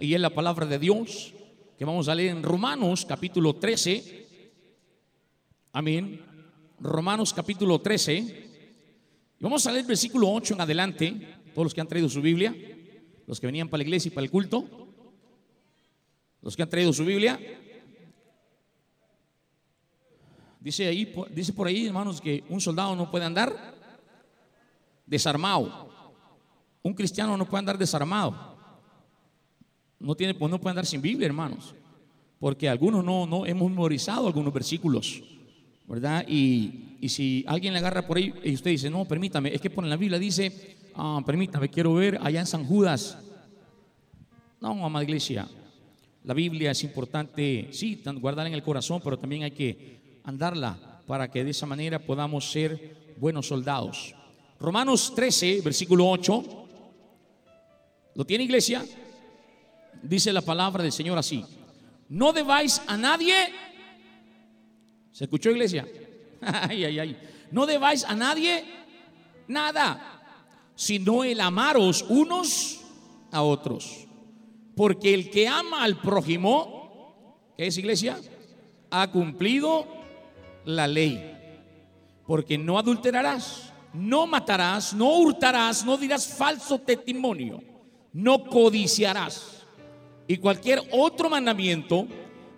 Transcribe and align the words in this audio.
y 0.00 0.14
es 0.14 0.20
la 0.20 0.30
palabra 0.30 0.66
de 0.66 0.78
Dios 0.78 1.34
que 1.76 1.84
vamos 1.84 2.08
a 2.08 2.14
leer 2.14 2.30
en 2.30 2.42
Romanos 2.42 3.04
capítulo 3.04 3.54
13. 3.54 4.28
Amén. 5.72 6.24
Romanos 6.80 7.32
capítulo 7.32 7.80
13. 7.80 8.12
Y 9.38 9.42
vamos 9.42 9.66
a 9.66 9.72
leer 9.72 9.86
versículo 9.86 10.30
8 10.30 10.54
en 10.54 10.60
adelante, 10.60 11.38
todos 11.52 11.66
los 11.66 11.74
que 11.74 11.80
han 11.80 11.88
traído 11.88 12.08
su 12.08 12.20
Biblia, 12.20 12.54
los 13.26 13.40
que 13.40 13.46
venían 13.46 13.68
para 13.68 13.78
la 13.78 13.84
iglesia 13.84 14.08
y 14.08 14.14
para 14.14 14.24
el 14.24 14.30
culto, 14.30 14.64
los 16.42 16.56
que 16.56 16.62
han 16.62 16.70
traído 16.70 16.92
su 16.92 17.04
Biblia. 17.04 17.38
Dice 20.60 20.86
ahí, 20.86 21.12
dice 21.30 21.52
por 21.52 21.66
ahí, 21.66 21.86
hermanos, 21.86 22.20
que 22.20 22.44
un 22.48 22.60
soldado 22.60 22.94
no 22.94 23.10
puede 23.10 23.24
andar 23.24 23.74
desarmado. 25.06 25.88
Un 26.82 26.94
cristiano 26.94 27.36
no 27.36 27.46
puede 27.46 27.60
andar 27.60 27.78
desarmado. 27.78 28.57
No, 30.00 30.14
tiene, 30.14 30.34
pues 30.34 30.50
no 30.50 30.60
puede 30.60 30.72
andar 30.72 30.86
sin 30.86 31.02
Biblia, 31.02 31.26
hermanos. 31.26 31.74
Porque 32.38 32.68
algunos 32.68 33.04
no, 33.04 33.26
no 33.26 33.46
hemos 33.46 33.70
memorizado 33.70 34.26
algunos 34.26 34.52
versículos. 34.52 35.22
¿Verdad? 35.86 36.24
Y, 36.28 36.96
y 37.00 37.08
si 37.08 37.44
alguien 37.46 37.72
le 37.72 37.78
agarra 37.78 38.06
por 38.06 38.16
ahí 38.16 38.32
y 38.44 38.54
usted 38.54 38.72
dice, 38.72 38.90
no, 38.90 39.06
permítame, 39.06 39.54
es 39.54 39.60
que 39.60 39.70
por 39.70 39.84
la 39.84 39.96
Biblia 39.96 40.18
dice, 40.18 40.76
ah, 40.94 41.22
permítame, 41.24 41.68
quiero 41.68 41.94
ver 41.94 42.18
allá 42.22 42.40
en 42.40 42.46
San 42.46 42.64
Judas. 42.64 43.18
No, 44.60 44.84
amada 44.84 45.04
iglesia, 45.04 45.48
la 46.24 46.34
Biblia 46.34 46.72
es 46.72 46.84
importante, 46.84 47.68
sí, 47.72 48.02
guardarla 48.04 48.48
en 48.48 48.54
el 48.54 48.62
corazón, 48.62 49.00
pero 49.02 49.18
también 49.18 49.44
hay 49.44 49.52
que 49.52 50.20
andarla 50.24 51.00
para 51.06 51.30
que 51.30 51.42
de 51.42 51.52
esa 51.52 51.64
manera 51.64 51.98
podamos 51.98 52.50
ser 52.50 53.14
buenos 53.16 53.46
soldados. 53.46 54.14
Romanos 54.60 55.14
13, 55.14 55.62
versículo 55.62 56.06
8. 56.10 56.44
¿Lo 58.14 58.24
tiene 58.26 58.44
iglesia? 58.44 58.84
Dice 60.02 60.32
la 60.32 60.42
palabra 60.42 60.82
del 60.82 60.92
Señor 60.92 61.18
así. 61.18 61.44
No 62.08 62.32
debáis 62.32 62.80
a 62.86 62.96
nadie. 62.96 63.34
¿Se 65.12 65.24
escuchó 65.24 65.50
iglesia? 65.50 65.86
Ay, 66.40 66.84
ay, 66.84 66.98
ay. 67.00 67.16
No 67.50 67.66
debáis 67.66 68.04
a 68.04 68.14
nadie 68.14 68.64
nada, 69.48 70.22
sino 70.76 71.24
el 71.24 71.40
amaros 71.40 72.04
unos 72.08 72.80
a 73.32 73.42
otros. 73.42 74.06
Porque 74.76 75.12
el 75.14 75.30
que 75.30 75.48
ama 75.48 75.82
al 75.82 76.00
prójimo, 76.00 77.52
¿qué 77.56 77.66
es 77.66 77.78
iglesia? 77.78 78.20
Ha 78.90 79.10
cumplido 79.10 79.86
la 80.64 80.86
ley. 80.86 81.34
Porque 82.26 82.56
no 82.56 82.78
adulterarás, 82.78 83.72
no 83.92 84.26
matarás, 84.26 84.94
no 84.94 85.18
hurtarás, 85.18 85.84
no 85.84 85.96
dirás 85.96 86.28
falso 86.28 86.78
testimonio, 86.78 87.60
no 88.12 88.44
codiciarás. 88.44 89.57
Y 90.28 90.36
cualquier 90.36 90.82
otro 90.92 91.30
mandamiento 91.30 92.06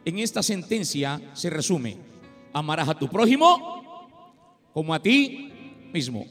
en 0.05 0.19
esta 0.19 0.43
sentencia 0.43 1.21
se 1.35 1.49
resume. 1.49 1.97
Amarás 2.53 2.89
a 2.89 2.99
tu 2.99 3.09
prójimo 3.09 4.11
como 4.75 4.93
a 4.93 5.01
ti 5.01 5.53
mismo. 5.93 6.27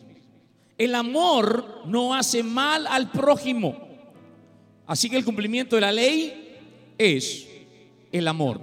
El 0.78 0.94
amor 0.96 1.84
no 1.86 2.14
hace 2.14 2.44
mal 2.44 2.86
al 2.88 3.10
prójimo. 3.10 3.88
Así 4.86 5.10
que 5.10 5.16
el 5.16 5.24
cumplimiento 5.24 5.78
de 5.78 5.82
la 5.82 5.94
ley 5.94 6.58
es 6.98 7.48
el 8.12 8.28
amor. 8.28 8.60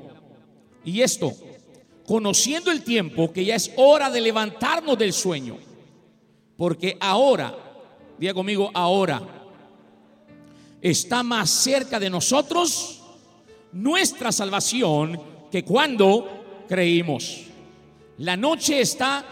Y 0.85 1.01
esto, 1.01 1.33
conociendo 2.07 2.71
el 2.71 2.85
tiempo, 2.85 3.33
que 3.33 3.45
ya 3.45 3.55
es 3.55 3.73
hora 3.77 4.11
de 4.11 4.21
levantarnos 4.21 4.99
del 4.99 5.15
sueño. 5.15 5.57
Porque 6.59 6.99
ahora, 7.01 7.57
diga 8.19 8.35
conmigo, 8.35 8.71
ahora 8.75 9.36
está 10.91 11.25
más 11.25 11.51
cerca 11.51 11.99
de 11.99 12.09
nosotros 12.09 13.01
nuestra 13.73 14.31
salvación 14.31 15.21
que 15.51 15.65
cuando 15.65 16.65
creímos. 16.69 17.43
La 18.19 18.37
noche 18.37 18.81
está 18.81 19.25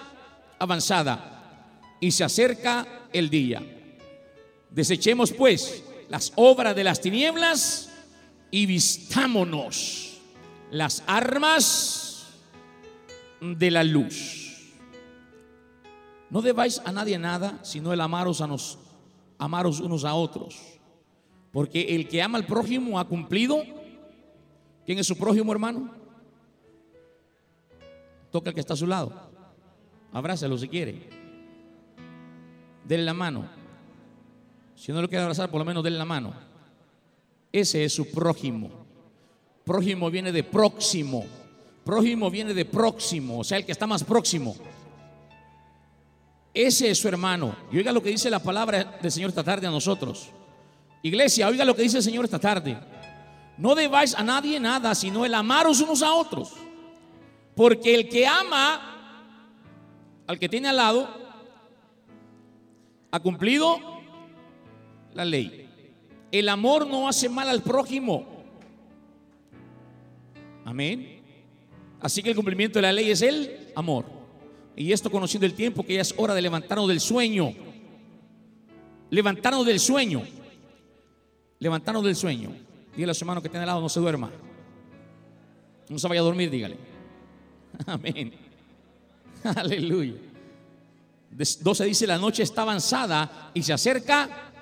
avanzada 0.58 1.70
y 2.01 2.11
se 2.11 2.24
acerca 2.24 3.06
el 3.12 3.30
día. 3.30 3.62
Desechemos 4.70 5.33
pues 5.33 5.84
las 6.08 6.33
obras 6.34 6.74
de 6.74 6.84
las 6.84 7.01
tinieblas 7.01 7.89
y 8.50 8.67
vistámonos 8.67 10.18
las 10.73 11.05
armas 11.06 12.27
de 13.40 13.70
la 13.70 13.84
luz. 13.84 14.73
No 16.30 16.42
debáis 16.42 16.80
a 16.84 16.90
nadie 16.90 17.17
nada, 17.17 17.61
sino 17.62 17.92
el 17.92 18.00
amaros 18.00 18.40
a 18.40 18.48
nos, 18.48 18.77
amaros 19.39 19.79
unos 19.79 20.05
a 20.05 20.14
otros. 20.14 20.74
Porque 21.55 21.95
el 21.95 22.09
que 22.09 22.20
ama 22.20 22.37
al 22.37 22.47
prójimo 22.47 22.98
ha 22.98 23.07
cumplido. 23.07 23.63
¿Quién 24.85 24.98
es 24.98 25.07
su 25.07 25.17
prójimo, 25.17 25.53
hermano? 25.53 25.89
Toca 28.33 28.51
el 28.51 28.55
que 28.55 28.61
está 28.61 28.75
a 28.75 28.77
su 28.77 28.89
lado. 28.89 29.13
Abrázalo 30.13 30.59
si 30.59 30.69
quiere. 30.69 31.09
Denle 32.85 33.07
la 33.07 33.15
mano. 33.15 33.48
Si 34.75 34.91
no 34.91 35.01
lo 35.01 35.09
quiere 35.09 35.23
abrazar, 35.23 35.48
por 35.48 35.61
lo 35.61 35.65
menos 35.65 35.85
denle 35.85 36.01
la 36.01 36.05
mano. 36.05 36.35
Ese 37.53 37.85
es 37.85 37.92
su 37.92 38.11
prójimo. 38.11 38.69
Prójimo 39.65 40.11
viene 40.11 40.33
de 40.33 40.42
próximo. 40.42 41.25
Prójimo 41.85 42.33
viene 42.33 42.53
de 42.53 42.65
próximo, 42.65 43.39
o 43.39 43.45
sea, 43.45 43.59
el 43.59 43.65
que 43.65 43.73
está 43.73 43.86
más 43.86 44.03
próximo. 44.03 44.57
Ese 46.53 46.91
es 46.91 46.98
su 46.98 47.07
hermano. 47.07 47.55
Y 47.71 47.79
oiga 47.79 47.92
lo 47.92 48.03
que 48.03 48.09
dice 48.09 48.29
la 48.29 48.42
palabra 48.42 48.98
del 49.01 49.13
Señor 49.13 49.29
esta 49.29 49.45
tarde 49.45 49.69
a 49.69 49.71
nosotros. 49.71 50.33
Iglesia, 51.05 51.48
oiga 51.48 51.67
lo 51.67 51.77
que 51.77 51.83
dice 51.83 51.98
el 51.98 52.03
Señor 52.03 52.25
esta 52.25 52.39
tarde. 52.39 52.79
No 53.59 53.75
debáis 53.75 54.15
a 54.15 54.23
nadie 54.23 54.59
nada, 54.59 54.95
sino 54.95 55.27
el 55.27 55.35
amaros 55.35 55.83
unos 55.83 56.03
a 56.03 56.15
otros. 56.15 56.55
Porque 57.55 57.95
el 57.95 58.09
que 58.09 58.27
ama 58.27 58.95
al 60.27 60.39
que 60.39 60.48
tiene 60.48 60.69
al 60.69 60.77
lado, 60.77 61.07
ha 63.11 63.20
cumplido 63.20 63.79
la 65.13 65.27
ley. 65.27 65.69
El 66.33 66.48
amor 66.48 66.87
no 66.87 67.07
hace 67.07 67.29
mal 67.29 67.51
al 67.51 67.63
prójimo. 67.63 68.27
Amén. 70.65 71.21
Así 72.01 72.23
que 72.23 72.31
el 72.31 72.35
cumplimiento 72.35 72.79
de 72.79 72.83
la 72.83 72.92
ley 72.92 73.11
es 73.11 73.21
el 73.21 73.69
amor. 73.77 74.07
Y 74.75 74.91
esto 74.91 75.11
conociendo 75.11 75.45
el 75.45 75.53
tiempo 75.53 75.85
que 75.85 75.97
ya 75.97 76.01
es 76.01 76.15
hora 76.17 76.33
de 76.33 76.41
levantarnos 76.41 76.89
del 76.89 77.01
sueño. 77.01 77.53
Levantarnos 79.11 79.67
del 79.67 79.79
sueño. 79.79 80.23
Levantarnos 81.64 82.05
del 82.05 82.14
sueño. 82.14 82.51
Dígale 82.95 83.13
a 83.13 83.14
su 83.14 83.25
hermano 83.25 83.41
que 83.41 83.48
tiene 83.48 83.63
al 83.63 83.69
lado, 83.69 83.80
no 83.80 83.89
se 83.89 83.98
duerma. 83.98 84.30
No 85.89 85.98
se 85.98 86.07
vaya 86.07 86.20
a 86.20 86.25
dormir, 86.25 86.51
dígale. 86.51 86.77
Amén. 87.86 88.35
Aleluya. 89.42 90.13
12 91.30 91.85
dice, 91.86 92.07
la 92.07 92.19
noche 92.19 92.42
está 92.42 92.61
avanzada 92.63 93.51
y 93.55 93.63
se 93.63 93.73
acerca, 93.73 94.53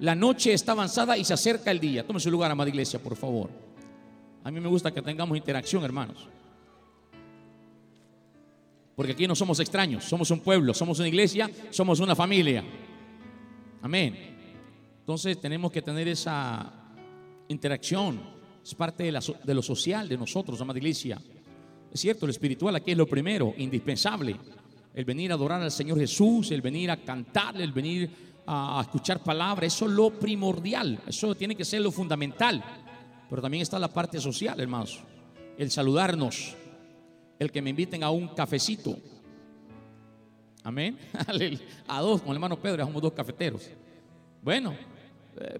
la 0.00 0.14
noche 0.14 0.54
está 0.54 0.72
avanzada 0.72 1.14
y 1.18 1.26
se 1.26 1.34
acerca 1.34 1.70
el 1.70 1.78
día. 1.78 2.06
Tome 2.06 2.18
su 2.20 2.30
lugar, 2.30 2.50
amada 2.50 2.70
iglesia, 2.70 2.98
por 2.98 3.16
favor. 3.16 3.50
A 4.42 4.50
mí 4.50 4.60
me 4.60 4.68
gusta 4.68 4.90
que 4.94 5.02
tengamos 5.02 5.36
interacción, 5.36 5.84
hermanos. 5.84 6.26
Porque 8.96 9.12
aquí 9.12 9.28
no 9.28 9.34
somos 9.34 9.60
extraños, 9.60 10.04
somos 10.04 10.30
un 10.30 10.40
pueblo, 10.40 10.72
somos 10.72 10.98
una 11.00 11.08
iglesia, 11.08 11.50
somos 11.68 12.00
una 12.00 12.16
familia. 12.16 12.64
Amén. 13.82 14.39
Entonces 15.10 15.40
tenemos 15.40 15.72
que 15.72 15.82
tener 15.82 16.06
esa 16.06 16.72
interacción. 17.48 18.20
Es 18.64 18.76
parte 18.76 19.02
de, 19.02 19.54
lo 19.54 19.60
social 19.60 20.08
de 20.08 20.16
nosotros, 20.16 20.60
amada 20.60 20.78
iglesia. 20.78 21.20
Es 21.92 21.98
cierto, 21.98 22.26
lo 22.26 22.30
espiritual 22.30 22.76
aquí 22.76 22.92
es 22.92 22.96
lo 22.96 23.08
primero, 23.08 23.52
indispensable 23.58 24.36
el 24.94 25.04
venir 25.04 25.32
a 25.32 25.34
adorar 25.34 25.62
al 25.62 25.72
Señor 25.72 25.98
Jesús, 25.98 26.52
el 26.52 26.62
venir 26.62 26.92
a 26.92 26.96
cantarle, 26.98 27.64
el 27.64 27.72
venir 27.72 28.08
a 28.46 28.78
escuchar 28.82 29.20
palabras, 29.20 29.74
eso 29.74 29.86
es 29.86 29.90
lo 29.90 30.10
primordial, 30.10 31.00
eso 31.04 31.34
tiene 31.34 31.56
que 31.56 31.64
ser 31.64 31.80
lo 31.80 31.90
fundamental. 31.90 32.62
Pero 33.28 33.42
también 33.42 33.62
está 33.62 33.80
la 33.80 33.92
parte 33.92 34.20
social, 34.20 34.60
hermanos, 34.60 35.00
el 35.58 35.72
saludarnos, 35.72 36.54
el 37.36 37.50
que 37.50 37.60
me 37.60 37.70
inviten 37.70 38.04
a 38.04 38.10
un 38.10 38.28
cafecito. 38.28 38.96
Amén. 40.62 40.96
A 41.88 42.00
dos, 42.00 42.20
con 42.20 42.30
el 42.30 42.36
hermano 42.36 42.60
Pedro, 42.60 42.84
somos 42.84 43.02
dos 43.02 43.12
cafeteros. 43.12 43.68
Bueno, 44.40 44.74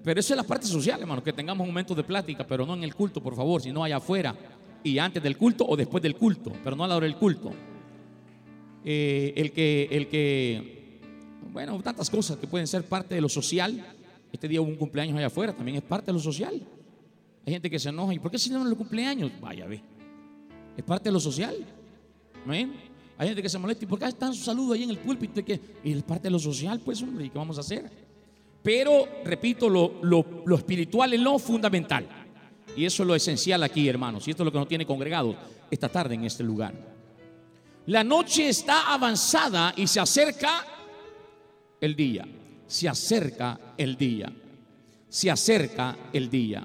pero 0.02 0.20
eso 0.20 0.34
es 0.34 0.36
la 0.36 0.42
parte 0.42 0.66
social, 0.66 1.00
hermano, 1.00 1.22
que 1.22 1.32
tengamos 1.32 1.64
un 1.64 1.72
momento 1.72 1.94
de 1.94 2.02
plática, 2.02 2.46
pero 2.46 2.66
no 2.66 2.74
en 2.74 2.84
el 2.84 2.94
culto, 2.94 3.22
por 3.22 3.34
favor, 3.34 3.62
sino 3.62 3.82
allá 3.82 3.96
afuera 3.96 4.34
y 4.82 4.98
antes 4.98 5.22
del 5.22 5.36
culto 5.36 5.64
o 5.66 5.76
después 5.76 6.02
del 6.02 6.16
culto, 6.16 6.52
pero 6.64 6.76
no 6.76 6.84
a 6.84 6.88
la 6.88 6.96
hora 6.96 7.06
del 7.06 7.16
culto. 7.16 7.52
Eh, 8.84 9.32
el, 9.36 9.52
que, 9.52 9.88
el 9.90 10.08
que, 10.08 11.00
bueno, 11.52 11.80
tantas 11.82 12.08
cosas 12.08 12.38
que 12.38 12.46
pueden 12.46 12.66
ser 12.66 12.84
parte 12.84 13.14
de 13.14 13.20
lo 13.20 13.28
social. 13.28 13.84
Este 14.32 14.48
día 14.48 14.60
hubo 14.60 14.68
un 14.68 14.76
cumpleaños 14.76 15.16
allá 15.16 15.26
afuera, 15.26 15.52
también 15.52 15.76
es 15.76 15.82
parte 15.82 16.06
de 16.06 16.12
lo 16.12 16.20
social. 16.20 16.60
Hay 17.46 17.52
gente 17.52 17.68
que 17.68 17.78
se 17.78 17.88
enoja, 17.88 18.14
¿y 18.14 18.18
por 18.18 18.30
qué 18.30 18.38
se 18.38 18.48
enojan 18.48 18.68
los 18.68 18.78
cumpleaños? 18.78 19.32
Vaya, 19.40 19.66
ve. 19.66 19.82
Es 20.76 20.84
parte 20.84 21.08
de 21.08 21.12
lo 21.12 21.20
social. 21.20 21.56
Hay 23.18 23.28
gente 23.28 23.42
que 23.42 23.48
se 23.48 23.58
molesta, 23.58 23.84
¿y 23.84 23.88
por 23.88 23.98
qué 23.98 24.06
están 24.06 24.32
sus 24.32 24.44
saludos 24.44 24.76
ahí 24.76 24.84
en 24.84 24.90
el 24.90 24.98
púlpito? 24.98 25.40
Y 25.84 25.92
es 25.92 26.02
parte 26.02 26.24
de 26.24 26.30
lo 26.30 26.38
social, 26.38 26.80
pues, 26.80 27.02
hombre, 27.02 27.26
¿y 27.26 27.30
qué 27.30 27.38
vamos 27.38 27.58
a 27.58 27.60
hacer? 27.60 28.09
Pero, 28.62 29.08
repito, 29.24 29.68
lo, 29.68 30.00
lo, 30.02 30.42
lo 30.44 30.56
espiritual 30.56 31.12
es 31.14 31.20
lo 31.20 31.38
fundamental. 31.38 32.06
Y 32.76 32.84
eso 32.84 33.02
es 33.02 33.06
lo 33.06 33.14
esencial 33.14 33.62
aquí, 33.62 33.88
hermanos. 33.88 34.26
Y 34.26 34.30
esto 34.30 34.42
es 34.42 34.44
lo 34.44 34.52
que 34.52 34.58
nos 34.58 34.68
tiene 34.68 34.86
congregados 34.86 35.36
esta 35.70 35.88
tarde 35.88 36.14
en 36.14 36.24
este 36.24 36.42
lugar. 36.42 36.74
La 37.86 38.04
noche 38.04 38.48
está 38.48 38.92
avanzada 38.92 39.72
y 39.76 39.86
se 39.86 40.00
acerca 40.00 40.64
el 41.80 41.96
día. 41.96 42.26
Se 42.66 42.88
acerca 42.88 43.58
el 43.76 43.96
día. 43.96 44.32
Se 45.08 45.30
acerca 45.30 45.96
el 46.12 46.30
día. 46.30 46.64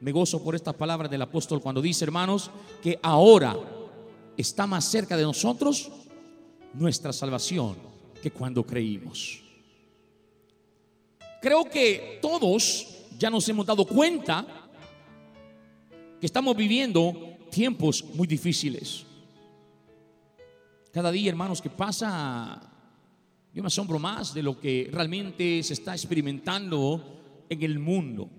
Me 0.00 0.12
gozo 0.12 0.42
por 0.42 0.54
estas 0.54 0.74
palabras 0.74 1.10
del 1.10 1.22
apóstol 1.22 1.60
cuando 1.60 1.82
dice, 1.82 2.04
hermanos, 2.04 2.50
que 2.82 2.98
ahora 3.02 3.56
está 4.36 4.66
más 4.66 4.84
cerca 4.84 5.16
de 5.16 5.22
nosotros 5.24 5.90
nuestra 6.74 7.12
salvación 7.12 7.76
que 8.22 8.30
cuando 8.30 8.64
creímos. 8.64 9.41
Creo 11.42 11.64
que 11.64 12.20
todos 12.22 12.86
ya 13.18 13.28
nos 13.28 13.48
hemos 13.48 13.66
dado 13.66 13.84
cuenta 13.84 14.46
que 16.20 16.26
estamos 16.26 16.56
viviendo 16.56 17.36
tiempos 17.50 18.04
muy 18.14 18.28
difíciles. 18.28 19.04
Cada 20.92 21.10
día, 21.10 21.30
hermanos, 21.30 21.60
que 21.60 21.68
pasa, 21.68 22.62
yo 23.52 23.60
me 23.60 23.66
asombro 23.66 23.98
más 23.98 24.32
de 24.32 24.44
lo 24.44 24.60
que 24.60 24.88
realmente 24.92 25.64
se 25.64 25.72
está 25.72 25.94
experimentando 25.94 27.44
en 27.48 27.60
el 27.64 27.80
mundo. 27.80 28.30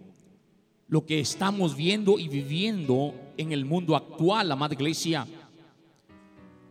Lo 0.87 1.05
que 1.05 1.19
estamos 1.19 1.75
viendo 1.75 2.17
y 2.17 2.29
viviendo 2.29 3.33
en 3.35 3.51
el 3.51 3.65
mundo 3.65 3.97
actual, 3.97 4.47
la 4.47 4.55
Madre 4.55 4.75
Iglesia. 4.75 5.27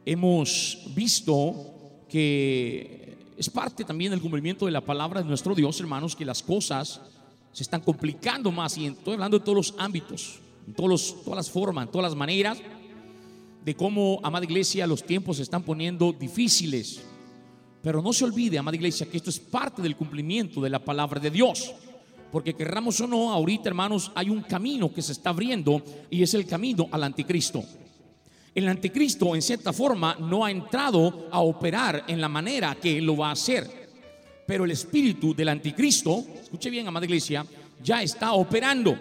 Hemos 0.06 0.82
visto 0.94 2.04
que 2.08 3.01
es 3.42 3.50
parte 3.50 3.84
también 3.84 4.12
del 4.12 4.20
cumplimiento 4.20 4.66
de 4.66 4.72
la 4.72 4.80
palabra 4.80 5.20
de 5.20 5.26
nuestro 5.26 5.52
Dios, 5.54 5.80
hermanos, 5.80 6.14
que 6.14 6.24
las 6.24 6.42
cosas 6.42 7.00
se 7.52 7.64
están 7.64 7.80
complicando 7.80 8.52
más 8.52 8.78
y 8.78 8.86
estoy 8.86 9.14
hablando 9.14 9.38
de 9.38 9.44
todos 9.44 9.56
los 9.56 9.74
ámbitos 9.78 10.38
en 10.66 10.74
todas 10.74 11.26
las 11.26 11.50
formas, 11.50 11.86
en 11.86 11.90
todas 11.90 12.10
las 12.10 12.16
maneras, 12.16 12.58
de 13.64 13.74
cómo, 13.74 14.20
amada 14.22 14.44
iglesia, 14.44 14.86
los 14.86 15.04
tiempos 15.04 15.38
se 15.38 15.42
están 15.42 15.64
poniendo 15.64 16.12
difíciles. 16.12 17.02
Pero 17.82 18.00
no 18.00 18.12
se 18.12 18.24
olvide, 18.24 18.58
amada 18.58 18.76
iglesia, 18.76 19.10
que 19.10 19.16
esto 19.16 19.30
es 19.30 19.40
parte 19.40 19.82
del 19.82 19.96
cumplimiento 19.96 20.60
de 20.60 20.70
la 20.70 20.78
palabra 20.78 21.20
de 21.20 21.32
Dios. 21.32 21.74
Porque 22.30 22.54
querramos 22.54 23.00
o 23.00 23.08
no, 23.08 23.32
ahorita, 23.32 23.68
hermanos, 23.68 24.12
hay 24.14 24.30
un 24.30 24.42
camino 24.42 24.92
que 24.92 25.02
se 25.02 25.12
está 25.12 25.30
abriendo 25.30 25.82
y 26.10 26.22
es 26.22 26.32
el 26.34 26.46
camino 26.46 26.88
al 26.92 27.02
anticristo. 27.02 27.64
El 28.54 28.68
anticristo, 28.68 29.34
en 29.34 29.42
cierta 29.42 29.72
forma, 29.72 30.16
no 30.20 30.44
ha 30.44 30.50
entrado 30.50 31.28
a 31.30 31.40
operar 31.40 32.04
en 32.06 32.20
la 32.20 32.28
manera 32.28 32.74
que 32.74 33.00
lo 33.00 33.16
va 33.16 33.30
a 33.30 33.32
hacer. 33.32 33.88
Pero 34.46 34.64
el 34.64 34.70
espíritu 34.70 35.34
del 35.34 35.48
anticristo, 35.48 36.24
escuche 36.42 36.68
bien, 36.68 36.86
amada 36.86 37.06
iglesia, 37.06 37.46
ya 37.82 38.02
está 38.02 38.32
operando 38.32 38.96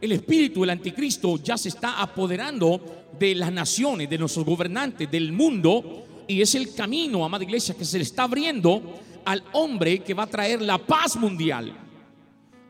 el 0.00 0.12
espíritu 0.12 0.60
del 0.60 0.70
anticristo 0.70 1.38
ya 1.38 1.58
se 1.58 1.70
está 1.70 2.00
apoderando 2.00 2.80
de 3.18 3.34
las 3.34 3.50
naciones, 3.50 4.08
de 4.08 4.18
nuestros 4.18 4.46
gobernantes, 4.46 5.10
del 5.10 5.32
mundo, 5.32 6.24
y 6.28 6.40
es 6.40 6.54
el 6.54 6.72
camino, 6.72 7.24
amada 7.24 7.42
iglesia, 7.42 7.74
que 7.74 7.84
se 7.84 7.98
le 7.98 8.04
está 8.04 8.24
abriendo 8.24 8.80
al 9.24 9.42
hombre 9.54 9.98
que 10.00 10.14
va 10.14 10.22
a 10.22 10.28
traer 10.28 10.62
la 10.62 10.78
paz 10.78 11.16
mundial, 11.16 11.72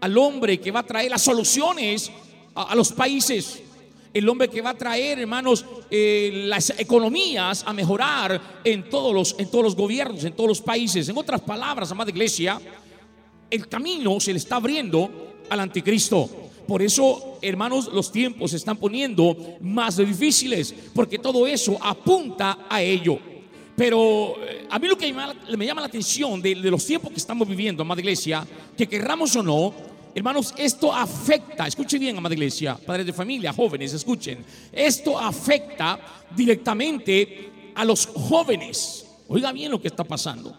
al 0.00 0.18
hombre 0.18 0.58
que 0.58 0.70
va 0.70 0.80
a 0.80 0.86
traer 0.86 1.10
las 1.10 1.22
soluciones 1.22 2.10
a, 2.54 2.74
los 2.74 2.92
países, 2.92 3.62
el 4.18 4.28
hombre 4.28 4.48
que 4.48 4.60
va 4.60 4.70
a 4.70 4.74
traer, 4.74 5.18
hermanos, 5.18 5.64
eh, 5.90 6.44
las 6.46 6.70
economías 6.78 7.64
a 7.66 7.72
mejorar 7.72 8.60
en 8.64 8.88
todos, 8.88 9.14
los, 9.14 9.36
en 9.38 9.50
todos 9.50 9.64
los 9.64 9.76
gobiernos, 9.76 10.24
en 10.24 10.34
todos 10.34 10.48
los 10.48 10.60
países. 10.60 11.08
En 11.08 11.16
otras 11.16 11.40
palabras, 11.40 11.90
amada 11.90 12.10
iglesia, 12.10 12.60
el 13.50 13.68
camino 13.68 14.20
se 14.20 14.32
le 14.32 14.38
está 14.38 14.56
abriendo 14.56 15.10
al 15.48 15.60
anticristo. 15.60 16.28
Por 16.66 16.82
eso, 16.82 17.38
hermanos, 17.40 17.90
los 17.92 18.12
tiempos 18.12 18.50
se 18.50 18.58
están 18.58 18.76
poniendo 18.76 19.56
más 19.60 19.96
difíciles, 19.96 20.74
porque 20.94 21.18
todo 21.18 21.46
eso 21.46 21.78
apunta 21.80 22.66
a 22.68 22.82
ello. 22.82 23.18
Pero 23.74 24.34
eh, 24.44 24.66
a 24.68 24.78
mí 24.78 24.88
lo 24.88 24.98
que 24.98 25.14
me 25.56 25.64
llama 25.64 25.80
la 25.80 25.86
atención 25.86 26.42
de, 26.42 26.56
los 26.56 26.84
tiempos 26.84 27.12
que 27.12 27.18
estamos 27.18 27.48
viviendo, 27.48 27.82
amada 27.82 28.00
iglesia, 28.00 28.46
que 28.76 28.88
querramos 28.88 29.34
o 29.36 29.42
no, 29.42 29.72
hermanos, 30.18 30.52
esto 30.56 30.92
afecta, 30.92 31.66
escuchen 31.66 32.00
bien, 32.00 32.16
amada 32.16 32.34
iglesia, 32.34 32.76
padres 32.76 33.06
de 33.06 33.12
familia, 33.12 33.52
jóvenes, 33.52 33.92
escuchen, 33.92 34.44
esto 34.72 35.18
afecta 35.18 35.98
directamente 36.34 37.72
a 37.74 37.84
los 37.84 38.06
jóvenes. 38.06 39.06
Oiga 39.28 39.52
bien 39.52 39.70
lo 39.70 39.80
que 39.80 39.88
está 39.88 40.04
pasando. 40.04 40.56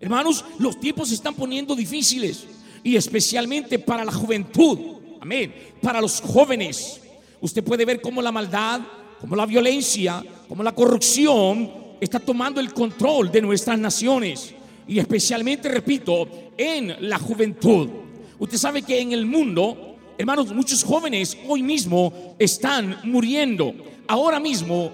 Hermanos, 0.00 0.44
los 0.58 0.78
tiempos 0.78 1.08
se 1.08 1.14
están 1.14 1.34
poniendo 1.34 1.74
difíciles 1.74 2.46
y 2.84 2.94
especialmente 2.94 3.78
para 3.78 4.04
la 4.04 4.12
juventud. 4.12 4.78
Amén. 5.20 5.52
Para 5.82 6.00
los 6.00 6.20
jóvenes, 6.20 7.00
usted 7.40 7.64
puede 7.64 7.84
ver 7.84 8.00
cómo 8.00 8.22
la 8.22 8.30
maldad, 8.30 8.82
cómo 9.20 9.34
la 9.34 9.46
violencia, 9.46 10.22
cómo 10.48 10.62
la 10.62 10.72
corrupción 10.72 11.96
está 12.00 12.20
tomando 12.20 12.60
el 12.60 12.72
control 12.72 13.32
de 13.32 13.42
nuestras 13.42 13.78
naciones. 13.78 14.54
Y 14.86 15.00
especialmente, 15.00 15.68
repito, 15.68 16.28
en 16.56 17.08
la 17.08 17.18
juventud. 17.18 18.05
Usted 18.38 18.58
sabe 18.58 18.82
que 18.82 19.00
en 19.00 19.12
el 19.12 19.24
mundo, 19.24 19.96
hermanos, 20.18 20.52
muchos 20.52 20.84
jóvenes 20.84 21.36
hoy 21.48 21.62
mismo 21.62 22.36
están 22.38 23.00
muriendo. 23.04 23.74
Ahora 24.06 24.38
mismo 24.38 24.92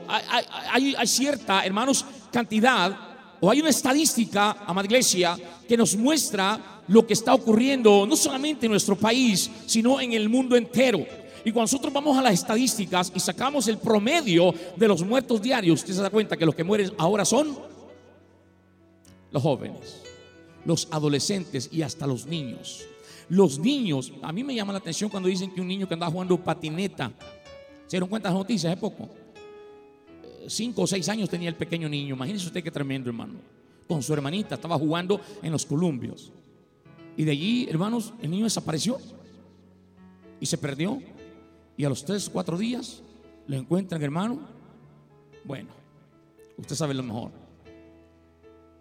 hay, 0.71 0.95
cierta, 1.07 1.65
hermanos, 1.65 2.05
cantidad 2.31 2.97
o 3.41 3.51
hay 3.51 3.61
una 3.61 3.71
estadística, 3.71 4.53
amada 4.67 4.87
iglesia, 4.87 5.37
que 5.69 5.77
nos 5.77 5.97
muestra 5.97 6.83
lo 6.89 7.07
que 7.07 7.15
está 7.15 7.35
ocurriendo 7.35 8.07
no 8.07 8.17
solamente 8.17 8.67
en 8.67 8.73
nuestro 8.73 8.97
país, 8.97 9.51
sino 9.67 10.01
en 10.01 10.13
el 10.13 10.29
mundo 10.29 10.57
entero. 10.57 11.05
Y 11.45 11.51
cuando 11.51 11.63
nosotros 11.63 11.93
vamos 11.93 12.17
a 12.17 12.23
las 12.23 12.35
estadísticas 12.35 13.11
y 13.15 13.19
sacamos 13.19 13.67
el 13.67 13.79
promedio 13.79 14.55
de 14.77 14.87
los 14.87 15.03
muertos 15.03 15.43
diarios, 15.43 15.81
usted 15.81 15.95
se 15.95 16.03
da 16.03 16.11
cuenta 16.11 16.37
que 16.37 16.47
los 16.47 16.55
que 16.55 16.63
mueren 16.63 16.93
ahora 16.97 17.25
son 17.25 17.59
los 19.33 19.43
jóvenes, 19.43 20.03
los 20.65 20.87
adolescentes 20.93 21.69
y 21.73 21.83
hasta 21.83 22.07
los 22.07 22.27
niños. 22.27 22.87
Los 23.33 23.59
niños, 23.59 24.13
a 24.21 24.31
mí 24.31 24.45
me 24.45 24.55
llama 24.55 24.75
la 24.75 24.79
atención 24.79 25.09
cuando 25.09 25.27
dicen 25.27 25.51
que 25.51 25.61
un 25.63 25.67
niño 25.67 25.89
que 25.89 25.95
andaba 25.95 26.13
jugando 26.13 26.37
patineta, 26.37 27.11
se 27.87 27.97
dieron 27.97 28.11
cuenta 28.11 28.29
las 28.29 28.37
noticias 28.37 28.71
hace 28.71 28.79
poco. 28.79 29.09
Cinco 30.47 30.83
o 30.83 30.87
seis 30.87 31.09
años 31.09 31.31
tenía 31.31 31.49
el 31.49 31.55
pequeño 31.55 31.89
niño, 31.89 32.15
imagínese 32.15 32.49
usted 32.49 32.63
qué 32.63 32.71
tremendo 32.71 33.09
hermano. 33.09 33.37
Con 33.89 34.03
su 34.03 34.13
hermanita 34.13 34.57
estaba 34.57 34.79
jugando 34.79 35.19
en 35.43 35.51
los 35.51 35.65
columbios. 35.65 36.31
Y 37.17 37.25
de 37.25 37.31
allí, 37.31 37.67
hermanos, 37.71 38.13
el 38.21 38.31
niño 38.31 38.45
desapareció 38.45 38.99
y 40.39 40.45
se 40.45 40.59
perdió. 40.59 41.01
Y 41.79 41.87
a 41.87 41.89
los 41.89 42.05
tres, 42.05 42.29
cuatro 42.29 42.59
días 42.59 43.03
lo 43.47 43.57
encuentran, 43.57 44.03
hermano. 44.03 44.41
Bueno, 45.43 45.71
usted 46.59 46.77
sabe 46.77 46.93
lo 46.93 47.03
mejor. 47.03 47.31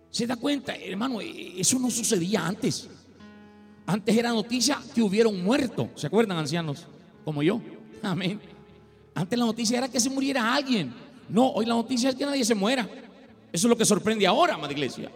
Se 0.10 0.28
da 0.28 0.36
cuenta, 0.36 0.76
hermano, 0.76 1.22
eso 1.22 1.80
no 1.80 1.90
sucedía 1.90 2.46
antes. 2.46 2.90
Antes 3.86 4.16
era 4.16 4.30
noticia 4.30 4.80
que 4.94 5.02
hubiera 5.02 5.30
un 5.30 5.44
muerto. 5.44 5.90
¿Se 5.96 6.08
acuerdan, 6.08 6.38
ancianos? 6.38 6.88
Como 7.26 7.44
yo. 7.44 7.62
Amén. 8.02 8.40
Antes 9.14 9.38
la 9.38 9.46
noticia 9.46 9.78
era 9.78 9.90
que 9.90 10.00
se 10.00 10.10
muriera 10.10 10.54
alguien. 10.54 10.94
No, 11.30 11.50
hoy 11.50 11.66
la 11.66 11.74
noticia 11.74 12.10
es 12.10 12.16
que 12.16 12.26
nadie 12.26 12.46
se 12.46 12.56
muera. 12.56 12.88
Eso 13.52 13.68
es 13.68 13.70
lo 13.70 13.78
que 13.78 13.86
sorprende 13.86 14.26
ahora, 14.26 14.58
madre 14.58 14.74
iglesia. 14.74 15.12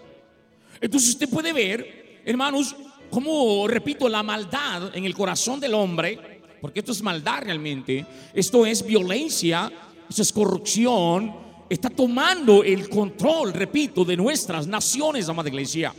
Entonces 0.82 1.10
usted 1.10 1.30
puede 1.30 1.54
ver, 1.54 2.22
hermanos, 2.26 2.76
como, 3.10 3.68
repito, 3.68 4.10
la 4.10 4.24
maldad 4.24 4.96
en 4.96 5.06
el 5.06 5.14
corazón 5.14 5.60
del 5.60 5.74
hombre, 5.74 6.42
porque 6.60 6.80
esto 6.80 6.92
es 6.92 7.02
maldad 7.02 7.44
realmente, 7.44 8.06
esto 8.34 8.66
es 8.66 8.86
violencia, 8.86 9.72
esto 10.10 10.22
es 10.22 10.34
corrupción, 10.34 11.34
está 11.70 11.90
tomando 11.90 12.64
el 12.64 12.90
control, 12.90 13.54
repito, 13.54 14.04
de 14.04 14.18
nuestras 14.18 14.68
naciones, 14.68 15.30
amada 15.30 15.50
iglesia. 15.50 15.94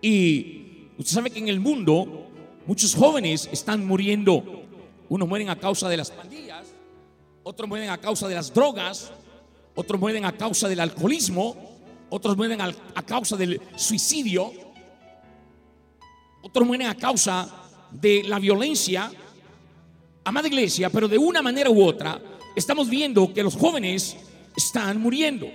Y 0.00 0.65
usted 0.98 1.12
sabe 1.12 1.30
que 1.30 1.38
en 1.38 1.48
el 1.48 1.60
mundo 1.60 2.28
muchos 2.66 2.94
jóvenes 2.94 3.48
están 3.52 3.86
muriendo. 3.86 4.64
Unos 5.08 5.28
mueren 5.28 5.48
a 5.50 5.56
causa 5.56 5.88
de 5.88 5.96
las 5.96 6.10
pandillas, 6.10 6.66
otros 7.44 7.68
mueren 7.68 7.90
a 7.90 7.98
causa 7.98 8.26
de 8.26 8.34
las 8.34 8.52
drogas, 8.52 9.12
otros 9.74 10.00
mueren 10.00 10.24
a 10.24 10.32
causa 10.32 10.68
del 10.68 10.80
alcoholismo, 10.80 11.56
otros 12.10 12.36
mueren 12.36 12.60
a 12.60 13.02
causa 13.02 13.36
del 13.36 13.60
suicidio 13.76 14.52
otros 16.46 16.64
mueren 16.64 16.86
a 16.86 16.94
causa 16.94 17.48
de 17.90 18.22
la 18.22 18.38
violencia. 18.38 19.10
Amada 20.22 20.46
iglesia, 20.46 20.90
pero 20.90 21.08
de 21.08 21.18
una 21.18 21.42
manera 21.42 21.68
u 21.70 21.82
otra 21.82 22.22
estamos 22.54 22.88
viendo 22.88 23.34
que 23.34 23.42
los 23.42 23.56
jóvenes 23.56 24.16
están 24.56 25.00
muriendo, 25.00 25.48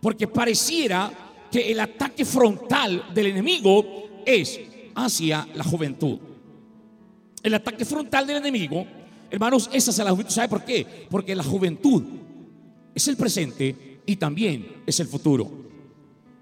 porque 0.00 0.26
pareciera 0.26 1.12
que 1.52 1.70
el 1.70 1.78
ataque 1.78 2.24
frontal 2.24 3.12
del 3.12 3.26
enemigo 3.26 4.22
es 4.24 4.58
hacia 4.94 5.46
la 5.54 5.64
juventud. 5.64 6.18
El 7.42 7.54
ataque 7.54 7.84
frontal 7.84 8.26
del 8.26 8.36
enemigo, 8.36 8.86
hermanos, 9.30 9.70
es 9.72 9.88
hacia 9.88 10.04
la 10.04 10.10
juventud. 10.10 10.32
¿Sabe 10.32 10.48
por 10.48 10.64
qué? 10.64 11.06
Porque 11.10 11.34
la 11.34 11.42
juventud 11.42 12.02
es 12.94 13.08
el 13.08 13.16
presente 13.16 14.00
y 14.06 14.16
también 14.16 14.82
es 14.86 15.00
el 15.00 15.06
futuro. 15.06 15.50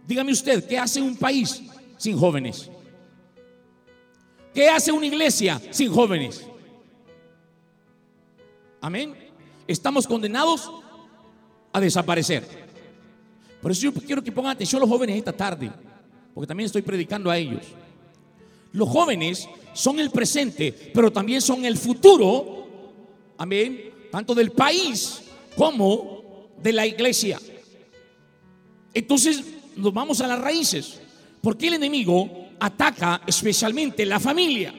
Dígame 0.06 0.32
usted, 0.32 0.66
¿qué 0.66 0.78
hace 0.78 1.02
un 1.02 1.16
país 1.16 1.62
sin 1.96 2.16
jóvenes? 2.16 2.70
¿Qué 4.54 4.68
hace 4.68 4.90
una 4.90 5.06
iglesia 5.06 5.60
sin 5.70 5.92
jóvenes? 5.92 6.44
Amén. 8.80 9.14
Estamos 9.66 10.06
condenados 10.06 10.70
a 11.72 11.80
desaparecer. 11.80 12.68
Por 13.60 13.70
eso 13.70 13.82
yo 13.82 13.92
quiero 13.92 14.22
que 14.22 14.32
pongan 14.32 14.52
atención 14.52 14.80
los 14.80 14.88
jóvenes 14.88 15.16
esta 15.16 15.32
tarde, 15.32 15.70
porque 16.32 16.46
también 16.46 16.66
estoy 16.66 16.82
predicando 16.82 17.30
a 17.30 17.36
ellos. 17.36 17.62
Los 18.72 18.88
jóvenes 18.88 19.48
son 19.72 19.98
el 20.00 20.10
presente, 20.10 20.72
pero 20.92 21.12
también 21.12 21.40
son 21.40 21.64
el 21.64 21.76
futuro, 21.76 22.66
amén, 23.38 23.92
tanto 24.10 24.34
del 24.34 24.52
país 24.52 25.22
como 25.56 26.48
de 26.62 26.72
la 26.72 26.86
iglesia. 26.86 27.38
Entonces 28.92 29.44
nos 29.76 29.92
vamos 29.92 30.20
a 30.20 30.26
las 30.26 30.40
raíces. 30.40 31.00
¿Por 31.40 31.56
qué 31.56 31.68
el 31.68 31.74
enemigo 31.74 32.48
ataca 32.58 33.22
especialmente 33.26 34.04
la 34.04 34.18
familia? 34.18 34.74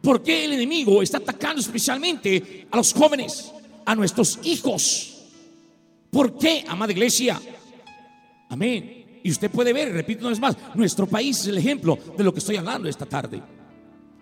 ¿Por 0.00 0.22
qué 0.22 0.44
el 0.44 0.52
enemigo 0.52 1.02
está 1.02 1.18
atacando 1.18 1.60
especialmente 1.60 2.68
a 2.70 2.76
los 2.76 2.92
jóvenes, 2.92 3.52
a 3.84 3.94
nuestros 3.96 4.38
hijos? 4.44 5.24
¿Por 6.10 6.38
qué, 6.38 6.64
amada 6.68 6.92
iglesia? 6.92 7.40
Amén. 8.48 8.95
Y 9.26 9.30
usted 9.30 9.50
puede 9.50 9.72
ver, 9.72 9.92
repito 9.92 10.20
una 10.20 10.28
vez 10.28 10.38
más, 10.38 10.56
nuestro 10.76 11.04
país 11.04 11.40
es 11.40 11.48
el 11.48 11.58
ejemplo 11.58 11.98
de 12.16 12.22
lo 12.22 12.32
que 12.32 12.38
estoy 12.38 12.54
hablando 12.58 12.88
esta 12.88 13.06
tarde. 13.06 13.42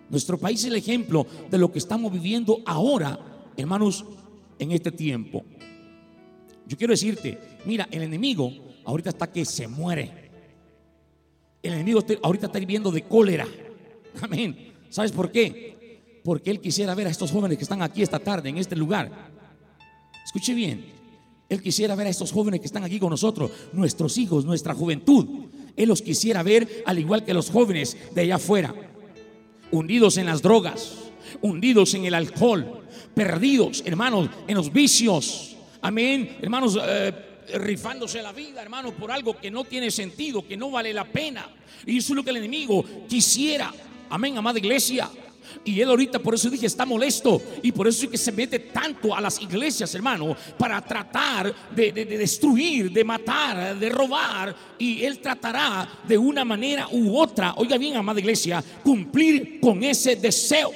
Nuestro 0.09 0.35
país 0.35 0.61
es 0.61 0.65
el 0.65 0.75
ejemplo 0.75 1.27
de 1.47 1.59
lo 1.59 1.71
que 1.71 1.77
estamos 1.77 2.11
viviendo 2.11 2.63
ahora, 2.65 3.19
hermanos, 3.55 4.03
en 4.57 4.71
este 4.71 4.91
tiempo. 4.91 5.45
Yo 6.65 6.75
quiero 6.75 6.93
decirte, 6.93 7.37
mira, 7.65 7.87
el 7.91 8.01
enemigo 8.01 8.51
ahorita 8.83 9.11
está 9.11 9.31
que 9.31 9.45
se 9.45 9.67
muere. 9.67 10.31
El 11.61 11.73
enemigo 11.73 12.03
ahorita 12.23 12.47
está 12.47 12.57
viviendo 12.57 12.89
de 12.89 13.03
cólera. 13.03 13.45
Amén. 14.23 14.73
¿Sabes 14.89 15.11
por 15.11 15.31
qué? 15.31 16.01
Porque 16.23 16.49
él 16.49 16.59
quisiera 16.59 16.95
ver 16.95 17.05
a 17.05 17.11
estos 17.11 17.31
jóvenes 17.31 17.59
que 17.59 17.63
están 17.63 17.83
aquí 17.83 18.01
esta 18.01 18.17
tarde, 18.17 18.49
en 18.49 18.57
este 18.57 18.75
lugar. 18.75 19.11
Escuche 20.25 20.55
bien. 20.55 20.83
Él 21.47 21.61
quisiera 21.61 21.95
ver 21.95 22.07
a 22.07 22.09
estos 22.09 22.31
jóvenes 22.31 22.59
que 22.59 22.65
están 22.65 22.83
aquí 22.83 22.99
con 22.99 23.11
nosotros, 23.11 23.51
nuestros 23.73 24.17
hijos, 24.17 24.45
nuestra 24.45 24.73
juventud. 24.73 25.45
Él 25.75 25.89
los 25.89 26.01
quisiera 26.01 26.41
ver 26.41 26.83
al 26.85 26.97
igual 26.97 27.23
que 27.23 27.33
los 27.33 27.49
jóvenes 27.49 27.97
de 28.13 28.21
allá 28.21 28.35
afuera, 28.35 28.73
hundidos 29.71 30.17
en 30.17 30.25
las 30.25 30.41
drogas, 30.41 30.95
hundidos 31.41 31.93
en 31.93 32.05
el 32.05 32.13
alcohol, 32.13 32.81
perdidos, 33.13 33.83
hermanos, 33.85 34.29
en 34.47 34.55
los 34.55 34.71
vicios. 34.71 35.55
Amén, 35.81 36.37
hermanos, 36.41 36.77
eh, 36.81 37.13
rifándose 37.55 38.21
la 38.21 38.31
vida, 38.31 38.61
hermanos, 38.61 38.93
por 38.93 39.11
algo 39.11 39.37
que 39.37 39.51
no 39.51 39.65
tiene 39.65 39.91
sentido, 39.91 40.47
que 40.47 40.57
no 40.57 40.71
vale 40.71 40.93
la 40.93 41.05
pena. 41.05 41.47
Y 41.85 41.97
eso 41.97 42.13
es 42.13 42.17
lo 42.17 42.23
que 42.23 42.31
el 42.31 42.37
enemigo 42.37 42.83
quisiera. 43.07 43.71
Amén, 44.09 44.37
amada 44.37 44.57
iglesia. 44.57 45.09
Y 45.63 45.79
él 45.79 45.89
ahorita, 45.89 46.19
por 46.19 46.35
eso 46.35 46.49
dije, 46.49 46.65
está 46.65 46.85
molesto. 46.85 47.41
Y 47.63 47.71
por 47.71 47.87
eso 47.87 48.05
es 48.05 48.11
que 48.11 48.17
se 48.17 48.31
mete 48.31 48.59
tanto 48.59 49.15
a 49.15 49.21
las 49.21 49.41
iglesias, 49.41 49.93
hermano, 49.95 50.35
para 50.57 50.81
tratar 50.81 51.53
de, 51.73 51.91
destruir, 51.91 52.91
de 52.91 53.03
matar, 53.03 53.77
de 53.77 53.89
robar. 53.89 54.55
Y 54.77 55.03
él 55.03 55.19
tratará 55.19 55.87
de 56.07 56.17
una 56.17 56.43
manera 56.43 56.87
u 56.91 57.17
otra, 57.17 57.53
oiga 57.57 57.77
bien, 57.77 57.95
amada 57.95 58.19
iglesia, 58.19 58.63
cumplir 58.83 59.59
con 59.59 59.83
ese 59.83 60.15
deseo. 60.15 60.71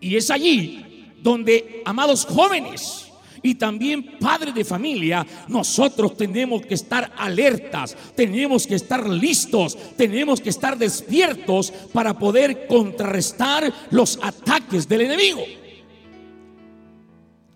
Y 0.00 0.16
es 0.16 0.30
allí 0.30 0.84
donde, 1.20 1.82
amados 1.84 2.24
jóvenes, 2.24 3.07
y 3.42 3.54
también 3.54 4.18
padres 4.18 4.54
de 4.54 4.64
familia, 4.64 5.26
nosotros 5.48 6.16
tenemos 6.16 6.64
que 6.66 6.74
estar 6.74 7.12
alertas, 7.16 7.96
tenemos 8.14 8.66
que 8.66 8.74
estar 8.74 9.08
listos, 9.08 9.76
tenemos 9.96 10.40
que 10.40 10.50
estar 10.50 10.76
despiertos 10.76 11.72
para 11.92 12.18
poder 12.18 12.66
contrarrestar 12.66 13.72
los 13.90 14.18
ataques 14.22 14.88
del 14.88 15.02
enemigo. 15.02 15.42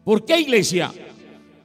¿Por 0.04 0.24
qué 0.24 0.40
iglesia? 0.40 0.92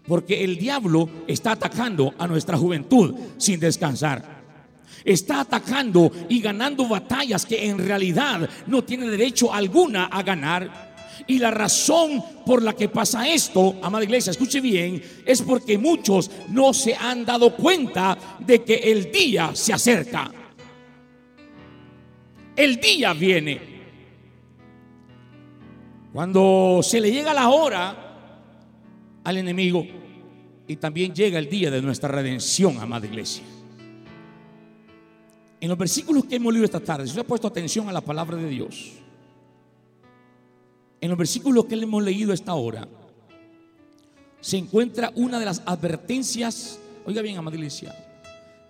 Porque 0.07 0.43
el 0.43 0.57
diablo 0.57 1.09
está 1.27 1.53
atacando 1.53 2.13
a 2.17 2.27
nuestra 2.27 2.57
juventud 2.57 3.15
sin 3.37 3.59
descansar. 3.59 4.37
Está 5.03 5.41
atacando 5.41 6.11
y 6.29 6.41
ganando 6.41 6.87
batallas 6.87 7.45
que 7.45 7.69
en 7.69 7.77
realidad 7.77 8.49
no 8.67 8.83
tiene 8.83 9.09
derecho 9.09 9.53
alguna 9.53 10.05
a 10.05 10.21
ganar 10.21 10.86
y 11.27 11.39
la 11.39 11.51
razón 11.51 12.23
por 12.45 12.63
la 12.63 12.73
que 12.73 12.87
pasa 12.87 13.27
esto, 13.27 13.75
amada 13.81 14.05
iglesia, 14.05 14.31
escuche 14.31 14.61
bien, 14.61 15.01
es 15.25 15.41
porque 15.41 15.77
muchos 15.77 16.31
no 16.49 16.73
se 16.73 16.95
han 16.95 17.25
dado 17.25 17.55
cuenta 17.55 18.17
de 18.39 18.63
que 18.63 18.75
el 18.75 19.11
día 19.11 19.51
se 19.53 19.73
acerca. 19.73 20.31
El 22.55 22.77
día 22.77 23.13
viene. 23.13 23.77
Cuando 26.13 26.79
se 26.81 27.01
le 27.01 27.11
llega 27.11 27.33
la 27.33 27.49
hora 27.49 28.03
al 29.23 29.37
enemigo 29.37 29.85
y 30.67 30.77
también 30.77 31.13
llega 31.13 31.37
el 31.37 31.49
día 31.49 31.69
de 31.69 31.81
nuestra 31.81 32.09
redención, 32.09 32.79
amada 32.79 33.05
iglesia. 33.05 33.43
En 35.59 35.69
los 35.69 35.77
versículos 35.77 36.25
que 36.25 36.35
hemos 36.35 36.53
leído 36.53 36.65
esta 36.65 36.79
tarde, 36.79 37.05
si 37.05 37.09
usted 37.09 37.21
ha 37.21 37.27
puesto 37.27 37.47
atención 37.47 37.89
a 37.89 37.91
la 37.91 38.01
palabra 38.01 38.37
de 38.37 38.47
Dios, 38.47 38.93
en 41.01 41.09
los 41.09 41.17
versículos 41.17 41.65
que 41.65 41.75
le 41.75 41.83
hemos 41.83 42.03
leído 42.03 42.33
esta 42.33 42.55
hora, 42.55 42.87
se 44.41 44.57
encuentra 44.57 45.11
una 45.15 45.39
de 45.39 45.45
las 45.45 45.61
advertencias, 45.65 46.79
oiga 47.05 47.21
bien, 47.21 47.37
amada 47.37 47.55
iglesia, 47.55 47.95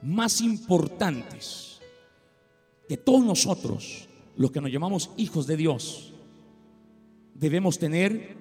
más 0.02 0.42
importantes 0.42 1.80
que 2.88 2.98
todos 2.98 3.24
nosotros, 3.24 4.08
los 4.36 4.52
que 4.52 4.62
nos 4.62 4.72
llamamos 4.72 5.12
hijos 5.18 5.48
de 5.48 5.58
Dios, 5.58 6.14
debemos 7.34 7.78
tener 7.78 8.36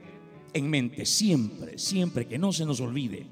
en 0.53 0.71
mente 0.71 1.05
siempre, 1.05 1.79
siempre, 1.79 2.27
que 2.27 2.39
no 2.39 2.53
se 2.53 2.65
nos 2.65 2.81
olvide. 2.81 3.27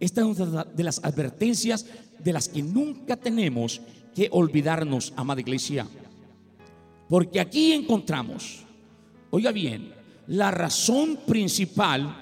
Esta 0.00 0.20
es 0.22 0.38
una 0.38 0.64
de 0.64 0.82
las 0.82 1.04
advertencias 1.04 1.86
de 2.18 2.32
las 2.32 2.48
que 2.48 2.62
nunca 2.62 3.16
tenemos 3.16 3.80
que 4.14 4.28
olvidarnos, 4.30 5.12
amada 5.16 5.40
iglesia. 5.40 5.86
Porque 7.08 7.40
aquí 7.40 7.72
encontramos 7.72 8.64
Oiga 9.34 9.50
bien, 9.50 9.94
la 10.26 10.50
razón 10.50 11.20
principal 11.26 12.14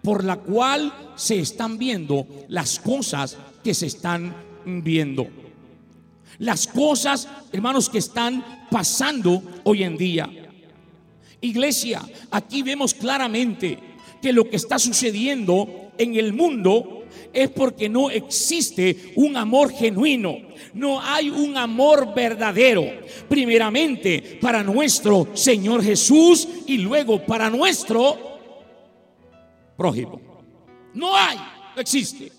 por 0.00 0.22
la 0.22 0.36
cual 0.36 0.92
se 1.16 1.40
están 1.40 1.76
viendo 1.76 2.24
las 2.46 2.78
cosas 2.78 3.36
que 3.64 3.74
se 3.74 3.86
están 3.86 4.32
viendo. 4.64 5.26
Las 6.38 6.68
cosas, 6.68 7.28
hermanos, 7.50 7.90
que 7.90 7.98
están 7.98 8.66
pasando 8.70 9.42
hoy 9.64 9.82
en 9.82 9.96
día. 9.96 10.30
Iglesia, 11.40 12.00
aquí 12.30 12.62
vemos 12.62 12.94
claramente 12.94 13.80
que 14.22 14.32
lo 14.32 14.48
que 14.48 14.54
está 14.54 14.78
sucediendo 14.78 15.90
en 15.98 16.14
el 16.14 16.32
mundo 16.32 17.01
es 17.32 17.50
porque 17.50 17.88
no 17.88 18.10
existe 18.10 19.12
un 19.16 19.36
amor 19.36 19.72
genuino. 19.72 20.36
No 20.74 21.00
hay 21.00 21.30
un 21.30 21.56
amor 21.56 22.14
verdadero. 22.14 22.84
Primeramente 23.28 24.38
para 24.40 24.62
nuestro 24.62 25.28
Señor 25.34 25.82
Jesús 25.82 26.48
y 26.66 26.78
luego 26.78 27.24
para 27.24 27.50
nuestro 27.50 28.38
prójimo. 29.76 30.20
No 30.94 31.16
hay, 31.16 31.38
no 31.74 31.80
existe. 31.80 32.30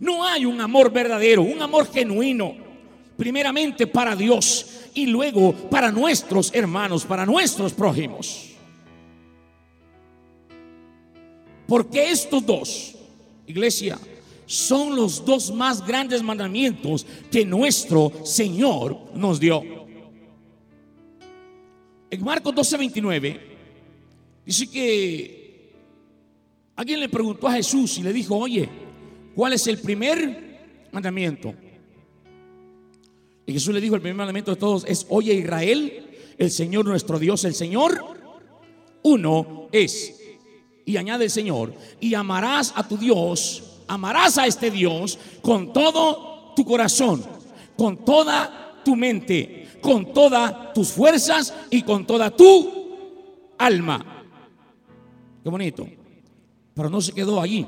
No 0.00 0.24
hay 0.24 0.44
un 0.44 0.60
amor 0.60 0.92
verdadero, 0.92 1.42
un 1.42 1.62
amor 1.62 1.90
genuino. 1.92 2.56
Primeramente 3.16 3.86
para 3.86 4.16
Dios 4.16 4.88
y 4.94 5.06
luego 5.06 5.52
para 5.70 5.92
nuestros 5.92 6.52
hermanos, 6.54 7.04
para 7.04 7.24
nuestros 7.24 7.72
prójimos. 7.72 8.48
Porque 11.66 12.10
estos 12.10 12.44
dos 12.44 12.96
Iglesia, 13.52 13.98
son 14.46 14.96
los 14.96 15.24
dos 15.24 15.52
más 15.54 15.86
grandes 15.86 16.22
mandamientos 16.22 17.06
que 17.30 17.44
nuestro 17.44 18.12
Señor 18.24 18.98
nos 19.14 19.40
dio. 19.40 19.62
En 22.10 22.22
Marcos 22.22 22.54
12:29 22.54 23.40
dice 24.44 24.70
que 24.70 25.72
alguien 26.76 27.00
le 27.00 27.08
preguntó 27.08 27.48
a 27.48 27.52
Jesús 27.52 27.96
y 27.98 28.02
le 28.02 28.12
dijo, 28.12 28.36
oye, 28.36 28.68
¿cuál 29.34 29.54
es 29.54 29.66
el 29.66 29.78
primer 29.78 30.88
mandamiento? 30.92 31.54
Y 33.46 33.52
Jesús 33.54 33.74
le 33.74 33.80
dijo, 33.80 33.94
el 33.94 34.02
primer 34.02 34.16
mandamiento 34.16 34.50
de 34.50 34.56
todos 34.56 34.84
es, 34.86 35.06
oye 35.08 35.32
Israel, 35.34 36.10
el 36.36 36.50
Señor 36.50 36.84
nuestro 36.84 37.18
Dios, 37.18 37.44
el 37.44 37.54
Señor, 37.54 38.04
uno 39.02 39.68
es. 39.72 40.21
Y 40.84 40.96
añade 40.96 41.24
el 41.24 41.30
Señor, 41.30 41.74
y 42.00 42.14
amarás 42.14 42.72
a 42.74 42.86
tu 42.86 42.96
Dios, 42.96 43.62
amarás 43.86 44.36
a 44.38 44.46
este 44.46 44.70
Dios 44.70 45.18
con 45.40 45.72
todo 45.72 46.52
tu 46.56 46.64
corazón, 46.64 47.24
con 47.76 48.04
toda 48.04 48.80
tu 48.84 48.96
mente, 48.96 49.68
con 49.80 50.12
todas 50.12 50.72
tus 50.72 50.90
fuerzas 50.90 51.54
y 51.70 51.82
con 51.82 52.04
toda 52.04 52.30
tu 52.30 53.54
alma. 53.58 54.24
Qué 55.42 55.50
bonito. 55.50 55.86
Pero 56.74 56.90
no 56.90 57.00
se 57.00 57.12
quedó 57.12 57.40
allí. 57.40 57.66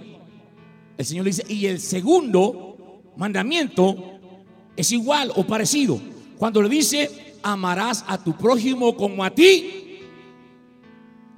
El 0.97 1.05
Señor 1.05 1.27
dice, 1.27 1.45
y 1.49 1.67
el 1.67 1.81
segundo 1.81 3.03
mandamiento 3.17 3.97
es 4.77 4.91
igual 4.93 5.33
o 5.37 5.47
parecido. 5.47 6.01
Cuando 6.37 6.63
le 6.63 6.69
dice, 6.69 7.37
amarás 7.43 8.05
a 8.09 8.23
tu 8.23 8.37
prójimo 8.37 8.97
como 8.97 9.25
a 9.25 9.31
ti. 9.31 10.01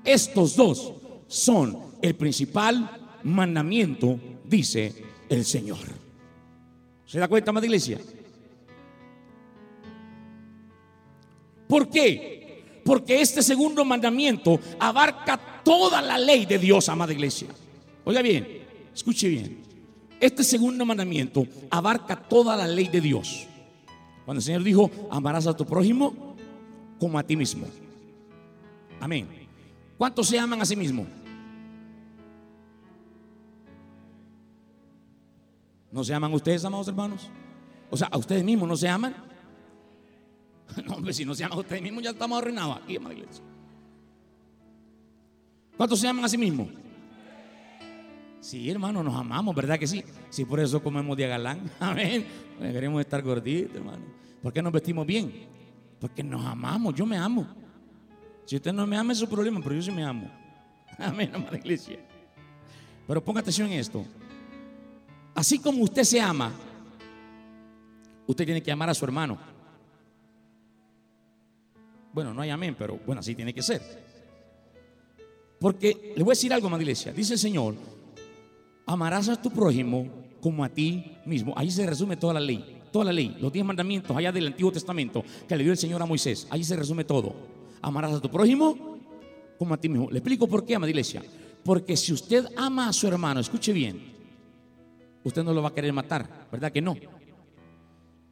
Estos 0.05 0.57
dos 0.57 0.93
son 1.27 1.79
el 2.03 2.15
principal 2.15 3.19
mandamiento, 3.23 4.19
dice 4.45 5.05
el 5.29 5.45
Señor. 5.45 5.79
¿Se 7.07 7.19
da 7.19 7.29
cuenta, 7.29 7.51
amada 7.51 7.67
iglesia? 7.67 7.99
¿Por 11.69 11.89
qué? 11.89 12.81
Porque 12.85 13.21
este 13.21 13.43
segundo 13.43 13.85
mandamiento 13.85 14.61
abarca 14.79 15.63
toda 15.65 16.01
la 16.01 16.17
ley 16.19 16.47
de 16.47 16.59
Dios, 16.59 16.89
amada 16.89 17.13
iglesia. 17.13 17.49
Oiga 18.05 18.23
bien, 18.23 18.47
escuche 18.95 19.29
bien. 19.29 19.63
Este 20.21 20.45
segundo 20.45 20.87
mandamiento 20.87 21.47
abarca 21.71 22.17
toda 22.17 22.57
la 22.57 22.67
ley 22.67 22.89
de 22.89 23.01
Dios. 23.01 23.47
Cuando 24.25 24.39
el 24.39 24.45
Señor 24.45 24.63
dijo, 24.63 24.91
amarás 25.11 25.47
a 25.47 25.57
tu 25.57 25.67
prójimo 25.67 26.37
como 26.99 27.19
a 27.19 27.23
ti 27.23 27.37
mismo. 27.37 27.67
Amén. 29.01 29.46
¿Cuántos 29.99 30.29
se 30.29 30.39
aman 30.39 30.61
a 30.61 30.65
sí 30.65 30.77
mismos? 30.77 31.07
¿No 35.91 36.05
se 36.05 36.13
aman 36.13 36.33
ustedes, 36.35 36.65
amados 36.65 36.89
hermanos? 36.89 37.31
O 37.91 37.97
sea, 37.97 38.09
¿a 38.09 38.19
ustedes 38.19 38.45
mismos 38.45 38.69
no 38.69 38.77
se 38.77 38.89
aman? 38.89 39.15
No, 40.85 40.95
hombre, 40.97 41.15
si 41.15 41.25
no 41.25 41.35
se 41.35 41.45
aman 41.45 41.57
a 41.57 41.61
ustedes 41.61 41.81
mismos, 41.81 42.03
ya 42.03 42.11
estamos 42.11 42.37
arruinados 42.39 42.77
aquí, 42.77 42.99
la 42.99 43.13
iglesia. 43.13 43.43
¿Cuántos 45.77 46.01
se 46.01 46.09
aman 46.09 46.25
a 46.25 46.29
sí 46.29 46.37
mismos? 46.37 46.69
Sí, 48.41 48.71
hermano, 48.71 49.03
nos 49.03 49.15
amamos, 49.15 49.55
¿verdad 49.55 49.79
que 49.79 49.87
sí? 49.87 50.05
Sí, 50.29 50.45
por 50.45 50.61
eso 50.61 50.83
comemos 50.83 51.17
de 51.17 51.27
galán. 51.27 51.71
Amén. 51.81 52.27
Queremos 52.61 53.01
estar 53.01 53.23
gorditos, 53.23 53.77
hermano. 53.77 54.05
¿Por 54.43 54.53
qué 54.53 54.63
nos 54.63 54.73
vestimos 54.73 55.07
bien? 55.07 55.33
Porque 55.99 56.23
nos 56.23 56.45
amamos. 56.45 56.95
Yo 56.95 57.07
me 57.07 57.17
amo. 57.17 57.47
Si 58.47 58.57
usted 58.57 58.73
no 58.73 58.87
me 58.87 58.97
ama, 58.97 59.13
es 59.13 59.19
su 59.19 59.29
problema, 59.29 59.61
pero 59.61 59.75
yo 59.75 59.83
sí 59.83 59.91
me 59.91 60.05
amo. 60.05 60.31
Amén, 60.99 61.31
amada 61.35 61.57
iglesia. 61.59 61.99
Pero 63.07 63.23
ponga 63.23 63.41
atención 63.41 63.71
en 63.71 63.81
esto. 63.81 64.05
Así 65.35 65.59
como 65.59 65.83
usted 65.83 66.05
se 66.05 66.21
ama, 66.21 66.53
usted 68.27 68.45
tiene 68.45 68.63
que 68.63 68.71
amar 68.71 68.89
a 68.89 68.95
su 68.95 69.05
hermano. 69.05 69.37
Bueno, 72.13 72.33
no 72.33 72.41
hay 72.41 72.51
amén, 72.51 72.75
pero 72.79 72.99
bueno, 73.05 73.21
así 73.21 73.35
tiene 73.35 73.53
que 73.53 73.63
ser. 73.63 73.83
Porque 75.59 76.15
le 76.17 76.23
voy 76.23 76.31
a 76.31 76.37
decir 76.37 76.53
algo, 76.53 76.71
más 76.71 76.81
iglesia. 76.81 77.13
Dice 77.13 77.35
el 77.35 77.39
Señor, 77.39 77.75
amarás 78.87 79.29
a 79.29 79.41
tu 79.41 79.51
prójimo 79.51 80.09
como 80.41 80.65
a 80.65 80.69
ti 80.69 81.19
mismo. 81.27 81.53
Ahí 81.57 81.71
se 81.71 81.85
resume 81.85 82.17
toda 82.17 82.35
la 82.35 82.41
ley. 82.41 82.81
Toda 82.93 83.07
la 83.07 83.13
ley, 83.13 83.37
los 83.41 83.53
diez 83.53 83.65
mandamientos 83.65 84.17
allá 84.17 84.33
del 84.33 84.47
Antiguo 84.47 84.73
Testamento 84.73 85.23
que 85.47 85.57
le 85.57 85.65
dio 85.65 85.73
el 85.73 85.79
Señor 85.79 86.01
a 86.01 86.07
Moisés. 86.07 86.47
Ahí 86.49 86.65
se 86.65 86.77
resume 86.77 87.05
todo. 87.05 87.56
Amarás 87.83 88.15
a 88.15 88.21
tu 88.21 88.31
prójimo 88.31 88.97
como 89.59 89.75
a 89.75 89.77
ti 89.77 89.89
mismo. 89.89 90.11
Le 90.11 90.19
explico 90.19 90.47
por 90.47 90.65
qué, 90.65 90.75
amada 90.75 90.91
iglesia. 90.91 91.23
Porque 91.65 91.97
si 91.97 92.13
usted 92.13 92.47
ama 92.57 92.89
a 92.89 92.93
su 92.93 93.09
hermano, 93.09 93.41
escuche 93.41 93.73
bien, 93.73 94.13
usted 95.25 95.43
no 95.43 95.53
lo 95.53 95.63
va 95.63 95.71
a 95.71 95.75
querer 95.75 95.93
matar, 95.93 96.47
¿verdad 96.53 96.71
que 96.71 96.81
no? 96.81 96.97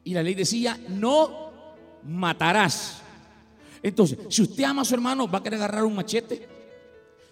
Y 0.03 0.13
la 0.13 0.23
ley 0.23 0.35
decía, 0.35 0.79
no 0.87 1.51
matarás. 2.03 3.01
Entonces, 3.83 4.19
si 4.29 4.43
usted 4.43 4.63
ama 4.63 4.83
a 4.83 4.85
su 4.85 4.93
hermano, 4.93 5.27
va 5.27 5.39
a 5.39 5.43
querer 5.43 5.59
agarrar 5.59 5.83
un 5.83 5.95
machete, 5.95 6.47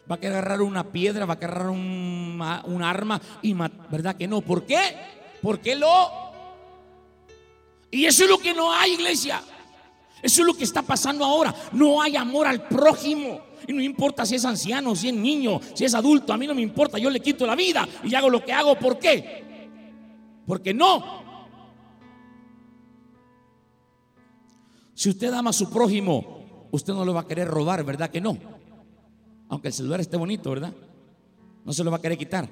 va 0.10 0.16
a 0.16 0.20
querer 0.20 0.38
agarrar 0.38 0.62
una 0.62 0.84
piedra, 0.84 1.26
va 1.26 1.36
a 1.36 1.40
querer 1.40 1.56
agarrar 1.56 1.72
un, 1.72 2.82
arma, 2.82 3.22
y 3.42 3.54
¿verdad 3.54 4.16
que 4.16 4.28
no? 4.28 4.42
¿Por 4.42 4.66
qué? 4.66 4.80
Porque 5.42 5.76
lo... 5.76 6.24
Y 7.92 8.06
eso 8.06 8.24
es 8.24 8.30
lo 8.30 8.40
que 8.40 8.54
no 8.54 8.74
hay, 8.74 8.94
iglesia. 8.94 9.42
Eso 10.24 10.42
es 10.42 10.48
lo 10.48 10.54
que 10.54 10.64
está 10.64 10.82
pasando 10.82 11.26
ahora. 11.26 11.54
No 11.74 12.02
hay 12.02 12.16
amor 12.16 12.48
al 12.48 12.66
prójimo. 12.66 13.42
Y 13.68 13.74
no 13.74 13.82
importa 13.82 14.26
si 14.26 14.36
es 14.36 14.46
anciano, 14.46 14.96
si 14.96 15.10
es 15.10 15.14
niño, 15.14 15.60
si 15.74 15.84
es 15.84 15.94
adulto, 15.94 16.32
a 16.32 16.38
mí 16.38 16.48
no 16.48 16.56
me 16.56 16.62
importa. 16.62 16.98
Yo 16.98 17.10
le 17.10 17.20
quito 17.20 17.46
la 17.46 17.56
vida 17.56 17.88
y 18.04 18.16
hago 18.16 18.30
lo 18.30 18.44
que 18.44 18.54
hago. 18.54 18.76
¿Por 18.80 18.98
qué? 18.98 19.70
Porque 20.48 20.74
no. 20.74 21.24
Si 24.94 25.10
usted 25.10 25.34
ama 25.34 25.50
a 25.50 25.54
su 25.54 25.70
prójimo, 25.70 26.68
usted 26.72 26.94
no 26.94 27.04
lo 27.04 27.14
va 27.14 27.22
a 27.22 27.28
querer 27.28 27.50
robar, 27.50 27.84
¿verdad 27.84 28.10
que 28.10 28.22
no? 28.22 28.38
Aunque 29.50 29.68
el 29.68 29.74
celular 29.74 30.00
esté 30.00 30.16
bonito, 30.16 30.50
¿verdad? 30.52 30.74
No 31.66 31.74
se 31.74 31.84
lo 31.84 31.92
va 31.92 31.98
a 31.98 32.02
querer 32.02 32.18
quitar. 32.18 32.48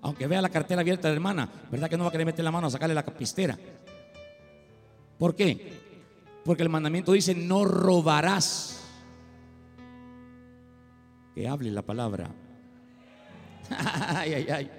Aunque 0.00 0.26
vea 0.26 0.40
la 0.40 0.48
cartera 0.48 0.80
abierta 0.80 1.08
de 1.08 1.14
la 1.14 1.16
hermana, 1.16 1.48
¿verdad 1.70 1.90
que 1.90 1.98
no 1.98 2.04
va 2.04 2.08
a 2.08 2.12
querer 2.12 2.26
meter 2.26 2.42
la 2.42 2.50
mano 2.50 2.68
a 2.68 2.70
sacarle 2.70 2.94
la 2.94 3.02
capistera? 3.02 3.58
¿Por 5.18 5.34
qué? 5.34 5.89
Porque 6.44 6.62
el 6.62 6.68
mandamiento 6.68 7.12
dice, 7.12 7.34
no 7.34 7.64
robarás. 7.64 8.82
Que 11.34 11.48
hable 11.48 11.70
la 11.70 11.82
palabra. 11.82 12.30
ay, 13.70 14.34
ay, 14.34 14.46
ay. 14.48 14.70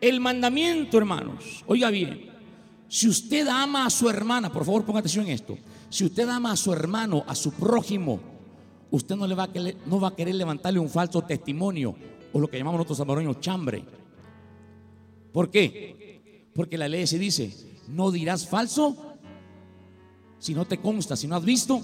El 0.00 0.20
mandamiento, 0.20 0.96
hermanos, 0.96 1.64
oiga 1.66 1.90
bien, 1.90 2.30
si 2.88 3.08
usted 3.08 3.46
ama 3.48 3.84
a 3.84 3.90
su 3.90 4.08
hermana, 4.08 4.50
por 4.50 4.64
favor 4.64 4.84
ponga 4.84 5.00
atención 5.00 5.26
en 5.26 5.32
esto, 5.32 5.58
si 5.90 6.04
usted 6.04 6.28
ama 6.28 6.52
a 6.52 6.56
su 6.56 6.72
hermano, 6.72 7.24
a 7.26 7.34
su 7.34 7.52
prójimo, 7.52 8.20
usted 8.90 9.16
no, 9.16 9.26
le 9.26 9.34
va, 9.34 9.44
a 9.44 10.14
querer, 10.14 10.34
levantarle 10.34 10.78
un 10.78 10.88
falso 10.88 11.22
testimonio 11.22 11.96
o 12.32 12.38
lo 12.38 12.48
que 12.48 12.58
llamamos 12.58 12.78
nosotros 12.78 12.98
salvadoreños 12.98 13.40
chambre. 13.40 13.84
¿Por 15.32 15.50
qué? 15.50 16.48
Porque 16.54 16.78
la 16.78 16.88
ley 16.88 17.06
se 17.06 17.18
dice, 17.18 17.52
no 17.88 18.10
dirás 18.10 18.46
falso 18.46 19.07
si 20.38 20.54
no 20.54 20.64
te 20.64 20.78
consta, 20.78 21.16
si 21.16 21.26
no 21.26 21.36
has 21.36 21.44
visto, 21.44 21.80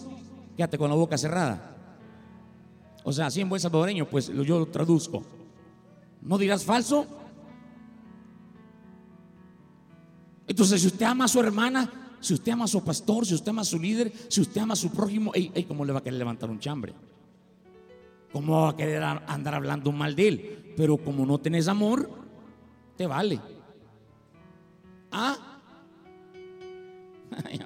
quédate 0.57 0.79
con 0.79 0.91
la 0.91 0.97
boca 0.97 1.19
cerrada. 1.19 1.77
O 3.05 3.13
sea, 3.13 3.27
así 3.27 3.41
en 3.41 3.49
buen 3.49 3.61
salvadoreño, 3.61 4.09
pues 4.09 4.29
yo 4.29 4.59
lo 4.59 4.67
traduzco. 4.67 5.23
No 6.23 6.39
dirás 6.39 6.65
falso 6.65 7.07
Entonces, 10.47 10.81
si 10.81 10.87
usted 10.89 11.07
ama 11.07 11.25
a 11.25 11.29
su 11.29 11.41
hermana, 11.41 11.91
si 12.21 12.35
usted 12.35 12.53
ama 12.53 12.65
a 12.65 12.69
su 12.69 12.83
pastor, 12.85 13.27
si 13.27 13.35
usted 13.35 13.49
ama 13.49 13.63
a 13.63 13.65
su 13.65 13.79
líder, 13.79 14.13
si 14.29 14.41
usted 14.41 14.61
ama 14.61 14.75
a 14.75 14.77
su 14.77 14.91
prójimo, 14.91 15.33
¿cómo 15.67 15.85
le 15.85 15.93
va 15.93 16.01
a 16.01 16.03
querer 16.03 16.19
levantar 16.19 16.51
un 16.51 16.59
chambre? 16.59 16.95
¿Cómo 18.33 18.63
va 18.63 18.71
a 18.71 18.77
querer 18.77 19.03
andar 19.03 19.55
hablando 19.55 19.93
mal 19.93 20.15
de 20.15 20.29
él? 20.29 20.75
Pero 20.77 20.97
como 20.99 21.25
no 21.25 21.39
tenés 21.39 21.69
amor, 21.69 22.11
te 22.97 23.07
vale. 23.07 23.41
¿Ah? 25.13 25.37
Ay, 27.45 27.61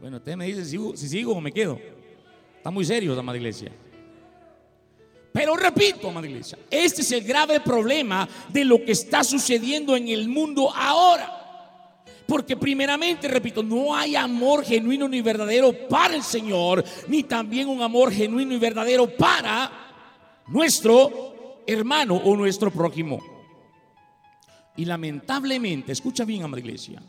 Bueno, 0.00 0.18
usted 0.18 0.36
me 0.36 0.46
dice 0.46 0.64
si 0.64 0.78
si 0.94 1.08
sigo 1.08 1.32
o 1.32 1.40
me 1.40 1.52
quedo. 1.52 1.78
Está 2.56 2.70
muy 2.70 2.84
serio, 2.84 3.18
amada 3.18 3.38
iglesia. 3.38 3.72
Pero 5.32 5.56
repito, 5.56 6.08
amada 6.08 6.26
iglesia, 6.26 6.58
este 6.70 7.02
es 7.02 7.12
el 7.12 7.22
grave 7.22 7.60
problema 7.60 8.28
de 8.48 8.64
lo 8.64 8.84
que 8.84 8.92
está 8.92 9.22
sucediendo 9.22 9.96
en 9.96 10.08
el 10.08 10.28
mundo 10.28 10.72
ahora. 10.74 11.34
Porque 12.26 12.56
primeramente, 12.56 13.26
repito, 13.28 13.62
no 13.62 13.94
hay 13.94 14.14
amor 14.14 14.64
genuino 14.64 15.08
ni 15.08 15.22
verdadero 15.22 15.72
para 15.88 16.14
el 16.14 16.22
Señor, 16.22 16.84
ni 17.06 17.22
también 17.22 17.68
un 17.68 17.80
amor 17.80 18.12
genuino 18.12 18.52
y 18.52 18.58
verdadero 18.58 19.08
para 19.16 19.70
nuestro 20.48 21.62
hermano 21.66 22.16
o 22.16 22.36
nuestro 22.36 22.70
prójimo. 22.70 23.20
Y 24.76 24.84
lamentablemente, 24.84 25.92
escucha 25.92 26.24
bien, 26.24 26.42
amada 26.42 26.60
iglesia, 26.60 27.02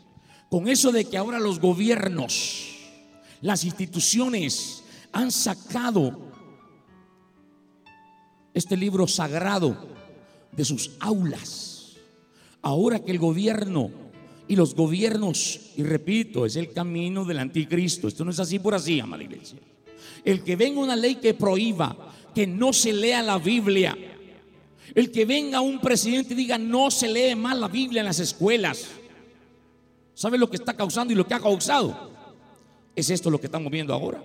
con 0.48 0.68
eso 0.68 0.90
de 0.90 1.04
que 1.04 1.18
ahora 1.18 1.38
los 1.38 1.60
gobiernos, 1.60 2.79
las 3.42 3.64
instituciones 3.64 4.84
han 5.12 5.30
sacado 5.30 6.30
este 8.52 8.76
libro 8.76 9.06
sagrado 9.06 9.76
de 10.52 10.64
sus 10.64 10.92
aulas. 11.00 11.96
Ahora 12.62 12.98
que 12.98 13.12
el 13.12 13.18
gobierno 13.18 13.90
y 14.48 14.56
los 14.56 14.74
gobiernos, 14.74 15.60
y 15.76 15.82
repito, 15.84 16.44
es 16.44 16.56
el 16.56 16.72
camino 16.72 17.24
del 17.24 17.38
anticristo, 17.38 18.08
esto 18.08 18.24
no 18.24 18.32
es 18.32 18.40
así 18.40 18.58
por 18.58 18.74
así, 18.74 19.00
amada 19.00 19.22
iglesia. 19.22 19.58
El 20.24 20.42
que 20.42 20.56
venga 20.56 20.80
una 20.80 20.96
ley 20.96 21.16
que 21.16 21.34
prohíba 21.34 21.96
que 22.34 22.46
no 22.46 22.72
se 22.72 22.92
lea 22.92 23.22
la 23.22 23.38
Biblia, 23.38 23.96
el 24.94 25.10
que 25.10 25.24
venga 25.24 25.60
un 25.60 25.80
presidente 25.80 26.34
y 26.34 26.36
diga 26.36 26.58
no 26.58 26.90
se 26.90 27.08
lee 27.08 27.34
más 27.36 27.56
la 27.56 27.68
Biblia 27.68 28.00
en 28.00 28.06
las 28.06 28.18
escuelas, 28.18 28.86
¿sabe 30.14 30.36
lo 30.36 30.50
que 30.50 30.56
está 30.56 30.74
causando 30.74 31.12
y 31.12 31.16
lo 31.16 31.26
que 31.26 31.34
ha 31.34 31.40
causado? 31.40 32.09
Es 32.94 33.10
esto 33.10 33.30
lo 33.30 33.40
que 33.40 33.46
estamos 33.46 33.70
viendo 33.70 33.94
ahora. 33.94 34.22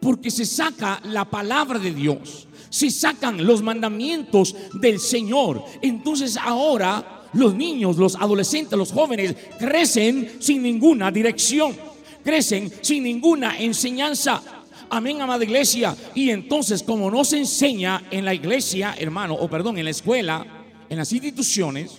Porque 0.00 0.30
se 0.30 0.44
saca 0.44 1.00
la 1.04 1.24
palabra 1.24 1.78
de 1.78 1.92
Dios 1.94 2.48
si 2.72 2.90
sacan 2.90 3.44
los 3.46 3.62
mandamientos 3.62 4.56
del 4.72 4.98
Señor, 4.98 5.62
entonces 5.82 6.38
ahora 6.38 7.28
los 7.34 7.54
niños, 7.54 7.98
los 7.98 8.16
adolescentes, 8.16 8.78
los 8.78 8.90
jóvenes 8.90 9.36
crecen 9.58 10.38
sin 10.40 10.62
ninguna 10.62 11.10
dirección, 11.10 11.76
crecen 12.24 12.72
sin 12.80 13.04
ninguna 13.04 13.58
enseñanza. 13.58 14.42
Amén, 14.88 15.20
amada 15.20 15.44
iglesia. 15.44 15.94
Y 16.14 16.30
entonces, 16.30 16.82
como 16.82 17.10
no 17.10 17.24
se 17.24 17.38
enseña 17.38 18.04
en 18.10 18.24
la 18.24 18.32
iglesia, 18.32 18.94
hermano, 18.98 19.34
o 19.34 19.50
perdón, 19.50 19.76
en 19.76 19.84
la 19.84 19.90
escuela, 19.90 20.46
en 20.88 20.96
las 20.96 21.12
instituciones, 21.12 21.98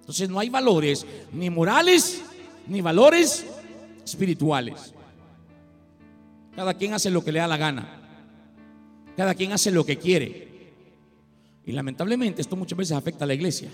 entonces 0.00 0.30
no 0.30 0.38
hay 0.38 0.48
valores 0.48 1.04
ni 1.34 1.50
morales, 1.50 2.22
ni 2.66 2.80
valores 2.80 3.44
espirituales. 4.04 4.94
Cada 6.54 6.74
quien 6.74 6.94
hace 6.94 7.10
lo 7.10 7.24
que 7.24 7.32
le 7.32 7.38
da 7.38 7.46
la 7.46 7.56
gana. 7.56 7.88
Cada 9.16 9.34
quien 9.34 9.52
hace 9.52 9.70
lo 9.70 9.84
que 9.84 9.98
quiere. 9.98 10.72
Y 11.64 11.72
lamentablemente 11.72 12.42
esto 12.42 12.56
muchas 12.56 12.76
veces 12.76 12.96
afecta 12.96 13.24
a 13.24 13.26
la 13.26 13.34
iglesia. 13.34 13.70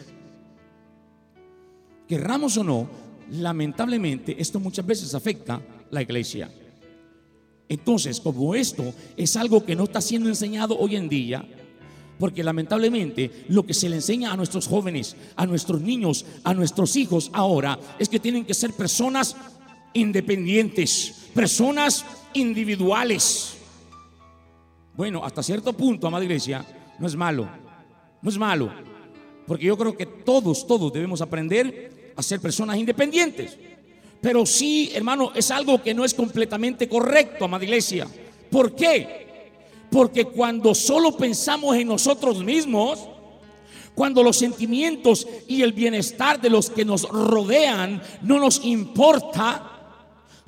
Querramos 2.07 2.57
o 2.57 2.65
no, 2.65 2.89
lamentablemente 3.31 4.37
esto 4.41 4.61
muchas 4.61 4.87
veces 4.87 5.15
afecta 5.15 5.55
a 5.57 5.63
la 5.91 6.03
iglesia. 6.03 6.51
Entonces, 7.69 8.21
como 8.21 8.55
esto 8.55 8.95
es 9.17 9.37
algo 9.37 9.65
que 9.65 9.77
no 9.77 9.85
está 9.85 10.01
siendo 10.01 10.29
enseñado 10.29 10.79
hoy 10.79 10.97
en 10.97 11.09
día, 11.09 11.47
porque 12.19 12.43
lamentablemente 12.43 13.45
lo 13.49 13.65
que 13.65 13.75
se 13.75 13.89
le 13.89 13.97
enseña 13.97 14.33
a 14.33 14.37
nuestros 14.37 14.67
jóvenes, 14.67 15.17
a 15.37 15.47
nuestros 15.47 15.81
niños, 15.81 16.25
a 16.45 16.55
nuestros 16.55 16.97
hijos 16.97 17.31
ahora 17.33 17.79
es 17.99 18.09
que 18.09 18.19
tienen 18.19 18.45
que 18.45 18.55
ser 18.55 18.73
personas 18.73 19.37
independientes, 19.93 21.31
personas 21.35 22.05
individuales. 22.35 23.57
Bueno, 24.95 25.25
hasta 25.25 25.43
cierto 25.43 25.73
punto, 25.73 26.07
amada 26.07 26.25
iglesia, 26.25 26.65
no 26.99 27.07
es 27.07 27.15
malo, 27.15 27.49
no 28.21 28.31
es 28.31 28.39
malo, 28.39 28.73
porque 29.47 29.67
yo 29.67 29.79
creo 29.79 29.97
que 29.97 30.07
todos, 30.07 30.67
todos 30.67 30.93
debemos 30.93 31.21
aprender 31.21 32.13
a 32.17 32.23
ser 32.23 32.41
personas 32.41 32.77
independientes. 32.77 33.57
Pero 34.21 34.45
sí, 34.45 34.91
hermano, 34.95 35.31
es 35.35 35.51
algo 35.51 35.81
que 35.81 35.95
no 35.95 36.05
es 36.05 36.13
completamente 36.13 36.89
correcto, 36.89 37.45
amada 37.45 37.65
iglesia. 37.65 38.09
¿Por 38.51 38.75
qué? 38.75 39.53
Porque 39.91 40.25
cuando 40.25 40.75
solo 40.75 41.17
pensamos 41.17 41.77
en 41.77 41.87
nosotros 41.87 42.43
mismos, 42.43 43.09
cuando 43.95 44.23
los 44.23 44.37
sentimientos 44.37 45.27
y 45.47 45.63
el 45.63 45.73
bienestar 45.73 46.41
de 46.41 46.51
los 46.51 46.71
que 46.71 46.85
nos 46.85 47.03
rodean 47.09 48.03
no 48.23 48.39
nos 48.39 48.65
importa, 48.65 49.78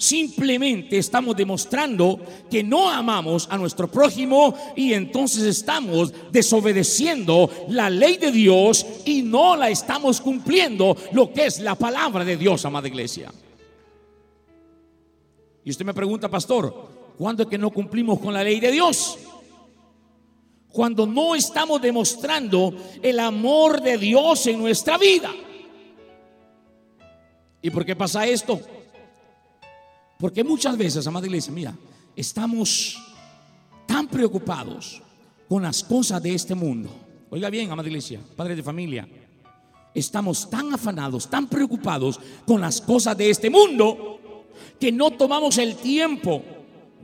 simplemente 0.01 0.97
estamos 0.97 1.37
demostrando 1.37 2.19
que 2.51 2.65
no 2.65 2.89
amamos 2.89 3.47
a 3.51 3.59
nuestro 3.59 3.87
prójimo 3.87 4.55
y 4.75 4.95
entonces 4.95 5.43
estamos 5.43 6.13
desobedeciendo 6.33 7.51
la 7.69 7.91
ley 7.91 8.17
de 8.17 8.33
Dios 8.33 8.87
y 9.05 9.21
no 9.21 9.57
la 9.57 9.69
estamos 9.69 10.23
cumpliendo 10.23 10.97
lo 11.13 11.31
que 11.35 11.45
es 11.45 11.61
la 11.61 11.75
palabra 11.75 12.25
de 12.25 12.39
Dios, 12.39 12.65
amada 12.65 12.89
iglesia. 12.89 13.31
Y 15.63 15.71
usted 15.71 15.85
me 15.85 15.93
pregunta, 15.93 16.31
pastor, 16.31 17.13
¿cuándo 17.19 17.43
es 17.43 17.49
que 17.51 17.59
no 17.59 17.71
cumplimos 17.71 18.21
con 18.21 18.33
la 18.33 18.43
ley 18.43 18.59
de 18.59 18.73
Dios? 18.73 19.19
Cuando 20.73 21.05
no 21.05 21.35
estamos 21.35 21.83
demostrando 21.83 22.75
el 23.03 23.21
amor 23.21 23.83
de 23.83 23.99
Dios 23.99 24.47
en 24.47 24.61
nuestra 24.61 24.97
vida. 24.97 25.31
¿Y 27.61 27.69
por 27.69 27.85
qué 27.85 27.95
pasa 27.95 28.27
esto? 28.27 28.59
Porque 30.21 30.45
muchas 30.45 30.77
veces, 30.77 31.07
amada 31.07 31.27
iglesia, 31.27 31.53
mira, 31.53 31.75
estamos 32.15 32.99
tan 33.87 34.07
preocupados 34.07 35.01
con 35.49 35.63
las 35.63 35.83
cosas 35.83 36.23
de 36.23 36.35
este 36.35 36.55
mundo. 36.55 36.91
Oiga 37.31 37.49
bien, 37.49 37.71
amada 37.71 37.89
iglesia, 37.89 38.21
padre 38.37 38.55
de 38.55 38.63
familia, 38.63 39.09
estamos 39.95 40.49
tan 40.51 40.75
afanados, 40.75 41.29
tan 41.29 41.49
preocupados 41.49 42.21
con 42.47 42.61
las 42.61 42.81
cosas 42.83 43.17
de 43.17 43.31
este 43.31 43.49
mundo 43.49 44.21
que 44.79 44.93
no 44.93 45.11
tomamos 45.13 45.57
el 45.57 45.77
tiempo 45.77 46.43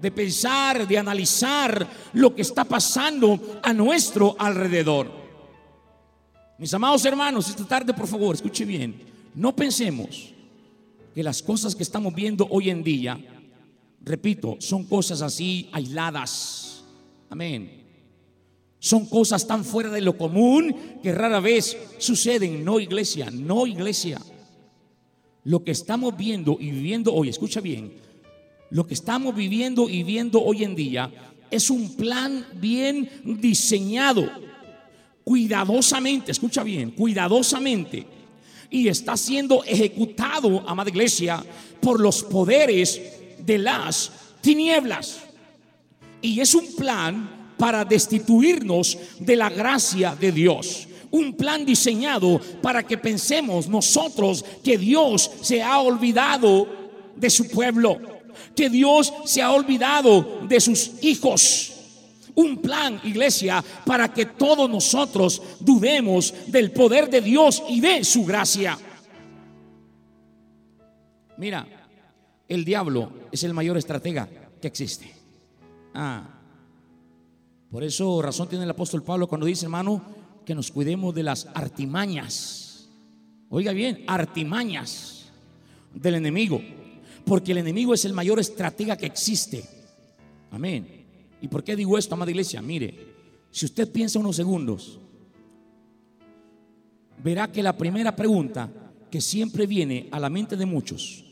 de 0.00 0.10
pensar, 0.10 0.86
de 0.86 0.98
analizar 0.98 1.88
lo 2.12 2.34
que 2.34 2.42
está 2.42 2.64
pasando 2.64 3.60
a 3.62 3.72
nuestro 3.72 4.36
alrededor. 4.38 5.10
Mis 6.58 6.72
amados 6.74 7.04
hermanos, 7.06 7.48
esta 7.48 7.64
tarde 7.64 7.94
por 7.94 8.06
favor, 8.06 8.34
escuche 8.34 8.66
bien, 8.66 8.94
no 9.34 9.56
pensemos 9.56 10.35
que 11.16 11.22
las 11.22 11.42
cosas 11.42 11.74
que 11.74 11.82
estamos 11.82 12.14
viendo 12.14 12.46
hoy 12.50 12.68
en 12.68 12.84
día, 12.84 13.18
repito, 14.02 14.58
son 14.58 14.84
cosas 14.84 15.22
así 15.22 15.66
aisladas. 15.72 16.84
Amén. 17.30 17.86
Son 18.78 19.06
cosas 19.06 19.46
tan 19.46 19.64
fuera 19.64 19.88
de 19.88 20.02
lo 20.02 20.18
común 20.18 20.76
que 21.02 21.12
rara 21.12 21.40
vez 21.40 21.74
suceden. 21.96 22.62
No 22.62 22.78
iglesia, 22.80 23.30
no 23.30 23.66
iglesia. 23.66 24.20
Lo 25.44 25.64
que 25.64 25.70
estamos 25.70 26.14
viendo 26.14 26.58
y 26.60 26.70
viviendo 26.70 27.14
hoy, 27.14 27.30
escucha 27.30 27.62
bien, 27.62 27.94
lo 28.68 28.86
que 28.86 28.92
estamos 28.92 29.34
viviendo 29.34 29.88
y 29.88 30.02
viendo 30.02 30.42
hoy 30.42 30.64
en 30.64 30.76
día 30.76 31.10
es 31.50 31.70
un 31.70 31.96
plan 31.96 32.44
bien 32.56 33.08
diseñado, 33.40 34.30
cuidadosamente, 35.24 36.32
escucha 36.32 36.62
bien, 36.62 36.90
cuidadosamente, 36.90 38.06
y 38.70 38.88
está 38.88 39.16
siendo 39.16 39.64
ejecutado, 39.64 40.68
amada 40.68 40.90
iglesia, 40.90 41.44
por 41.80 42.00
los 42.00 42.22
poderes 42.22 43.00
de 43.38 43.58
las 43.58 44.10
tinieblas. 44.40 45.20
Y 46.22 46.40
es 46.40 46.54
un 46.54 46.74
plan 46.74 47.54
para 47.56 47.84
destituirnos 47.84 48.98
de 49.18 49.36
la 49.36 49.48
gracia 49.48 50.14
de 50.14 50.32
Dios 50.32 50.88
un 51.10 51.34
plan 51.34 51.64
diseñado 51.64 52.40
para 52.60 52.86
que 52.86 52.98
pensemos 52.98 53.68
nosotros 53.68 54.44
que 54.62 54.76
Dios 54.76 55.30
se 55.40 55.62
ha 55.62 55.78
olvidado 55.80 56.68
de 57.14 57.30
su 57.30 57.48
pueblo, 57.48 57.98
que 58.54 58.68
Dios 58.68 59.12
se 59.24 59.40
ha 59.42 59.52
olvidado 59.52 60.40
de 60.46 60.60
sus 60.60 60.92
hijos. 61.02 61.72
Un 62.36 62.58
plan, 62.58 63.00
iglesia, 63.04 63.64
para 63.84 64.12
que 64.12 64.26
todos 64.26 64.68
nosotros 64.70 65.42
dudemos 65.60 66.32
del 66.46 66.70
poder 66.70 67.10
de 67.10 67.20
Dios 67.20 67.62
y 67.68 67.80
de 67.80 68.04
su 68.04 68.24
gracia. 68.24 68.78
Mira, 71.38 71.66
el 72.48 72.64
diablo 72.64 73.10
es 73.32 73.42
el 73.42 73.52
mayor 73.52 73.76
estratega 73.76 74.28
que 74.60 74.68
existe. 74.68 75.12
Ah, 75.94 76.36
por 77.70 77.82
eso 77.82 78.22
razón 78.22 78.48
tiene 78.48 78.64
el 78.64 78.70
apóstol 78.70 79.02
Pablo 79.02 79.26
cuando 79.26 79.46
dice, 79.46 79.66
hermano, 79.66 80.02
que 80.44 80.54
nos 80.54 80.70
cuidemos 80.70 81.14
de 81.14 81.22
las 81.22 81.48
artimañas. 81.54 82.88
Oiga 83.48 83.72
bien, 83.72 84.04
artimañas 84.06 85.26
del 85.92 86.14
enemigo. 86.14 86.60
Porque 87.24 87.52
el 87.52 87.58
enemigo 87.58 87.92
es 87.92 88.04
el 88.04 88.12
mayor 88.12 88.38
estratega 88.38 88.96
que 88.96 89.06
existe. 89.06 89.64
Amén. 90.50 90.95
¿Y 91.46 91.48
por 91.48 91.62
qué 91.62 91.76
digo 91.76 91.96
esto, 91.96 92.12
amada 92.12 92.32
iglesia? 92.32 92.60
Mire, 92.60 92.92
si 93.52 93.66
usted 93.66 93.92
piensa 93.92 94.18
unos 94.18 94.34
segundos, 94.34 94.98
verá 97.22 97.52
que 97.52 97.62
la 97.62 97.76
primera 97.76 98.16
pregunta 98.16 98.68
que 99.08 99.20
siempre 99.20 99.64
viene 99.64 100.08
a 100.10 100.18
la 100.18 100.28
mente 100.28 100.56
de 100.56 100.66
muchos, 100.66 101.24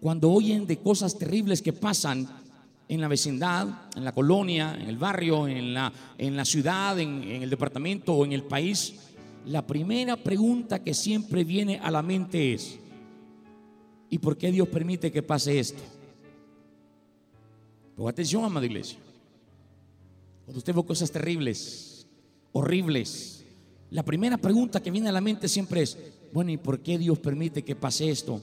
cuando 0.00 0.32
oyen 0.32 0.66
de 0.66 0.78
cosas 0.78 1.16
terribles 1.16 1.62
que 1.62 1.72
pasan 1.72 2.26
en 2.88 3.00
la 3.00 3.06
vecindad, 3.06 3.68
en 3.94 4.04
la 4.04 4.10
colonia, 4.10 4.74
en 4.74 4.88
el 4.88 4.96
barrio, 4.96 5.46
en 5.46 5.72
la, 5.72 5.92
en 6.18 6.36
la 6.36 6.44
ciudad, 6.44 6.98
en, 6.98 7.22
en 7.22 7.44
el 7.44 7.50
departamento 7.50 8.14
o 8.14 8.24
en 8.24 8.32
el 8.32 8.42
país, 8.42 8.94
la 9.46 9.64
primera 9.64 10.16
pregunta 10.16 10.82
que 10.82 10.92
siempre 10.92 11.44
viene 11.44 11.78
a 11.78 11.88
la 11.92 12.02
mente 12.02 12.54
es, 12.54 12.80
¿y 14.10 14.18
por 14.18 14.36
qué 14.36 14.50
Dios 14.50 14.66
permite 14.66 15.12
que 15.12 15.22
pase 15.22 15.60
esto? 15.60 15.84
Ponga 17.94 18.10
atención, 18.10 18.44
amada 18.44 18.66
iglesia. 18.66 18.98
Cuando 20.44 20.58
usted 20.58 20.74
ve 20.74 20.84
cosas 20.84 21.10
terribles, 21.10 22.06
horribles, 22.52 23.44
la 23.90 24.02
primera 24.02 24.38
pregunta 24.38 24.82
que 24.82 24.90
viene 24.90 25.08
a 25.08 25.12
la 25.12 25.20
mente 25.20 25.48
siempre 25.48 25.82
es, 25.82 25.96
bueno, 26.32 26.50
¿y 26.50 26.56
por 26.56 26.80
qué 26.80 26.98
Dios 26.98 27.18
permite 27.18 27.62
que 27.62 27.76
pase 27.76 28.10
esto? 28.10 28.40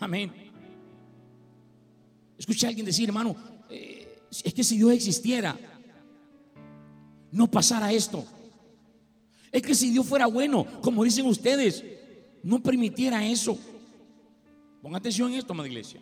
Amén. 0.00 0.32
Escuché 2.38 2.66
a 2.66 2.68
alguien 2.70 2.86
decir, 2.86 3.08
hermano, 3.08 3.36
eh, 3.68 4.20
es 4.30 4.54
que 4.54 4.64
si 4.64 4.76
Dios 4.76 4.92
existiera, 4.92 5.58
no 7.30 7.50
pasara 7.50 7.92
esto. 7.92 8.24
Es 9.52 9.62
que 9.62 9.74
si 9.74 9.90
Dios 9.90 10.06
fuera 10.06 10.26
bueno, 10.26 10.66
como 10.80 11.04
dicen 11.04 11.26
ustedes, 11.26 11.84
no 12.42 12.62
permitiera 12.62 13.26
eso. 13.26 13.58
Ponga 14.82 14.98
atención 14.98 15.32
en 15.32 15.38
esto, 15.38 15.52
amada 15.52 15.68
iglesia. 15.68 16.00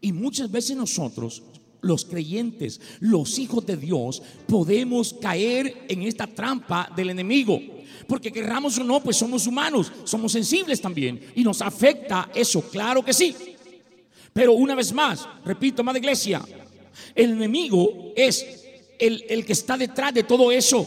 Y 0.00 0.12
muchas 0.12 0.50
veces 0.50 0.76
nosotros, 0.76 1.42
los 1.82 2.04
creyentes, 2.04 2.80
los 3.00 3.38
hijos 3.38 3.66
de 3.66 3.76
Dios, 3.76 4.22
podemos 4.46 5.14
caer 5.14 5.84
en 5.88 6.02
esta 6.02 6.26
trampa 6.26 6.90
del 6.96 7.10
enemigo. 7.10 7.60
Porque 8.06 8.32
querramos 8.32 8.78
o 8.78 8.84
no, 8.84 9.02
pues 9.02 9.16
somos 9.16 9.46
humanos, 9.46 9.92
somos 10.04 10.32
sensibles 10.32 10.80
también. 10.80 11.20
Y 11.34 11.44
nos 11.44 11.60
afecta 11.60 12.30
eso, 12.34 12.62
claro 12.62 13.04
que 13.04 13.12
sí. 13.12 13.34
Pero 14.32 14.54
una 14.54 14.74
vez 14.74 14.92
más, 14.92 15.28
repito, 15.44 15.82
amada 15.82 15.98
iglesia, 15.98 16.42
el 17.14 17.32
enemigo 17.32 18.12
es 18.16 18.64
el, 18.98 19.24
el 19.28 19.44
que 19.44 19.52
está 19.52 19.76
detrás 19.76 20.14
de 20.14 20.22
todo 20.22 20.50
eso. 20.50 20.86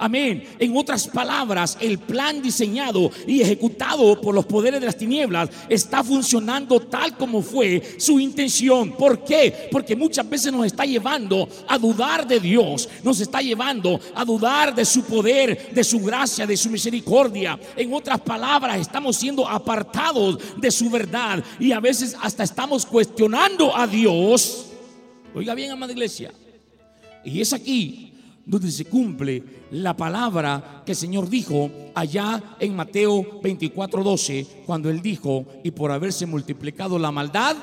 Amén. 0.00 0.42
En 0.58 0.74
otras 0.74 1.06
palabras, 1.06 1.76
el 1.78 1.98
plan 1.98 2.40
diseñado 2.40 3.10
y 3.26 3.42
ejecutado 3.42 4.18
por 4.18 4.34
los 4.34 4.46
poderes 4.46 4.80
de 4.80 4.86
las 4.86 4.96
tinieblas 4.96 5.50
está 5.68 6.02
funcionando 6.02 6.80
tal 6.80 7.18
como 7.18 7.42
fue 7.42 7.96
su 7.98 8.18
intención. 8.18 8.92
¿Por 8.92 9.22
qué? 9.22 9.68
Porque 9.70 9.94
muchas 9.94 10.26
veces 10.26 10.50
nos 10.54 10.64
está 10.64 10.86
llevando 10.86 11.46
a 11.68 11.76
dudar 11.76 12.26
de 12.26 12.40
Dios, 12.40 12.88
nos 13.02 13.20
está 13.20 13.42
llevando 13.42 14.00
a 14.14 14.24
dudar 14.24 14.74
de 14.74 14.86
su 14.86 15.02
poder, 15.02 15.70
de 15.70 15.84
su 15.84 16.00
gracia, 16.00 16.46
de 16.46 16.56
su 16.56 16.70
misericordia. 16.70 17.60
En 17.76 17.92
otras 17.92 18.20
palabras, 18.22 18.80
estamos 18.80 19.16
siendo 19.16 19.46
apartados 19.46 20.38
de 20.56 20.70
su 20.70 20.88
verdad 20.88 21.44
y 21.58 21.72
a 21.72 21.80
veces 21.80 22.16
hasta 22.22 22.42
estamos 22.42 22.86
cuestionando 22.86 23.76
a 23.76 23.86
Dios. 23.86 24.68
Oiga 25.34 25.54
bien, 25.54 25.70
amada 25.72 25.92
iglesia. 25.92 26.32
Y 27.22 27.42
es 27.42 27.52
aquí 27.52 28.09
donde 28.46 28.70
se 28.70 28.86
cumple 28.86 29.42
la 29.72 29.96
palabra 29.96 30.82
que 30.84 30.92
el 30.92 30.96
Señor 30.96 31.28
dijo 31.28 31.70
allá 31.94 32.56
en 32.58 32.74
Mateo 32.74 33.40
24, 33.42 34.02
12, 34.02 34.46
cuando 34.66 34.90
Él 34.90 35.00
dijo, 35.02 35.46
y 35.62 35.70
por 35.70 35.92
haberse 35.92 36.26
multiplicado 36.26 36.98
la 36.98 37.12
maldad, 37.12 37.56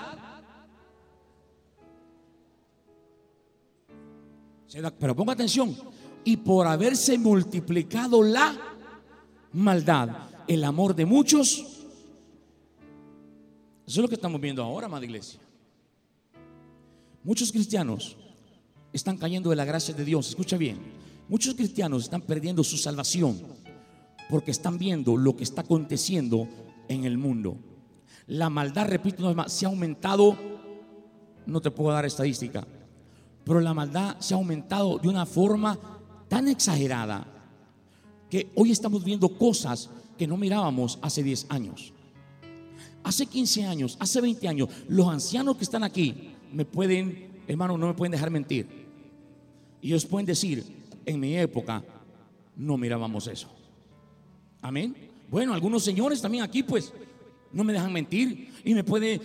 pero 5.00 5.16
ponga 5.16 5.34
atención, 5.34 5.76
y 6.24 6.38
por 6.38 6.68
haberse 6.68 7.18
multiplicado 7.18 8.22
la 8.22 8.56
maldad, 9.54 10.10
el 10.48 10.64
amor 10.64 10.96
de 10.96 11.06
muchos, 11.06 11.58
eso 11.58 11.78
es 13.86 13.98
lo 13.98 14.08
que 14.10 14.16
estamos 14.16 14.40
viendo 14.40 14.62
ahora, 14.62 14.88
amada 14.88 15.06
iglesia. 15.06 15.40
Muchos 17.24 17.52
cristianos 17.52 18.18
están 18.94 19.18
cayendo 19.18 19.50
de 19.50 19.56
la 19.56 19.66
gracia 19.66 19.94
de 19.94 20.06
Dios. 20.06 20.30
Escucha 20.30 20.58
bien, 20.58 20.78
muchos 21.30 21.56
cristianos 21.56 22.04
están 22.04 22.22
perdiendo 22.22 22.64
su 22.64 22.78
salvación 22.78 23.42
porque 24.30 24.52
están 24.52 24.78
viendo 24.78 25.16
lo 25.18 25.36
que 25.36 25.44
está 25.44 25.62
aconteciendo 25.62 26.48
en 26.88 27.06
el 27.06 27.18
mundo. 27.18 27.58
La 28.28 28.50
maldad, 28.50 28.88
repito 28.88 29.34
se 29.48 29.66
ha 29.66 29.70
aumentado, 29.70 30.38
no 31.46 31.62
te 31.62 31.72
puedo 31.72 31.92
dar 31.92 32.06
estadística, 32.06 32.68
pero 33.44 33.62
la 33.62 33.74
maldad 33.74 34.18
se 34.20 34.34
ha 34.34 34.38
aumentado 34.38 34.98
de 34.98 35.08
una 35.08 35.26
forma 35.26 35.80
tan 36.28 36.48
exagerada 36.50 37.26
que 38.30 38.52
hoy 38.56 38.72
estamos 38.72 39.04
viendo 39.04 39.30
cosas 39.30 39.90
que 40.18 40.28
no 40.28 40.36
mirábamos 40.36 41.00
hace 41.02 41.24
10 41.24 41.48
años. 41.50 41.94
Hace 43.04 43.26
15 43.26 43.66
años, 43.66 43.96
hace 44.00 44.20
20 44.20 44.48
años, 44.50 44.70
los 44.90 45.08
ancianos 45.08 45.56
que 45.56 45.64
están 45.64 45.84
aquí 45.84 46.34
me 46.52 46.66
pueden, 46.66 47.37
hermano, 47.48 47.78
no 47.78 47.88
me 47.88 47.94
pueden 47.94 48.12
dejar 48.12 48.30
mentir. 48.30 48.68
Y 49.82 49.88
ellos 49.88 50.06
pueden 50.06 50.26
decir, 50.26 50.64
en 51.06 51.20
mi 51.20 51.38
época 51.38 51.84
no 52.56 52.78
mirábamos 52.78 53.28
eso. 53.28 53.50
Amén. 54.62 54.96
Bueno, 55.30 55.54
algunos 55.54 55.84
señores 55.84 56.22
también 56.22 56.44
aquí 56.44 56.64
pues 56.64 56.94
no 57.52 57.64
me 57.64 57.74
dejan 57.74 57.94
mentir 57.94 58.54
y 58.64 58.74
me, 58.74 58.84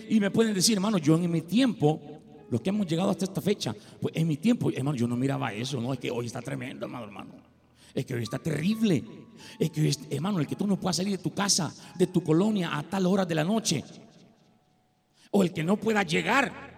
y 0.09 0.19
me 0.19 0.31
pueden 0.31 0.53
decir, 0.53 0.75
hermano, 0.75 0.97
yo 0.97 1.15
en 1.15 1.29
mi 1.29 1.41
tiempo, 1.41 2.01
los 2.49 2.61
que 2.61 2.69
hemos 2.69 2.87
llegado 2.87 3.09
hasta 3.09 3.25
esta 3.25 3.41
fecha, 3.41 3.75
pues 3.99 4.15
en 4.15 4.27
mi 4.27 4.37
tiempo, 4.37 4.71
hermano, 4.71 4.97
yo 4.97 5.07
no 5.07 5.15
miraba 5.15 5.53
eso, 5.53 5.81
no, 5.81 5.93
es 5.93 5.99
que 5.99 6.11
hoy 6.11 6.27
está 6.27 6.41
tremendo, 6.41 6.85
hermano, 6.85 7.05
hermano. 7.05 7.33
Es 7.93 8.05
que 8.05 8.15
hoy 8.15 8.23
está 8.23 8.39
terrible. 8.39 9.03
Es 9.59 9.69
que 9.69 9.91
hermano, 10.09 10.39
el 10.39 10.47
que 10.47 10.55
tú 10.55 10.65
no 10.65 10.79
puedas 10.79 10.97
salir 10.97 11.17
de 11.17 11.23
tu 11.23 11.33
casa, 11.33 11.73
de 11.95 12.07
tu 12.07 12.23
colonia 12.23 12.77
a 12.77 12.83
tal 12.83 13.05
hora 13.05 13.25
de 13.25 13.35
la 13.35 13.43
noche. 13.43 13.83
O 15.31 15.43
el 15.43 15.53
que 15.53 15.63
no 15.63 15.77
pueda 15.77 16.03
llegar. 16.03 16.72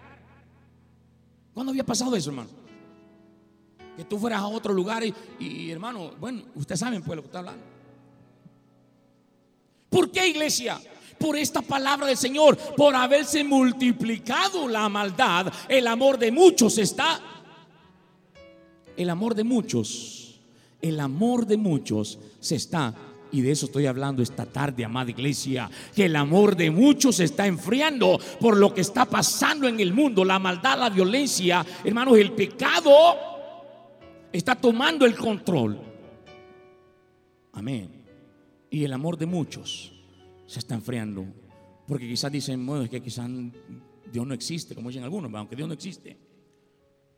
¿Cuándo 1.56 1.70
había 1.70 1.86
pasado 1.86 2.14
eso, 2.14 2.28
hermano? 2.28 2.50
que 3.96 4.04
tú 4.04 4.18
fueras 4.18 4.42
a 4.42 4.46
otro 4.46 4.74
lugar 4.74 5.02
y, 5.38 5.70
hermano, 5.70 6.10
bueno, 6.20 6.42
ustedes 6.54 6.80
saben 6.80 7.02
pues 7.02 7.16
lo 7.16 7.22
que 7.22 7.28
está 7.28 7.38
hablando. 7.38 7.62
¿Por 9.88 10.10
qué 10.10 10.28
iglesia? 10.28 10.78
Por 11.18 11.34
esta 11.34 11.62
palabra 11.62 12.08
del 12.08 12.18
Señor, 12.18 12.58
por 12.76 12.94
haberse 12.94 13.42
multiplicado 13.42 14.68
la 14.68 14.86
maldad, 14.90 15.50
el 15.66 15.86
amor 15.86 16.18
de 16.18 16.30
muchos 16.30 16.76
está. 16.76 17.22
El 18.94 19.08
amor 19.08 19.34
de 19.34 19.44
muchos, 19.44 20.38
el 20.82 21.00
amor 21.00 21.46
de 21.46 21.56
muchos 21.56 22.18
se 22.38 22.56
está 22.56 22.94
y 23.32 23.40
de 23.40 23.50
eso 23.50 23.66
estoy 23.66 23.86
hablando 23.86 24.22
esta 24.22 24.46
tarde, 24.46 24.84
amada 24.84 25.10
iglesia, 25.10 25.70
que 25.94 26.06
el 26.06 26.16
amor 26.16 26.56
de 26.56 26.70
muchos 26.70 27.16
se 27.16 27.24
está 27.24 27.46
enfriando 27.46 28.18
por 28.40 28.56
lo 28.56 28.72
que 28.72 28.80
está 28.80 29.04
pasando 29.04 29.68
en 29.68 29.80
el 29.80 29.92
mundo, 29.92 30.24
la 30.24 30.38
maldad, 30.38 30.78
la 30.78 30.90
violencia, 30.90 31.64
hermanos, 31.84 32.18
el 32.18 32.32
pecado 32.32 32.92
está 34.32 34.54
tomando 34.54 35.06
el 35.06 35.16
control. 35.16 35.80
Amén. 37.52 38.04
Y 38.70 38.84
el 38.84 38.92
amor 38.92 39.16
de 39.16 39.26
muchos 39.26 39.92
se 40.46 40.58
está 40.58 40.74
enfriando. 40.74 41.24
Porque 41.86 42.08
quizás 42.08 42.30
dicen, 42.30 42.64
bueno, 42.66 42.84
es 42.84 42.90
que 42.90 43.00
quizás 43.00 43.30
Dios 44.12 44.26
no 44.26 44.34
existe, 44.34 44.74
como 44.74 44.88
dicen 44.88 45.04
algunos, 45.04 45.32
aunque 45.34 45.56
Dios 45.56 45.68
no 45.68 45.74
existe. 45.74 46.16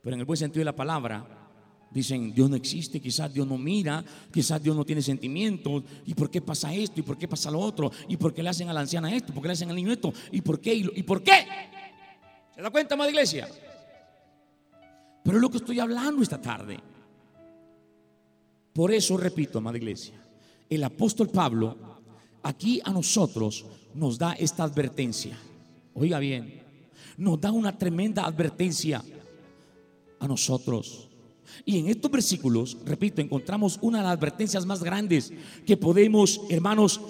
Pero 0.01 0.13
en 0.13 0.19
el 0.21 0.25
buen 0.25 0.37
sentido 0.37 0.61
de 0.61 0.65
la 0.65 0.75
palabra, 0.75 1.48
dicen, 1.91 2.33
Dios 2.33 2.49
no 2.49 2.55
existe, 2.55 2.99
quizás 2.99 3.33
Dios 3.33 3.47
no 3.47 3.57
mira, 3.57 4.03
quizás 4.31 4.61
Dios 4.61 4.75
no 4.75 4.85
tiene 4.85 5.01
sentimientos. 5.01 5.83
¿Y 6.05 6.13
por 6.13 6.29
qué 6.29 6.41
pasa 6.41 6.73
esto? 6.73 6.99
¿Y 6.99 7.03
por 7.03 7.17
qué 7.17 7.27
pasa 7.27 7.49
lo 7.51 7.59
otro? 7.59 7.91
¿Y 8.07 8.17
por 8.17 8.33
qué 8.33 8.43
le 8.43 8.49
hacen 8.49 8.69
a 8.69 8.73
la 8.73 8.81
anciana 8.81 9.13
esto? 9.13 9.33
¿Por 9.33 9.41
qué 9.41 9.47
le 9.47 9.53
hacen 9.53 9.69
al 9.69 9.75
niño 9.75 9.91
esto? 9.91 10.13
¿Y 10.31 10.41
por 10.41 10.59
qué? 10.59 10.73
¿Y 10.73 11.03
por 11.03 11.23
qué? 11.23 11.45
¿Se 12.55 12.61
da 12.61 12.69
cuenta, 12.69 12.95
más 12.95 13.09
iglesia? 13.09 13.47
Pero 15.23 15.37
es 15.37 15.41
lo 15.41 15.49
que 15.49 15.57
estoy 15.57 15.79
hablando 15.79 16.21
esta 16.21 16.41
tarde. 16.41 16.79
Por 18.73 18.93
eso, 18.93 19.17
repito, 19.17 19.57
amada 19.57 19.77
iglesia, 19.77 20.15
el 20.69 20.83
apóstol 20.83 21.29
Pablo 21.29 21.75
aquí 22.43 22.81
a 22.83 22.91
nosotros 22.91 23.65
nos 23.93 24.17
da 24.17 24.33
esta 24.33 24.63
advertencia. 24.63 25.37
Oiga 25.93 26.19
bien, 26.19 26.61
nos 27.17 27.41
da 27.41 27.51
una 27.51 27.77
tremenda 27.77 28.25
advertencia 28.25 29.03
a 30.19 30.27
nosotros. 30.27 31.08
Y 31.65 31.79
en 31.79 31.87
estos 31.87 32.09
versículos, 32.11 32.77
repito, 32.85 33.21
encontramos 33.21 33.77
una 33.81 33.99
de 33.99 34.03
las 34.05 34.13
advertencias 34.13 34.65
más 34.65 34.83
grandes 34.83 35.31
que 35.65 35.77
podemos, 35.77 36.41
hermanos, 36.49 37.01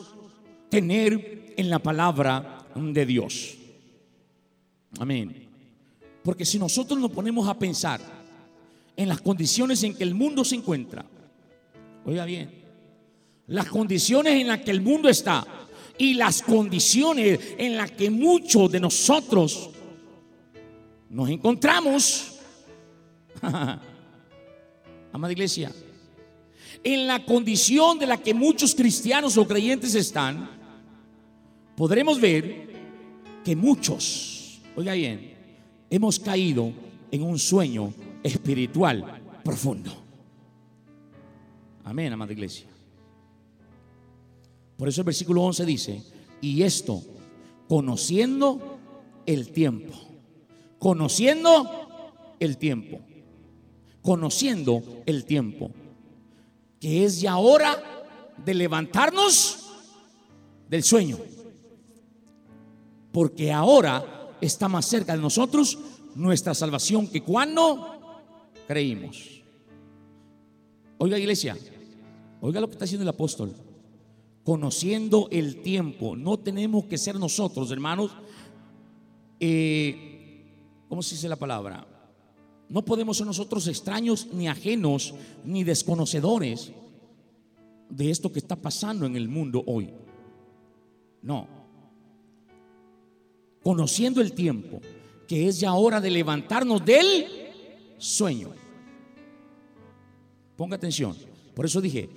tener 0.69 1.53
en 1.57 1.69
la 1.69 1.79
palabra 1.79 2.65
de 2.75 3.05
Dios. 3.05 3.57
Amén. 4.99 5.47
Porque 6.23 6.45
si 6.45 6.59
nosotros 6.59 6.99
nos 6.99 7.11
ponemos 7.11 7.47
a 7.47 7.57
pensar 7.57 8.01
en 8.95 9.07
las 9.07 9.21
condiciones 9.21 9.83
en 9.83 9.95
que 9.95 10.03
el 10.03 10.15
mundo 10.15 10.43
se 10.43 10.55
encuentra, 10.55 11.05
Oiga 12.05 12.25
bien, 12.25 12.49
las 13.47 13.67
condiciones 13.67 14.33
en 14.41 14.47
las 14.47 14.61
que 14.61 14.71
el 14.71 14.81
mundo 14.81 15.09
está 15.09 15.45
y 15.97 16.13
las 16.13 16.41
condiciones 16.41 17.39
en 17.57 17.77
las 17.77 17.91
que 17.91 18.09
muchos 18.09 18.71
de 18.71 18.79
nosotros 18.79 19.69
nos 21.09 21.29
encontramos. 21.29 22.39
Amada 25.11 25.33
iglesia, 25.33 25.71
en 26.83 27.07
la 27.07 27.25
condición 27.25 27.99
de 27.99 28.05
la 28.05 28.17
que 28.17 28.33
muchos 28.33 28.75
cristianos 28.75 29.37
o 29.37 29.47
creyentes 29.47 29.95
están, 29.95 30.49
podremos 31.75 32.19
ver 32.19 32.69
que 33.43 33.55
muchos, 33.55 34.61
oiga 34.75 34.93
bien, 34.93 35.33
hemos 35.89 36.19
caído 36.19 36.71
en 37.11 37.23
un 37.23 37.39
sueño 37.39 37.93
espiritual 38.23 39.21
profundo. 39.43 39.91
Amén, 41.83 42.13
amada 42.13 42.31
iglesia. 42.31 42.67
Por 44.77 44.87
eso 44.87 45.01
el 45.01 45.05
versículo 45.05 45.41
11 45.43 45.65
dice, 45.65 46.03
y 46.39 46.61
esto, 46.61 47.03
conociendo 47.67 48.79
el 49.25 49.51
tiempo, 49.51 49.93
conociendo 50.77 52.35
el 52.39 52.57
tiempo, 52.57 53.01
conociendo 54.01 54.83
el 55.05 55.25
tiempo, 55.25 55.71
que 56.79 57.05
es 57.05 57.21
ya 57.21 57.37
hora 57.37 58.05
de 58.43 58.53
levantarnos 58.53 59.69
del 60.69 60.83
sueño, 60.83 61.17
porque 63.11 63.51
ahora 63.51 64.35
está 64.41 64.67
más 64.67 64.85
cerca 64.85 65.15
de 65.15 65.21
nosotros 65.21 65.77
nuestra 66.15 66.53
salvación 66.53 67.07
que 67.07 67.21
cuando 67.21 68.21
creímos. 68.67 69.41
Oiga 70.97 71.17
iglesia, 71.17 71.55
Oiga 72.41 72.61
lo 72.61 72.67
que 72.67 72.73
está 72.73 72.85
haciendo 72.85 73.03
el 73.03 73.09
apóstol. 73.09 73.53
Conociendo 74.43 75.27
el 75.31 75.61
tiempo. 75.61 76.15
No 76.15 76.39
tenemos 76.39 76.85
que 76.85 76.97
ser 76.97 77.15
nosotros, 77.19 77.71
hermanos. 77.71 78.11
Eh, 79.39 80.85
¿Cómo 80.87 81.01
se 81.01 81.15
dice 81.15 81.27
la 81.27 81.35
palabra? 81.35 81.85
No 82.69 82.85
podemos 82.85 83.17
ser 83.17 83.25
nosotros 83.25 83.67
extraños, 83.67 84.27
ni 84.31 84.47
ajenos, 84.47 85.15
ni 85.43 85.63
desconocedores 85.63 86.71
de 87.89 88.11
esto 88.11 88.31
que 88.31 88.37
está 88.37 88.55
pasando 88.55 89.07
en 89.07 89.15
el 89.15 89.27
mundo 89.27 89.63
hoy. 89.65 89.89
No. 91.23 91.47
Conociendo 93.63 94.21
el 94.21 94.33
tiempo, 94.33 94.79
que 95.27 95.47
es 95.47 95.59
ya 95.59 95.73
hora 95.73 95.99
de 95.99 96.11
levantarnos 96.11 96.85
del 96.85 97.25
sueño. 97.97 98.51
Ponga 100.55 100.75
atención. 100.75 101.17
Por 101.55 101.65
eso 101.65 101.81
dije, 101.81 102.07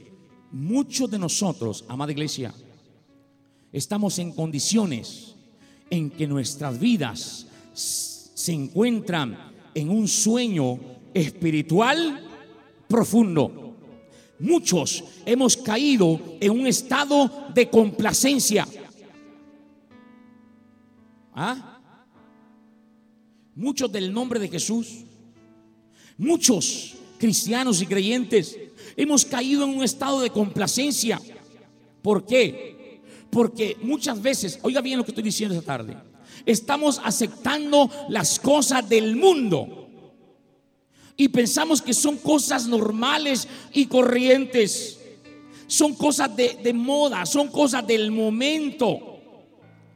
muchos 0.51 1.11
de 1.11 1.19
nosotros, 1.19 1.85
amada 1.88 2.12
iglesia, 2.12 2.53
estamos 3.73 4.19
en 4.19 4.33
condiciones 4.33 5.35
en 5.88 6.11
que 6.11 6.27
nuestras 6.27 6.79
vidas 6.79 7.47
se 7.73 8.53
encuentran 8.53 9.52
en 9.74 9.90
un 9.90 10.08
sueño 10.08 10.78
espiritual 11.14 12.20
profundo. 12.88 13.76
Muchos 14.38 15.04
hemos 15.24 15.56
caído 15.56 16.20
en 16.40 16.50
un 16.50 16.66
estado 16.66 17.30
de 17.54 17.68
complacencia. 17.70 18.66
¿Ah? 21.35 21.78
Muchos 23.54 23.90
del 23.92 24.12
nombre 24.12 24.40
de 24.40 24.48
Jesús, 24.48 25.04
muchos 26.18 26.94
cristianos 27.18 27.80
y 27.82 27.87
creyentes, 27.87 28.58
hemos 28.96 29.24
caído 29.24 29.64
en 29.64 29.70
un 29.70 29.85
estado 29.85 30.20
de 30.20 30.30
complacencia. 30.30 31.20
¿Por 32.02 32.26
qué? 32.26 33.00
Porque 33.30 33.76
muchas 33.82 34.20
veces, 34.20 34.58
oiga 34.62 34.80
bien 34.80 34.98
lo 34.98 35.04
que 35.04 35.12
estoy 35.12 35.24
diciendo 35.24 35.54
esta 35.54 35.78
tarde, 35.78 35.96
estamos 36.47 37.01
aceptando 37.05 37.90
las 38.09 38.38
cosas 38.38 38.88
del 38.88 39.16
mundo 39.16 39.83
y 41.16 41.29
pensamos 41.29 41.81
que 41.81 41.95
son 41.95 42.16
cosas 42.16 42.66
normales 42.66 43.47
y 43.73 43.87
corrientes. 43.87 44.99
Son 45.66 45.95
cosas 45.95 46.35
de, 46.37 46.73
moda, 46.75 47.25
son 47.25 47.49
cosas 47.49 47.87
del 47.87 48.11
momento. 48.11 49.21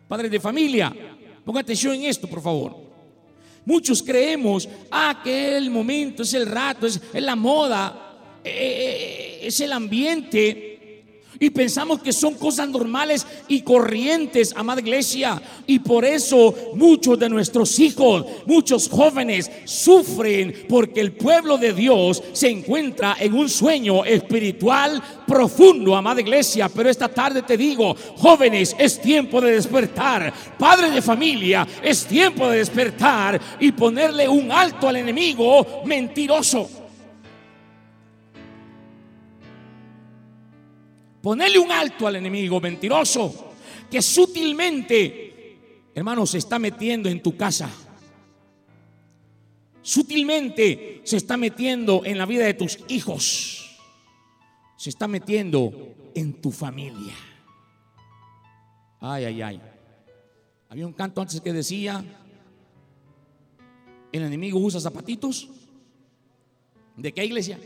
Padres 0.09 0.31
de 0.31 0.41
familia, 0.41 0.95
ponga 1.45 1.61
atención 1.61 1.95
en 1.95 2.05
esto, 2.05 2.29
por 2.29 2.41
favor. 2.41 2.77
Muchos 3.65 4.03
creemos, 4.03 4.69
ah, 4.91 5.21
que 5.23 5.57
el 5.57 5.71
momento, 5.71 6.23
es 6.23 6.33
el 6.35 6.47
rato, 6.47 6.87
es, 6.87 7.01
la 7.15 7.35
moda, 7.35 8.41
eh, 8.45 9.41
eh, 9.43 9.47
es 9.49 9.61
el 9.61 9.73
ambiente 9.73 10.76
y 11.39 11.51
pensamos 11.51 12.01
que 12.01 12.13
son 12.13 12.35
cosas 12.35 12.69
normales 12.69 13.27
y 13.49 13.63
corrientes, 13.63 14.55
amada 14.57 14.81
iglesia. 14.81 15.41
Y 15.67 15.79
por 15.79 16.05
eso 16.05 16.55
muchos 16.75 17.19
de 17.19 17.29
nuestros 17.29 17.79
hijos, 17.79 18.25
muchos 18.47 18.89
jóvenes 18.89 19.51
sufren 19.65 20.67
porque 20.69 21.01
el 21.01 21.13
pueblo 21.13 21.59
de 21.59 21.73
Dios 21.73 22.23
se 22.33 22.49
encuentra 22.49 23.17
en 23.19 23.35
un 23.35 23.49
sueño 23.49 24.05
espiritual 24.05 25.03
profundo, 25.27 25.97
amada 25.97 26.21
iglesia. 26.21 26.69
Pero 26.69 26.89
esta 26.89 27.09
tarde 27.09 27.43
te 27.43 27.57
digo, 27.57 27.95
jóvenes, 28.17 28.75
es 28.79 29.01
tiempo 29.01 29.41
de 29.41 29.53
despertar. 29.53 30.33
Padres 30.59 30.95
de 30.95 31.03
familia, 31.03 31.67
es 31.83 32.07
tiempo 32.07 32.49
de 32.49 32.59
despertar 32.59 33.41
y 33.61 33.73
ponerle 33.73 34.29
un 34.29 34.51
alto 34.51 34.89
al 34.89 34.97
enemigo 34.97 35.83
mentiroso. 35.85 36.86
Ponerle 41.27 41.59
un 41.59 41.73
alto 41.73 42.07
al 42.07 42.15
enemigo 42.15 42.61
mentiroso 42.61 43.51
que 43.91 44.01
sutilmente, 44.01 45.59
hermano, 45.93 46.25
se 46.25 46.39
está 46.39 46.57
metiendo 46.57 47.09
en 47.09 47.21
tu 47.21 47.37
casa. 47.37 47.69
Sutilmente 49.83 51.01
se 51.03 51.17
está 51.17 51.37
metiendo 51.37 52.05
en 52.05 52.17
la 52.17 52.27
vida 52.27 52.45
de 52.45 52.55
tus 52.55 52.79
hijos. 52.87 53.77
Se 54.77 54.89
está 54.89 55.09
metiendo 55.09 55.97
en 56.15 56.35
tu 56.35 56.53
familia. 56.53 57.17
Ay, 59.01 59.25
ay, 59.25 59.43
ay. 59.43 59.61
Había 60.69 60.87
un 60.87 60.93
canto 60.93 61.21
antes 61.21 61.41
que 61.41 61.53
decía, 61.53 62.05
el 64.13 64.23
enemigo 64.23 64.61
usa 64.61 64.79
zapatitos. 64.79 65.49
¿De 66.97 67.13
qué 67.13 67.25
iglesia? 67.25 67.59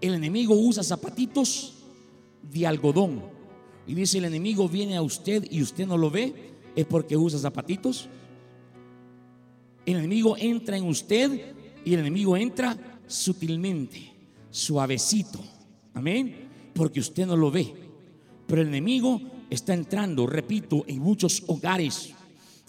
El 0.00 0.14
enemigo 0.14 0.56
usa 0.56 0.82
zapatitos 0.82 1.73
de 2.52 2.66
algodón. 2.66 3.22
Y 3.86 3.94
dice, 3.94 4.18
el 4.18 4.24
enemigo 4.24 4.68
viene 4.68 4.96
a 4.96 5.02
usted 5.02 5.46
y 5.50 5.62
usted 5.62 5.86
no 5.86 5.96
lo 5.96 6.10
ve, 6.10 6.54
es 6.74 6.86
porque 6.86 7.16
usa 7.16 7.38
zapatitos. 7.38 8.08
El 9.84 9.96
enemigo 9.96 10.36
entra 10.38 10.76
en 10.76 10.84
usted 10.84 11.54
y 11.84 11.92
el 11.92 12.00
enemigo 12.00 12.36
entra 12.36 12.76
sutilmente, 13.06 14.12
suavecito. 14.50 15.40
Amén. 15.92 16.48
Porque 16.74 17.00
usted 17.00 17.26
no 17.26 17.36
lo 17.36 17.50
ve. 17.50 17.72
Pero 18.46 18.62
el 18.62 18.68
enemigo 18.68 19.20
está 19.50 19.74
entrando, 19.74 20.26
repito, 20.26 20.84
en 20.86 21.00
muchos 21.00 21.42
hogares, 21.46 22.12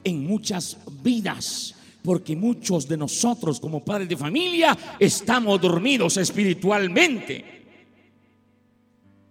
en 0.03 0.25
muchas 0.25 0.77
vidas. 1.01 1.75
Porque 2.03 2.35
muchos 2.35 2.87
de 2.87 2.97
nosotros 2.97 3.59
como 3.59 3.83
padres 3.83 4.07
de 4.07 4.17
familia 4.17 4.77
estamos 4.99 5.59
dormidos 5.59 6.17
espiritualmente. 6.17 7.54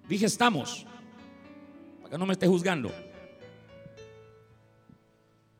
Dije 0.08 0.26
estamos, 0.26 0.86
para 2.00 2.10
que 2.10 2.18
no 2.18 2.26
me 2.26 2.34
esté 2.34 2.46
juzgando. 2.46 2.90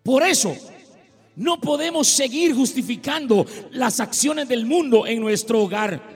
Por 0.03 0.23
eso, 0.23 0.55
no 1.37 1.61
podemos 1.61 2.07
seguir 2.07 2.55
justificando 2.55 3.47
las 3.73 4.01
acciones 4.01 4.49
del 4.49 4.67
mundo 4.67 5.07
en 5.07 5.21
nuestro 5.21 5.63
hogar. 5.63 6.14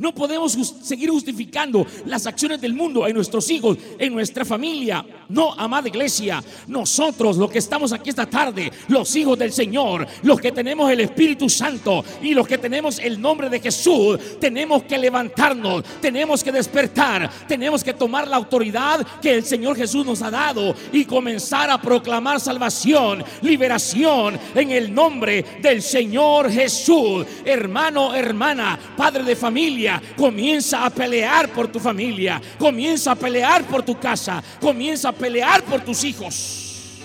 No 0.00 0.14
podemos 0.14 0.52
seguir 0.82 1.10
justificando 1.10 1.86
las 2.06 2.26
acciones 2.26 2.58
del 2.58 2.72
mundo 2.72 3.06
en 3.06 3.14
nuestros 3.14 3.50
hijos, 3.50 3.76
en 3.98 4.14
nuestra 4.14 4.46
familia. 4.46 5.04
No, 5.28 5.52
amada 5.52 5.88
iglesia, 5.88 6.42
nosotros 6.66 7.36
los 7.36 7.50
que 7.50 7.58
estamos 7.58 7.92
aquí 7.92 8.08
esta 8.08 8.24
tarde, 8.24 8.72
los 8.88 9.14
hijos 9.14 9.38
del 9.38 9.52
Señor, 9.52 10.06
los 10.22 10.40
que 10.40 10.52
tenemos 10.52 10.90
el 10.90 11.00
Espíritu 11.00 11.50
Santo 11.50 12.02
y 12.22 12.32
los 12.32 12.48
que 12.48 12.56
tenemos 12.56 12.98
el 12.98 13.20
nombre 13.20 13.50
de 13.50 13.60
Jesús, 13.60 14.18
tenemos 14.40 14.84
que 14.84 14.96
levantarnos, 14.96 15.84
tenemos 16.00 16.42
que 16.42 16.50
despertar, 16.50 17.30
tenemos 17.46 17.84
que 17.84 17.92
tomar 17.92 18.26
la 18.26 18.36
autoridad 18.36 19.06
que 19.20 19.34
el 19.34 19.44
Señor 19.44 19.76
Jesús 19.76 20.06
nos 20.06 20.22
ha 20.22 20.30
dado 20.30 20.74
y 20.94 21.04
comenzar 21.04 21.68
a 21.68 21.78
proclamar 21.78 22.40
salvación, 22.40 23.22
liberación 23.42 24.40
en 24.54 24.70
el 24.70 24.94
nombre 24.94 25.44
del 25.60 25.82
Señor 25.82 26.50
Jesús. 26.50 27.26
Hermano, 27.44 28.14
hermana, 28.14 28.78
padre 28.96 29.24
de 29.24 29.36
familia 29.36 29.89
comienza 30.16 30.84
a 30.84 30.90
pelear 30.90 31.50
por 31.52 31.68
tu 31.68 31.80
familia, 31.80 32.40
comienza 32.58 33.12
a 33.12 33.16
pelear 33.16 33.64
por 33.64 33.82
tu 33.82 33.98
casa, 33.98 34.42
comienza 34.60 35.08
a 35.08 35.12
pelear 35.12 35.62
por 35.64 35.80
tus 35.80 36.04
hijos. 36.04 37.00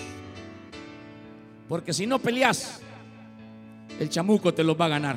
Porque 1.68 1.92
si 1.92 2.06
no 2.06 2.18
peleas, 2.18 2.80
el 3.98 4.08
chamuco 4.08 4.52
te 4.52 4.62
lo 4.62 4.76
va 4.76 4.84
a 4.84 4.88
ganar. 4.88 5.16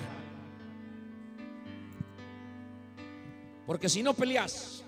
Porque 3.67 3.89
si 3.89 4.01
no 4.01 4.13
peleas, 4.13 4.83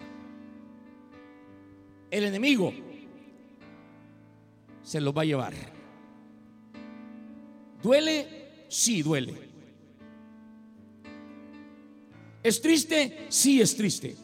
el 2.09 2.23
enemigo 2.23 2.73
se 4.81 4.99
lo 4.99 5.13
va 5.13 5.21
a 5.21 5.25
llevar. 5.25 5.53
¿Duele? 7.83 8.65
Sí, 8.69 9.01
duele. 9.01 9.50
¿Es 12.43 12.61
triste? 12.61 13.27
Sí 13.29 13.61
es 13.61 13.75
triste. 13.75 14.15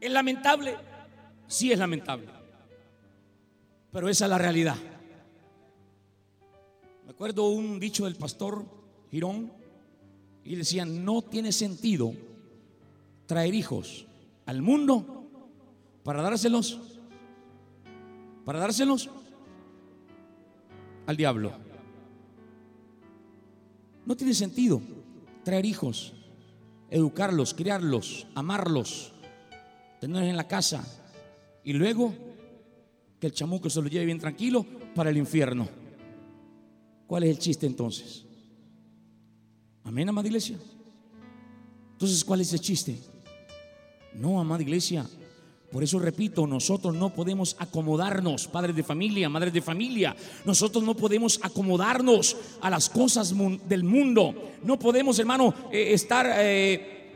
¿Es 0.00 0.10
lamentable? 0.10 0.76
Sí 1.46 1.72
es 1.72 1.78
lamentable. 1.78 2.28
Pero 3.90 4.08
esa 4.08 4.24
es 4.24 4.30
la 4.30 4.38
realidad. 4.38 4.76
Me 7.04 7.10
acuerdo 7.10 7.48
un 7.48 7.78
dicho 7.78 8.04
del 8.04 8.16
pastor 8.16 8.64
Girón 9.10 9.52
y 10.44 10.56
decía, 10.56 10.84
no 10.84 11.22
tiene 11.22 11.52
sentido 11.52 12.14
traer 13.26 13.54
hijos 13.54 14.06
al 14.46 14.62
mundo 14.62 15.28
para 16.04 16.22
dárselos, 16.22 16.80
para 18.44 18.58
dárselos 18.58 19.10
al 21.06 21.16
diablo. 21.16 21.52
No 24.04 24.16
tiene 24.16 24.34
sentido 24.34 24.80
traer 25.44 25.64
hijos 25.64 26.12
educarlos, 26.92 27.54
criarlos, 27.54 28.26
amarlos, 28.34 29.12
tenerlos 29.98 30.28
en 30.28 30.36
la 30.36 30.46
casa 30.46 30.84
y 31.64 31.72
luego 31.72 32.14
que 33.18 33.28
el 33.28 33.32
chamuco 33.32 33.70
se 33.70 33.80
lo 33.80 33.88
lleve 33.88 34.04
bien 34.04 34.18
tranquilo 34.18 34.66
para 34.94 35.08
el 35.08 35.16
infierno. 35.16 35.66
¿Cuál 37.06 37.22
es 37.24 37.30
el 37.30 37.38
chiste 37.38 37.66
entonces? 37.66 38.26
Amén, 39.84 40.08
amada 40.08 40.28
iglesia. 40.28 40.58
Entonces, 41.92 42.22
¿cuál 42.24 42.42
es 42.42 42.52
el 42.52 42.60
chiste? 42.60 42.98
No, 44.14 44.38
amada 44.38 44.62
iglesia. 44.62 45.06
Por 45.72 45.82
eso 45.82 45.98
repito, 45.98 46.46
nosotros 46.46 46.94
no 46.94 47.14
podemos 47.14 47.56
acomodarnos, 47.58 48.46
padres 48.46 48.76
de 48.76 48.82
familia, 48.82 49.30
madres 49.30 49.54
de 49.54 49.62
familia. 49.62 50.14
Nosotros 50.44 50.84
no 50.84 50.94
podemos 50.94 51.40
acomodarnos 51.42 52.36
a 52.60 52.68
las 52.68 52.90
cosas 52.90 53.34
del 53.66 53.82
mundo. 53.82 54.52
No 54.64 54.78
podemos, 54.78 55.18
hermano, 55.18 55.54
eh, 55.72 55.94
estar, 55.94 56.30
eh, 56.36 57.10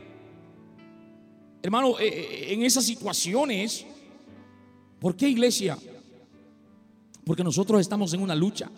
hermano, 1.61 1.99
eh, 1.99 2.47
en 2.49 2.63
esas 2.63 2.83
situaciones. 2.83 3.85
¿Por 4.99 5.15
qué 5.15 5.29
iglesia? 5.29 5.77
Porque 7.23 7.43
nosotros 7.43 7.79
estamos 7.79 8.11
en 8.15 8.21
una 8.21 8.33
lucha. 8.33 8.71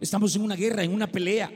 Estamos 0.00 0.34
en 0.34 0.40
una 0.40 0.56
guerra, 0.56 0.82
en 0.82 0.94
una 0.94 1.08
pelea. 1.08 1.52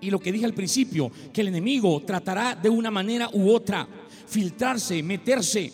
Y 0.00 0.10
lo 0.10 0.18
que 0.18 0.32
dije 0.32 0.46
al 0.46 0.54
principio, 0.54 1.10
que 1.30 1.42
el 1.42 1.48
enemigo 1.48 2.02
tratará 2.06 2.54
de 2.54 2.70
una 2.70 2.90
manera 2.90 3.28
u 3.34 3.50
otra 3.50 3.86
filtrarse, 4.26 5.02
meterse 5.02 5.70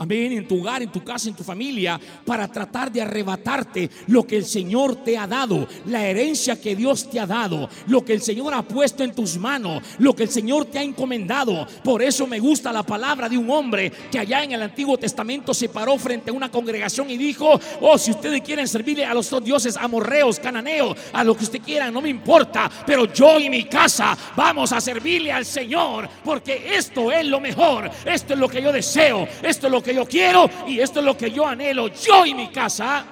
amén, 0.00 0.32
en 0.32 0.48
tu 0.48 0.60
hogar, 0.60 0.82
en 0.82 0.90
tu 0.90 1.04
casa, 1.04 1.28
en 1.28 1.34
tu 1.34 1.44
familia, 1.44 2.00
para 2.24 2.48
tratar 2.48 2.90
de 2.90 3.02
arrebatarte 3.02 3.90
lo 4.06 4.26
que 4.26 4.38
el 4.38 4.46
Señor 4.46 4.96
te 5.04 5.18
ha 5.18 5.26
dado, 5.26 5.68
la 5.84 6.06
herencia 6.06 6.58
que 6.58 6.74
Dios 6.74 7.10
te 7.10 7.20
ha 7.20 7.26
dado, 7.26 7.68
lo 7.86 8.02
que 8.02 8.14
el 8.14 8.22
Señor 8.22 8.54
ha 8.54 8.62
puesto 8.62 9.04
en 9.04 9.14
tus 9.14 9.36
manos, 9.36 9.82
lo 9.98 10.16
que 10.16 10.22
el 10.22 10.30
Señor 10.30 10.64
te 10.64 10.78
ha 10.78 10.82
encomendado. 10.82 11.66
Por 11.84 12.02
eso 12.02 12.26
me 12.26 12.40
gusta 12.40 12.72
la 12.72 12.82
palabra 12.82 13.28
de 13.28 13.36
un 13.36 13.50
hombre 13.50 13.92
que 14.10 14.18
allá 14.18 14.42
en 14.42 14.52
el 14.52 14.62
Antiguo 14.62 14.96
Testamento 14.96 15.52
se 15.52 15.68
paró 15.68 15.98
frente 15.98 16.30
a 16.30 16.34
una 16.34 16.50
congregación 16.50 17.10
y 17.10 17.18
dijo, 17.18 17.60
oh, 17.82 17.98
si 17.98 18.12
ustedes 18.12 18.40
quieren 18.40 18.66
servirle 18.66 19.04
a 19.04 19.12
los 19.12 19.28
dos 19.28 19.44
dioses 19.44 19.76
amorreos, 19.76 20.40
cananeos, 20.40 20.96
a 21.12 21.22
lo 21.22 21.36
que 21.36 21.44
usted 21.44 21.60
quiera, 21.60 21.90
no 21.90 22.00
me 22.00 22.08
importa, 22.08 22.70
pero 22.86 23.04
yo 23.12 23.38
y 23.38 23.50
mi 23.50 23.64
casa 23.64 24.16
vamos 24.34 24.72
a 24.72 24.80
servirle 24.80 25.30
al 25.30 25.44
Señor, 25.44 26.08
porque 26.24 26.74
esto 26.74 27.12
es 27.12 27.26
lo 27.26 27.38
mejor, 27.38 27.90
esto 28.06 28.32
es 28.32 28.38
lo 28.38 28.48
que 28.48 28.62
yo 28.62 28.72
deseo, 28.72 29.28
esto 29.42 29.66
es 29.66 29.70
lo 29.70 29.82
que 29.82 29.89
yo 29.92 30.06
quiero 30.06 30.48
y 30.66 30.80
esto 30.80 31.00
es 31.00 31.06
lo 31.06 31.16
que 31.16 31.30
yo 31.30 31.46
anhelo, 31.46 31.88
yo 31.88 32.26
y 32.26 32.34
mi 32.34 32.48
casa. 32.48 33.04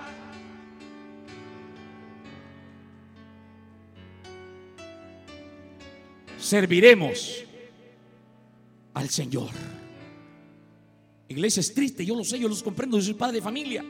Serviremos 6.39 7.45
al 8.95 9.11
Señor. 9.11 9.51
Iglesia 11.29 11.61
es 11.61 11.75
triste, 11.75 12.07
yo 12.07 12.15
lo 12.15 12.25
sé, 12.25 12.39
yo 12.39 12.49
los 12.49 12.63
comprendo, 12.63 12.97
yo 12.97 13.05
soy 13.05 13.15
padre 13.15 13.37
de 13.37 13.43
familia. 13.43 13.85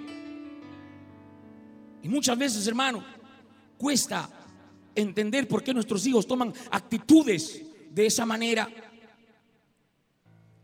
Y 2.03 2.09
muchas 2.09 2.37
veces, 2.37 2.67
hermano, 2.67 3.05
cuesta 3.77 4.29
entender 4.95 5.47
por 5.47 5.63
qué 5.63 5.73
nuestros 5.73 6.05
hijos 6.07 6.27
toman 6.27 6.53
actitudes 6.71 7.63
de 7.91 8.07
esa 8.07 8.27
manera. 8.27 8.69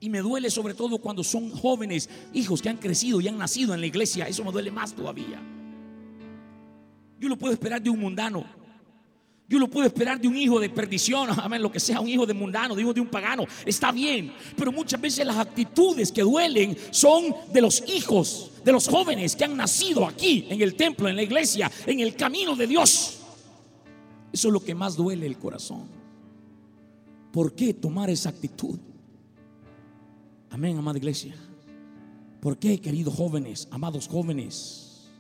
Y 0.04 0.10
me 0.10 0.18
duele 0.18 0.50
sobre 0.50 0.74
todo 0.74 0.98
cuando 0.98 1.24
son 1.24 1.48
jóvenes, 1.48 2.10
hijos 2.34 2.60
que 2.60 2.68
han 2.68 2.76
crecido 2.76 3.22
y 3.22 3.28
han 3.28 3.38
nacido 3.38 3.72
en 3.72 3.80
la 3.80 3.86
iglesia. 3.86 4.28
Eso 4.28 4.44
me 4.44 4.52
duele 4.52 4.70
más 4.70 4.94
todavía. 4.94 5.40
Yo 7.18 7.26
lo 7.26 7.38
puedo 7.38 7.54
esperar 7.54 7.80
de 7.80 7.88
un 7.88 8.00
mundano. 8.00 8.44
Yo 9.48 9.58
lo 9.58 9.66
puedo 9.66 9.86
esperar 9.86 10.20
de 10.20 10.28
un 10.28 10.36
hijo 10.36 10.60
de 10.60 10.68
perdición, 10.68 11.30
amén, 11.40 11.62
lo 11.62 11.72
que 11.72 11.80
sea, 11.80 12.00
un 12.00 12.08
hijo 12.08 12.26
de 12.26 12.34
mundano, 12.34 12.78
hijo 12.78 12.92
de 12.92 13.00
un 13.00 13.06
pagano. 13.06 13.46
Está 13.64 13.92
bien, 13.92 14.30
pero 14.58 14.70
muchas 14.70 15.00
veces 15.00 15.24
las 15.24 15.38
actitudes 15.38 16.12
que 16.12 16.20
duelen 16.20 16.76
son 16.90 17.34
de 17.50 17.62
los 17.62 17.82
hijos, 17.88 18.50
de 18.62 18.72
los 18.72 18.86
jóvenes 18.86 19.34
que 19.34 19.44
han 19.44 19.56
nacido 19.56 20.06
aquí, 20.06 20.44
en 20.50 20.60
el 20.60 20.74
templo, 20.74 21.08
en 21.08 21.16
la 21.16 21.22
iglesia, 21.22 21.72
en 21.86 22.00
el 22.00 22.14
camino 22.14 22.54
de 22.54 22.66
Dios. 22.66 23.20
Eso 24.30 24.48
es 24.48 24.52
lo 24.52 24.60
que 24.62 24.74
más 24.74 24.96
duele 24.96 25.24
el 25.24 25.38
corazón. 25.38 25.88
¿Por 27.32 27.54
qué 27.54 27.72
tomar 27.72 28.10
esa 28.10 28.28
actitud? 28.28 28.78
Amén, 30.54 30.78
amada 30.78 30.98
iglesia. 30.98 31.34
¿Por 32.40 32.56
qué, 32.56 32.80
queridos 32.80 33.12
jóvenes, 33.12 33.66
amados 33.72 34.06
jóvenes? 34.06 35.10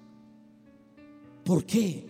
¿Por 1.44 1.64
qué? 1.64 2.06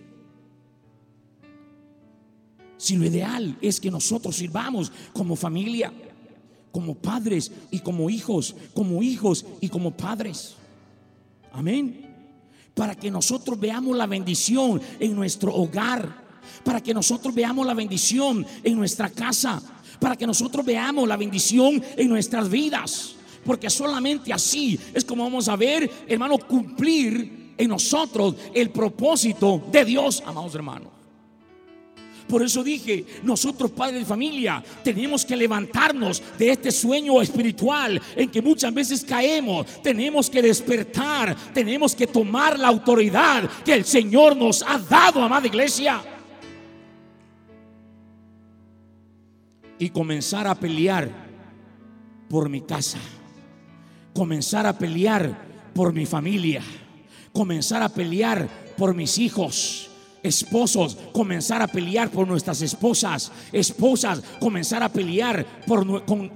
Si 2.76 2.98
lo 2.98 3.06
ideal 3.06 3.56
es 3.62 3.80
que 3.80 3.90
nosotros 3.90 4.36
sirvamos 4.36 4.92
como 5.14 5.36
familia, 5.36 5.90
como 6.70 6.94
padres 6.94 7.50
y 7.70 7.78
como 7.78 8.10
hijos, 8.10 8.54
como 8.74 9.02
hijos 9.02 9.46
y 9.58 9.70
como 9.70 9.96
padres. 9.96 10.56
Amén. 11.50 12.06
Para 12.74 12.94
que 12.94 13.10
nosotros 13.10 13.58
veamos 13.58 13.96
la 13.96 14.06
bendición 14.06 14.82
en 15.00 15.16
nuestro 15.16 15.54
hogar, 15.54 16.14
para 16.62 16.82
que 16.82 16.92
nosotros 16.92 17.34
veamos 17.34 17.66
la 17.66 17.72
bendición 17.72 18.44
en 18.62 18.76
nuestra 18.76 19.08
casa, 19.08 19.62
para 19.98 20.14
que 20.14 20.26
nosotros 20.26 20.62
veamos 20.66 21.08
la 21.08 21.16
bendición 21.16 21.82
en 21.96 22.10
nuestras 22.10 22.50
vidas. 22.50 23.13
Porque 23.44 23.70
solamente 23.70 24.32
así 24.32 24.78
es 24.92 25.04
como 25.04 25.24
vamos 25.24 25.48
a 25.48 25.56
ver, 25.56 25.90
hermano, 26.08 26.38
cumplir 26.38 27.54
en 27.56 27.68
nosotros 27.68 28.34
el 28.52 28.70
propósito 28.70 29.62
de 29.70 29.84
Dios, 29.84 30.22
amados 30.26 30.54
hermanos. 30.54 30.94
Por 32.28 32.42
eso 32.42 32.64
dije, 32.64 33.04
nosotros 33.22 33.70
padres 33.70 34.00
de 34.00 34.06
familia 34.06 34.64
tenemos 34.82 35.26
que 35.26 35.36
levantarnos 35.36 36.22
de 36.38 36.50
este 36.50 36.72
sueño 36.72 37.20
espiritual 37.20 38.00
en 38.16 38.30
que 38.30 38.40
muchas 38.40 38.72
veces 38.72 39.04
caemos. 39.04 39.66
Tenemos 39.82 40.30
que 40.30 40.40
despertar, 40.40 41.36
tenemos 41.52 41.94
que 41.94 42.06
tomar 42.06 42.58
la 42.58 42.68
autoridad 42.68 43.48
que 43.62 43.74
el 43.74 43.84
Señor 43.84 44.36
nos 44.36 44.62
ha 44.62 44.78
dado, 44.78 45.22
amada 45.22 45.46
iglesia. 45.46 46.02
Y 49.78 49.90
comenzar 49.90 50.46
a 50.46 50.54
pelear 50.54 51.10
por 52.30 52.48
mi 52.48 52.62
casa 52.62 52.98
comenzar 54.14 54.66
a 54.66 54.78
pelear 54.78 55.36
por 55.74 55.92
mi 55.92 56.06
familia, 56.06 56.62
comenzar 57.32 57.82
a 57.82 57.88
pelear 57.88 58.48
por 58.76 58.94
mis 58.94 59.18
hijos. 59.18 59.90
Esposos, 60.22 60.96
comenzar 61.12 61.60
a 61.60 61.66
pelear 61.66 62.08
por 62.08 62.26
nuestras 62.26 62.62
esposas. 62.62 63.30
Esposas, 63.52 64.22
comenzar 64.40 64.82
a 64.82 64.88
pelear 64.88 65.44
por, 65.66 66.06
con, 66.06 66.32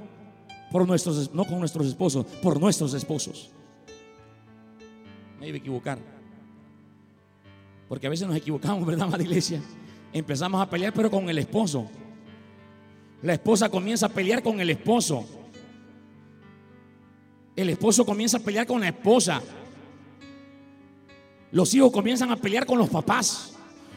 por 0.70 0.87
nuestros, 0.87 1.33
no 1.33 1.47
con 1.47 1.59
nuestros 1.59 1.87
esposos, 1.87 2.26
por 2.43 2.61
nuestros 2.61 2.93
esposos. 2.93 3.51
Me 5.41 5.49
iba 5.49 5.55
a 5.55 5.59
equivocar. 5.59 5.99
Porque 7.89 8.07
a 8.07 8.11
veces 8.11 8.29
nos 8.29 8.37
equivocamos, 8.37 8.87
¿verdad, 8.87 9.09
madre 9.09 9.24
iglesia? 9.24 9.62
Empezamos 10.12 10.61
a 10.61 10.68
pelear, 10.68 10.93
pero 10.93 11.11
con 11.11 11.29
el 11.31 11.39
esposo. 11.39 11.87
La 13.22 13.33
esposa 13.33 13.70
comienza 13.70 14.07
a 14.07 14.11
pelear 14.11 14.43
con 14.43 14.61
el 14.61 14.68
esposo. 14.68 15.26
El 17.59 17.70
esposo 17.70 18.06
comienza 18.06 18.36
a 18.36 18.40
pelear 18.40 18.68
con 18.68 18.80
la 18.80 18.86
esposa. 18.86 19.42
Los 21.50 21.74
hijos 21.74 21.90
comienzan 21.90 22.30
a 22.30 22.36
pelear 22.36 22.64
con 22.64 22.78
los 22.78 22.88
papás. 22.88 23.52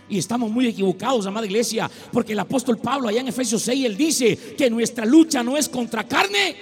Y 0.10 0.18
estamos 0.18 0.50
muy 0.50 0.66
equivocados, 0.66 1.28
amada 1.28 1.46
iglesia, 1.46 1.90
porque 2.12 2.34
el 2.34 2.40
apóstol 2.40 2.80
Pablo 2.80 3.08
allá 3.08 3.22
en 3.22 3.28
Efesios 3.28 3.62
6, 3.62 3.86
él 3.86 3.96
dice 3.96 4.36
que 4.58 4.68
nuestra 4.68 5.06
lucha 5.06 5.44
no 5.44 5.56
es 5.58 5.70
contra 5.70 6.08
carne 6.08 6.56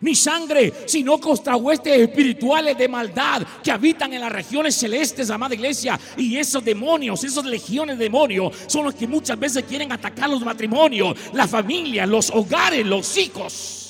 ni 0.00 0.14
sangre, 0.14 0.72
sino 0.86 1.20
contra 1.20 1.54
huestes 1.54 2.00
espirituales 2.00 2.78
de 2.78 2.88
maldad 2.88 3.42
que 3.62 3.70
habitan 3.70 4.10
en 4.14 4.22
las 4.22 4.32
regiones 4.32 4.74
celestes, 4.74 5.28
amada 5.28 5.54
iglesia. 5.54 6.00
Y 6.16 6.38
esos 6.38 6.64
demonios, 6.64 7.24
esos 7.24 7.44
legiones 7.44 7.98
de 7.98 8.04
demonios, 8.04 8.56
son 8.68 8.84
los 8.84 8.94
que 8.94 9.06
muchas 9.06 9.38
veces 9.38 9.64
quieren 9.64 9.92
atacar 9.92 10.30
los 10.30 10.40
matrimonios, 10.40 11.14
la 11.34 11.46
familia, 11.46 12.06
los 12.06 12.30
hogares, 12.30 12.86
los 12.86 13.18
hijos. 13.18 13.85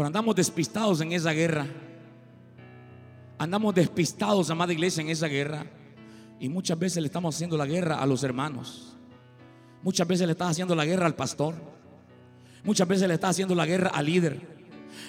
Pero 0.00 0.06
andamos 0.06 0.34
despistados 0.34 1.02
en 1.02 1.12
esa 1.12 1.30
guerra. 1.32 1.66
Andamos 3.36 3.74
despistados, 3.74 4.48
amada 4.48 4.72
iglesia, 4.72 5.02
en 5.02 5.10
esa 5.10 5.26
guerra. 5.26 5.66
Y 6.40 6.48
muchas 6.48 6.78
veces 6.78 7.02
le 7.02 7.08
estamos 7.08 7.34
haciendo 7.34 7.54
la 7.58 7.66
guerra 7.66 8.00
a 8.00 8.06
los 8.06 8.24
hermanos. 8.24 8.96
Muchas 9.82 10.08
veces 10.08 10.26
le 10.26 10.32
estás 10.32 10.52
haciendo 10.52 10.74
la 10.74 10.86
guerra 10.86 11.04
al 11.04 11.14
pastor. 11.14 11.54
Muchas 12.64 12.88
veces 12.88 13.08
le 13.08 13.12
estás 13.12 13.32
haciendo 13.32 13.54
la 13.54 13.66
guerra 13.66 13.90
al 13.90 14.06
líder. 14.06 14.40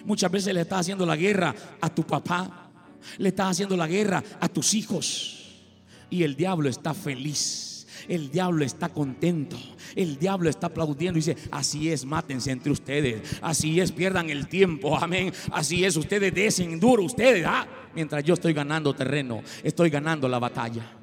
Muchas 0.04 0.30
veces 0.30 0.54
le 0.54 0.60
estás 0.60 0.82
haciendo 0.82 1.06
la 1.06 1.16
guerra 1.16 1.56
a 1.80 1.90
tu 1.90 2.04
papá. 2.04 2.70
Le 3.18 3.30
estás 3.30 3.52
haciendo 3.52 3.78
la 3.78 3.88
guerra 3.88 4.22
a 4.42 4.50
tus 4.50 4.74
hijos. 4.74 5.64
Y 6.10 6.24
el 6.24 6.36
diablo 6.36 6.68
está 6.68 6.94
feliz 6.94 7.71
el 8.08 8.32
diablo 8.32 8.64
está 8.64 8.90
contento. 8.90 9.58
El 9.96 10.18
diablo 10.18 10.50
está 10.50 10.68
aplaudiendo 10.68 11.18
y 11.18 11.22
dice, 11.22 11.36
así 11.52 11.92
es, 11.92 12.06
mátense 12.06 12.52
entre 12.52 12.72
ustedes. 12.72 13.40
Así 13.42 13.80
es, 13.80 13.92
pierdan 13.92 14.30
el 14.30 14.48
tiempo. 14.48 14.98
Amén. 14.98 15.32
Así 15.52 15.84
es, 15.84 15.96
ustedes 15.98 16.34
desen 16.34 16.80
duro, 16.80 17.04
ustedes. 17.04 17.46
¿ah? 17.46 17.68
Mientras 17.96 18.24
yo 18.24 18.34
estoy 18.34 18.54
ganando 18.54 18.94
terreno, 18.94 19.42
estoy 19.64 19.90
ganando 19.90 20.28
la 20.28 20.40
batalla. 20.40 20.98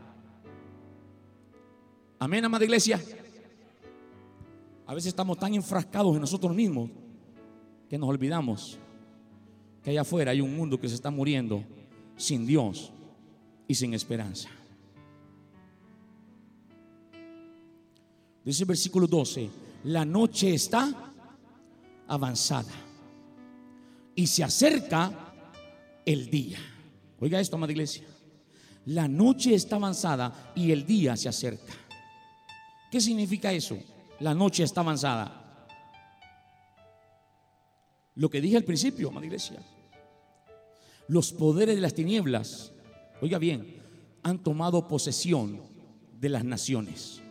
Amén, 2.19 2.45
amada 2.45 2.65
iglesia. 2.65 3.01
A 4.87 4.95
veces 4.95 5.09
estamos 5.09 5.39
tan 5.39 5.55
enfrascados 5.55 6.15
en 6.15 6.21
nosotros 6.21 6.55
mismos 6.55 6.91
que 7.89 7.99
nos 7.99 8.09
olvidamos 8.09 8.79
que 9.83 9.91
allá 9.91 10.01
afuera 10.01 10.33
hay 10.33 10.41
un 10.41 10.57
mundo 10.57 10.81
que 10.81 10.89
se 10.89 10.95
está 10.95 11.11
muriendo 11.11 11.63
sin 12.17 12.47
Dios 12.47 12.93
y 13.67 13.75
sin 13.75 13.95
esperanza. 13.95 14.49
Dice 18.45 18.63
el 18.63 18.69
versículo 18.69 19.07
12, 19.07 19.51
la 19.85 20.05
noche 20.05 20.55
está 20.55 21.13
avanzada 22.07 22.73
y 24.15 24.27
se 24.27 24.43
acerca 24.43 25.35
el 26.05 26.31
día. 26.31 26.59
Oiga 27.21 27.41
esto, 27.41 27.57
amada 27.57 27.73
iglesia. 27.73 28.05
La 28.87 29.07
noche 29.07 29.55
está 29.55 29.77
avanzada 29.77 30.53
y 30.55 30.73
el 30.73 30.87
día 30.87 31.17
se 31.17 31.29
acerca. 31.29 31.75
¿Qué 32.91 33.01
significa 33.01 33.53
eso? 33.53 33.79
La 34.21 34.35
noche 34.35 34.63
está 34.63 34.81
avanzada. 34.81 35.67
Lo 38.15 38.31
que 38.31 38.41
dije 38.41 38.57
al 38.57 38.65
principio, 38.65 39.09
amada 39.09 39.27
iglesia. 39.27 39.63
Los 41.09 41.33
poderes 41.33 41.75
de 41.75 41.81
las 41.81 41.95
tinieblas, 41.95 42.73
oiga 43.21 43.39
bien, 43.39 43.83
han 44.23 44.43
tomado 44.43 44.89
posesión 44.89 45.61
de 46.19 46.29
las 46.29 46.45
naciones 46.45 47.23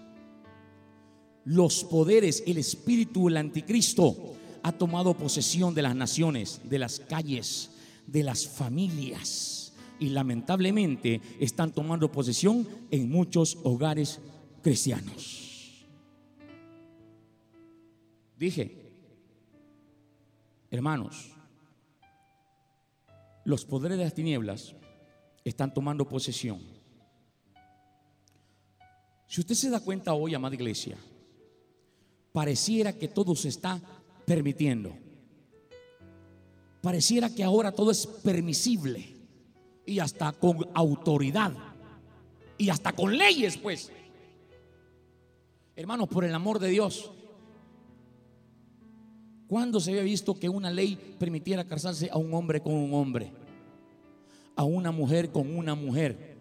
los 1.48 1.86
poderes, 1.86 2.44
el 2.46 2.58
espíritu, 2.58 3.30
el 3.30 3.38
anticristo 3.38 4.36
ha 4.64 4.74
tomado 4.74 5.14
posesión 5.14 5.74
de 5.74 5.82
las 5.82 5.96
naciones, 5.96 6.60
de 6.66 6.78
las 6.78 7.00
calles, 7.00 7.70
de 8.06 8.22
las 8.22 8.46
familias 8.46 9.72
y 9.98 10.10
lamentablemente 10.10 11.22
están 11.40 11.72
tomando 11.72 12.12
posesión 12.12 12.68
en 12.92 13.10
muchos 13.10 13.58
hogares 13.64 14.20
cristianos. 14.62 15.86
Dije, 18.38 18.92
hermanos, 20.70 21.32
los 23.46 23.64
poderes 23.64 23.98
de 23.98 24.04
las 24.04 24.14
tinieblas 24.14 24.76
están 25.46 25.74
tomando 25.74 26.10
posesión. 26.10 26.60
Si 29.28 29.40
usted 29.40 29.56
se 29.56 29.70
da 29.70 29.80
cuenta 29.80 30.14
hoy, 30.14 30.36
amada 30.36 30.54
iglesia, 30.54 30.98
pareciera 32.38 32.94
que 32.94 33.08
todo 33.08 33.36
se 33.36 33.50
está 33.50 33.82
permitiendo. 34.24 34.96
Pareciera 36.84 37.34
que 37.34 37.44
ahora 37.44 37.72
todo 37.72 37.90
es 37.90 38.06
permisible 38.06 39.16
y 39.88 39.98
hasta 39.98 40.32
con 40.34 40.70
autoridad 40.76 41.52
y 42.56 42.70
hasta 42.70 42.94
con 42.94 43.18
leyes, 43.18 43.58
pues. 43.58 43.92
Hermanos, 45.76 46.08
por 46.10 46.26
el 46.26 46.36
amor 46.36 46.60
de 46.60 46.70
Dios, 46.70 47.12
¿cuándo 49.48 49.80
se 49.80 49.90
había 49.90 50.04
visto 50.04 50.36
que 50.36 50.48
una 50.48 50.70
ley 50.70 50.96
permitiera 51.18 51.64
casarse 51.64 52.08
a 52.12 52.20
un 52.20 52.32
hombre 52.36 52.62
con 52.62 52.76
un 52.76 52.94
hombre? 52.94 53.32
A 54.56 54.64
una 54.64 54.92
mujer 54.92 55.32
con 55.32 55.58
una 55.58 55.74
mujer. 55.74 56.38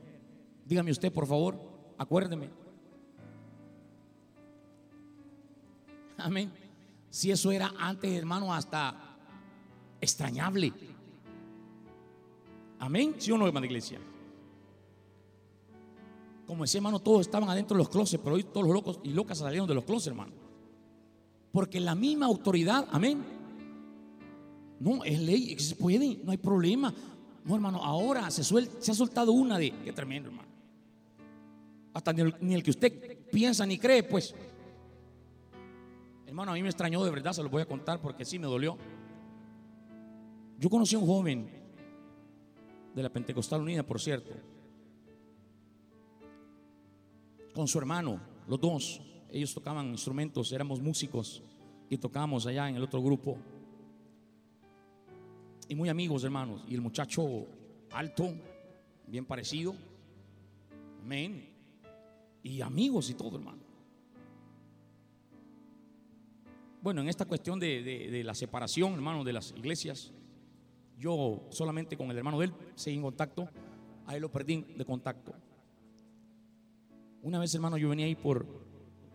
Dígame 0.66 0.90
usted, 0.90 1.10
por 1.10 1.26
favor, 1.26 1.58
acuérdeme. 1.96 2.65
Amén. 6.18 6.52
Si 7.10 7.30
eso 7.30 7.50
era 7.50 7.72
antes, 7.78 8.12
hermano, 8.12 8.52
hasta 8.52 9.16
extrañable. 10.00 10.72
Amén. 12.78 13.14
¿Sí 13.18 13.32
o 13.32 13.38
no, 13.38 13.46
hermano 13.46 13.66
iglesia? 13.66 13.98
Como 16.46 16.64
decía, 16.64 16.78
hermano, 16.78 17.00
todos 17.00 17.22
estaban 17.22 17.48
adentro 17.48 17.76
de 17.76 17.82
los 17.82 17.88
closets, 17.88 18.22
pero 18.22 18.36
hoy 18.36 18.44
todos 18.44 18.66
los 18.66 18.74
locos 18.74 19.00
y 19.02 19.10
locas 19.10 19.38
salieron 19.38 19.66
de 19.66 19.74
los 19.74 19.84
closets, 19.84 20.08
hermano. 20.08 20.32
Porque 21.52 21.80
la 21.80 21.94
misma 21.94 22.26
autoridad, 22.26 22.86
amén. 22.92 23.24
No, 24.78 25.02
es 25.04 25.18
ley, 25.20 25.58
se 25.58 25.74
puede, 25.74 26.20
no 26.22 26.30
hay 26.30 26.36
problema. 26.36 26.92
No, 27.44 27.54
hermano, 27.54 27.82
ahora 27.82 28.30
se, 28.30 28.44
se 28.44 28.90
ha 28.90 28.94
soltado 28.94 29.32
una 29.32 29.58
de, 29.58 29.72
qué 29.84 29.92
tremendo, 29.92 30.28
hermano. 30.28 30.48
Hasta 31.94 32.12
ni 32.12 32.54
el 32.54 32.62
que 32.62 32.70
usted 32.70 33.18
piensa 33.30 33.64
ni 33.64 33.78
cree, 33.78 34.02
pues. 34.02 34.34
Hermano, 36.26 36.50
a 36.50 36.54
mí 36.54 36.62
me 36.62 36.68
extrañó 36.68 37.04
de 37.04 37.10
verdad, 37.10 37.32
se 37.32 37.42
lo 37.42 37.48
voy 37.48 37.62
a 37.62 37.66
contar 37.66 38.00
porque 38.00 38.24
sí 38.24 38.38
me 38.38 38.46
dolió. 38.46 38.76
Yo 40.58 40.68
conocí 40.68 40.96
a 40.96 40.98
un 40.98 41.06
joven 41.06 41.48
de 42.94 43.02
la 43.02 43.10
Pentecostal 43.10 43.60
Unida, 43.60 43.84
por 43.84 44.00
cierto, 44.00 44.34
con 47.54 47.68
su 47.68 47.78
hermano, 47.78 48.20
los 48.48 48.60
dos. 48.60 49.00
Ellos 49.30 49.54
tocaban 49.54 49.86
instrumentos, 49.88 50.50
éramos 50.52 50.80
músicos 50.80 51.42
y 51.88 51.98
tocábamos 51.98 52.46
allá 52.46 52.68
en 52.68 52.76
el 52.76 52.82
otro 52.82 53.02
grupo. 53.02 53.38
Y 55.68 55.74
muy 55.74 55.88
amigos, 55.88 56.24
hermanos. 56.24 56.64
Y 56.68 56.74
el 56.74 56.80
muchacho 56.80 57.46
alto, 57.92 58.34
bien 59.06 59.24
parecido. 59.24 59.74
Amén. 61.02 61.50
Y 62.42 62.60
amigos 62.60 63.10
y 63.10 63.14
todo, 63.14 63.36
hermano. 63.36 63.65
Bueno, 66.86 67.00
en 67.00 67.08
esta 67.08 67.24
cuestión 67.24 67.58
de, 67.58 68.22
la 68.24 68.32
separación, 68.32 68.92
hermano, 68.92 69.24
de 69.24 69.32
las 69.32 69.52
iglesias, 69.56 70.12
yo 70.96 71.48
solamente 71.50 71.96
con 71.96 72.12
el 72.12 72.16
hermano 72.16 72.38
de 72.38 72.44
él 72.44 72.54
seguí 72.76 72.94
en 72.94 73.02
contacto, 73.02 73.48
a 74.06 74.16
lo 74.16 74.30
perdí 74.30 74.62
de 74.62 74.84
contacto. 74.84 75.34
Una 77.22 77.40
vez, 77.40 77.52
hermano, 77.56 77.76
yo 77.76 77.88
venía 77.88 78.06
ahí 78.06 78.14
por, 78.14 78.46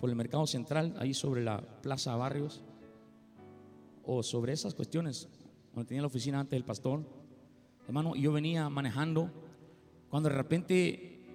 por 0.02 0.10
el 0.10 0.18
mercado 0.18 0.46
central, 0.48 0.98
ahí 1.00 1.14
sobre 1.14 1.46
la 1.46 1.62
Plaza 1.62 2.14
Barrios, 2.18 2.62
o 4.04 4.22
sobre 4.22 4.52
esas 4.52 4.76
cuestiones, 4.76 5.30
donde 5.74 5.88
tenía 5.88 6.02
la 6.02 6.08
oficina 6.08 6.42
antes 6.42 6.58
del 6.58 6.66
pastor, 6.66 7.06
hermano, 7.88 8.18
y 8.18 8.22
yo 8.24 8.34
venía 8.34 8.68
manejando, 8.70 9.32
cuando 10.10 10.28
de 10.28 10.36
repente 10.36 11.26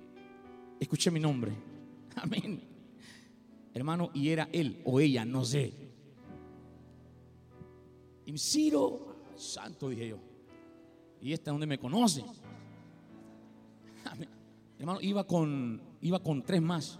escuché 0.81 1.11
mi 1.11 1.19
nombre, 1.19 1.53
amén, 2.17 2.61
hermano, 3.73 4.11
y 4.13 4.29
era 4.29 4.51
él 4.53 4.83
o 4.85 5.01
ella, 5.01 5.25
no 5.25 5.43
sé, 5.43 5.86
y 8.27 8.37
Ciro, 8.39 9.17
santo, 9.37 9.89
dije 9.89 10.09
yo. 10.09 10.19
Y 11.23 11.33
este 11.33 11.51
es 11.51 11.55
donde 11.55 11.67
me 11.67 11.79
conoce. 11.79 12.25
hermano, 14.79 15.01
iba 15.01 15.25
con, 15.25 15.81
iba 16.01 16.19
con 16.19 16.43
tres 16.43 16.61
más. 16.61 16.99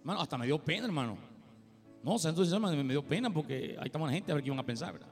Hermano, 0.00 0.20
hasta 0.20 0.38
me 0.38 0.46
dio 0.46 0.58
pena, 0.58 0.86
hermano. 0.86 1.18
No, 2.02 2.16
entonces 2.16 2.60
me 2.60 2.92
dio 2.92 3.02
pena 3.02 3.32
porque 3.32 3.76
ahí 3.78 3.86
estaba 3.86 4.06
la 4.06 4.12
gente 4.12 4.30
a 4.30 4.34
ver 4.36 4.44
qué 4.44 4.48
iban 4.48 4.58
a 4.58 4.66
pensar, 4.66 4.92
¿verdad? 4.92 5.08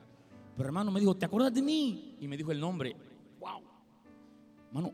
Pero 0.56 0.68
hermano 0.68 0.90
me 0.90 1.00
dijo, 1.00 1.16
¿te 1.16 1.24
acuerdas 1.26 1.52
de 1.52 1.62
mí? 1.62 2.16
Y 2.20 2.28
me 2.28 2.36
dijo 2.36 2.52
el 2.52 2.60
nombre. 2.60 2.94
Wow. 3.40 3.62
Hermano, 4.68 4.92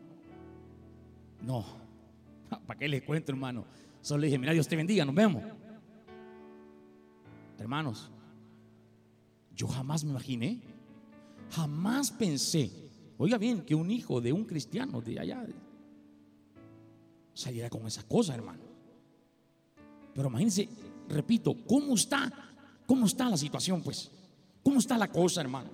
no. 1.41 1.65
¿Para 2.65 2.79
qué 2.79 2.87
les 2.87 3.03
cuento, 3.03 3.31
hermano? 3.31 3.65
Solo 4.01 4.21
le 4.21 4.27
dije, 4.27 4.39
mira, 4.39 4.53
Dios 4.53 4.67
te 4.67 4.75
bendiga, 4.75 5.05
nos 5.05 5.13
vemos. 5.13 5.43
Hermanos, 7.57 8.09
yo 9.59 9.67
jamás 9.67 10.05
me 10.05 10.11
imaginé, 10.11 10.61
jamás 11.51 12.11
pensé, 12.11 12.71
oiga 13.17 13.37
bien, 13.37 13.65
que 13.65 13.75
un 13.75 13.91
hijo 13.91 14.21
de 14.21 14.31
un 14.31 14.45
cristiano 14.45 15.01
de 15.01 15.19
allá 15.19 15.45
saliera 17.33 17.69
con 17.69 17.85
esa 17.85 18.03
cosa, 18.03 18.33
hermano. 18.33 18.63
Pero 20.15 20.29
imagínense, 20.29 20.69
repito, 21.09 21.53
¿cómo 21.67 21.95
está? 21.95 22.31
¿Cómo 22.87 23.05
está 23.05 23.29
la 23.29 23.35
situación, 23.35 23.83
pues? 23.83 24.09
¿Cómo 24.63 24.79
está 24.79 24.97
la 24.97 25.11
cosa, 25.11 25.41
hermano? 25.41 25.71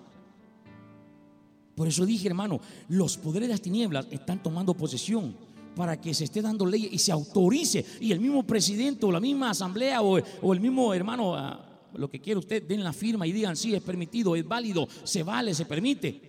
Por 1.76 1.88
eso 1.88 2.08
dije, 2.08 2.28
hermano, 2.28 2.60
los 2.88 3.18
poderes 3.18 3.50
de 3.50 3.54
las 3.54 3.62
tinieblas 3.62 4.08
están 4.10 4.42
tomando 4.42 4.74
posesión 4.74 5.36
para 5.76 6.02
que 6.02 6.12
se 6.16 6.24
esté 6.24 6.42
dando 6.42 6.66
ley 6.66 6.90
y 6.92 6.98
se 6.98 7.12
autorice. 7.12 7.86
Y 8.02 8.12
el 8.12 8.20
mismo 8.20 8.42
presidente 8.48 9.06
o 9.06 9.12
la 9.12 9.20
misma 9.20 9.52
asamblea 9.52 10.02
o, 10.02 10.18
el 10.18 10.60
mismo 10.60 10.92
hermano 10.92 11.36
ah, 11.36 11.65
lo 11.98 12.10
que 12.10 12.20
quiera 12.20 12.40
usted, 12.40 12.64
den 12.64 12.84
la 12.84 12.94
firma 12.94 13.28
y 13.28 13.32
digan, 13.32 13.56
sí, 13.56 13.74
es 13.74 13.82
permitido, 13.82 14.36
es 14.36 14.48
válido, 14.48 14.88
se 15.04 15.24
vale, 15.24 15.54
se 15.54 15.66
permite. 15.66 16.22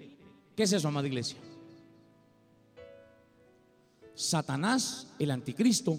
¿Qué 0.54 0.62
es 0.62 0.72
eso, 0.72 0.88
amada 0.88 1.06
iglesia? 1.06 1.36
Satanás, 4.14 5.08
el 5.18 5.30
anticristo, 5.30 5.98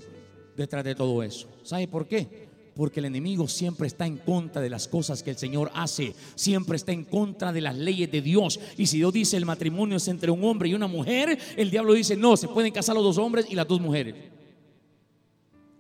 detrás 0.55 0.83
de 0.83 0.95
todo 0.95 1.21
eso. 1.21 1.47
¿Sabe 1.63 1.87
por 1.87 2.07
qué? 2.07 2.47
Porque 2.75 2.99
el 2.99 3.05
enemigo 3.05 3.47
siempre 3.47 3.87
está 3.87 4.07
en 4.07 4.17
contra 4.17 4.61
de 4.61 4.69
las 4.69 4.87
cosas 4.87 5.21
que 5.21 5.29
el 5.29 5.37
Señor 5.37 5.71
hace, 5.73 6.15
siempre 6.35 6.77
está 6.77 6.91
en 6.91 7.05
contra 7.05 7.53
de 7.53 7.61
las 7.61 7.75
leyes 7.75 8.11
de 8.11 8.21
Dios. 8.21 8.59
Y 8.75 8.87
si 8.87 8.97
Dios 8.97 9.13
dice 9.13 9.37
el 9.37 9.45
matrimonio 9.45 9.97
es 9.97 10.07
entre 10.07 10.31
un 10.31 10.43
hombre 10.43 10.69
y 10.69 10.73
una 10.73 10.87
mujer, 10.87 11.37
el 11.55 11.69
diablo 11.69 11.93
dice 11.93 12.15
no, 12.17 12.35
se 12.35 12.47
pueden 12.47 12.73
casar 12.73 12.95
los 12.95 13.03
dos 13.03 13.17
hombres 13.19 13.45
y 13.49 13.55
las 13.55 13.67
dos 13.67 13.79
mujeres. 13.79 14.15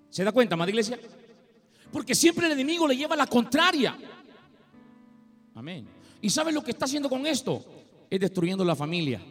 ¿Se 0.09 0.23
da 0.23 0.31
cuenta, 0.31 0.53
amada 0.53 0.69
iglesia? 0.69 0.99
Porque 1.91 2.15
siempre 2.15 2.47
el 2.47 2.53
enemigo 2.53 2.87
le 2.87 2.95
lleva 2.95 3.15
la 3.15 3.27
contraria. 3.27 3.97
Amén. 5.55 5.87
¿Y 6.21 6.29
sabe 6.29 6.51
lo 6.51 6.63
que 6.63 6.71
está 6.71 6.85
haciendo 6.85 7.09
con 7.09 7.25
esto? 7.25 7.65
Es 8.09 8.19
destruyendo 8.19 8.63
la 8.63 8.75
familia. 8.75 9.21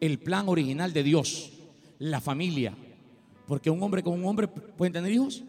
El 0.00 0.18
plan 0.18 0.48
original 0.48 0.92
de 0.92 1.02
Dios, 1.02 1.52
la 1.98 2.20
familia. 2.20 2.74
Porque 3.46 3.70
un 3.70 3.82
hombre 3.82 4.02
con 4.02 4.14
un 4.14 4.24
hombre 4.26 4.46
pueden 4.48 4.92
tener 4.92 5.12
hijos. 5.12 5.42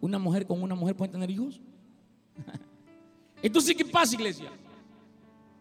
Una 0.00 0.18
mujer 0.18 0.46
con 0.46 0.62
una 0.62 0.74
mujer 0.74 0.94
puede 0.96 1.12
tener 1.12 1.30
hijos. 1.30 1.60
Entonces, 3.42 3.74
¿qué 3.74 3.84
pasa, 3.84 4.14
iglesia? 4.14 4.50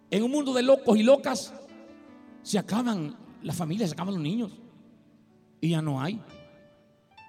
En 0.09 0.23
un 0.23 0.31
mundo 0.31 0.53
de 0.53 0.63
locos 0.63 0.97
y 0.97 1.03
locas, 1.03 1.53
se 2.41 2.59
acaban 2.59 3.15
las 3.41 3.55
familias, 3.55 3.89
se 3.89 3.93
acaban 3.93 4.13
los 4.13 4.23
niños. 4.23 4.51
Y 5.61 5.69
ya 5.69 5.81
no 5.81 6.01
hay. 6.01 6.21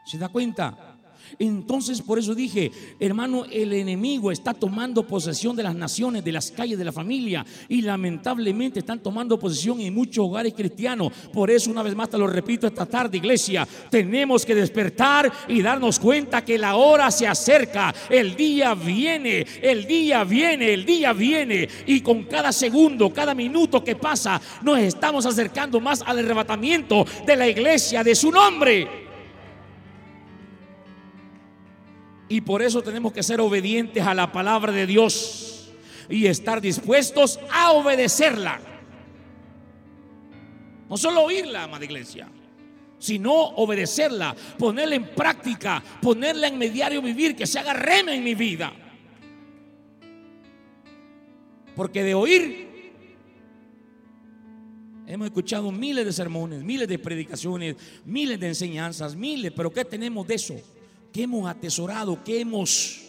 ¿Se 0.04 0.18
da 0.18 0.28
cuenta? 0.28 0.93
Entonces 1.38 2.00
por 2.02 2.18
eso 2.18 2.34
dije, 2.34 2.70
hermano, 3.00 3.44
el 3.50 3.72
enemigo 3.72 4.30
está 4.30 4.54
tomando 4.54 5.06
posesión 5.06 5.56
de 5.56 5.62
las 5.62 5.74
naciones, 5.74 6.24
de 6.24 6.32
las 6.32 6.50
calles, 6.50 6.78
de 6.78 6.84
la 6.84 6.92
familia 6.92 7.44
y 7.68 7.82
lamentablemente 7.82 8.80
están 8.80 9.02
tomando 9.02 9.38
posesión 9.38 9.80
en 9.80 9.94
muchos 9.94 10.24
hogares 10.24 10.54
cristianos. 10.54 11.12
Por 11.32 11.50
eso 11.50 11.70
una 11.70 11.82
vez 11.82 11.94
más 11.94 12.10
te 12.10 12.18
lo 12.18 12.26
repito 12.26 12.66
esta 12.66 12.86
tarde, 12.86 13.18
iglesia, 13.18 13.66
tenemos 13.90 14.44
que 14.44 14.54
despertar 14.54 15.30
y 15.48 15.62
darnos 15.62 15.98
cuenta 15.98 16.44
que 16.44 16.58
la 16.58 16.76
hora 16.76 17.10
se 17.10 17.26
acerca, 17.26 17.94
el 18.08 18.36
día 18.36 18.74
viene, 18.74 19.46
el 19.62 19.86
día 19.86 20.24
viene, 20.24 20.72
el 20.72 20.84
día 20.84 21.12
viene 21.12 21.68
y 21.86 22.00
con 22.00 22.24
cada 22.24 22.52
segundo, 22.52 23.12
cada 23.12 23.34
minuto 23.34 23.82
que 23.82 23.96
pasa, 23.96 24.40
nos 24.62 24.78
estamos 24.78 25.26
acercando 25.26 25.80
más 25.80 26.02
al 26.02 26.18
arrebatamiento 26.18 27.04
de 27.26 27.36
la 27.36 27.48
iglesia 27.48 28.04
de 28.04 28.14
su 28.14 28.30
nombre. 28.30 29.03
Y 32.28 32.40
por 32.40 32.62
eso 32.62 32.82
tenemos 32.82 33.12
que 33.12 33.22
ser 33.22 33.40
obedientes 33.40 34.04
a 34.04 34.14
la 34.14 34.32
palabra 34.32 34.72
de 34.72 34.86
Dios 34.86 35.72
y 36.08 36.26
estar 36.26 36.60
dispuestos 36.60 37.38
a 37.50 37.72
obedecerla. 37.72 38.60
No 40.88 40.96
solo 40.96 41.22
oírla, 41.22 41.64
amada 41.64 41.84
iglesia, 41.84 42.28
sino 42.98 43.32
obedecerla, 43.32 44.34
ponerla 44.58 44.94
en 44.94 45.08
práctica, 45.14 45.82
ponerla 46.00 46.48
en 46.48 46.58
mi 46.58 46.68
diario 46.68 47.02
vivir, 47.02 47.36
que 47.36 47.46
se 47.46 47.58
haga 47.58 47.74
rema 47.74 48.14
en 48.14 48.24
mi 48.24 48.34
vida. 48.34 48.72
Porque 51.74 52.02
de 52.02 52.14
oír 52.14 52.64
hemos 55.06 55.26
escuchado 55.26 55.70
miles 55.72 56.04
de 56.04 56.12
sermones, 56.12 56.62
miles 56.62 56.88
de 56.88 56.98
predicaciones, 56.98 57.76
miles 58.04 58.38
de 58.40 58.48
enseñanzas, 58.48 59.16
miles, 59.16 59.52
pero 59.54 59.72
¿qué 59.72 59.84
tenemos 59.84 60.26
de 60.26 60.34
eso? 60.34 60.54
¿Qué 61.14 61.22
hemos 61.22 61.48
atesorado? 61.48 62.24
¿Qué 62.24 62.40
hemos 62.40 63.00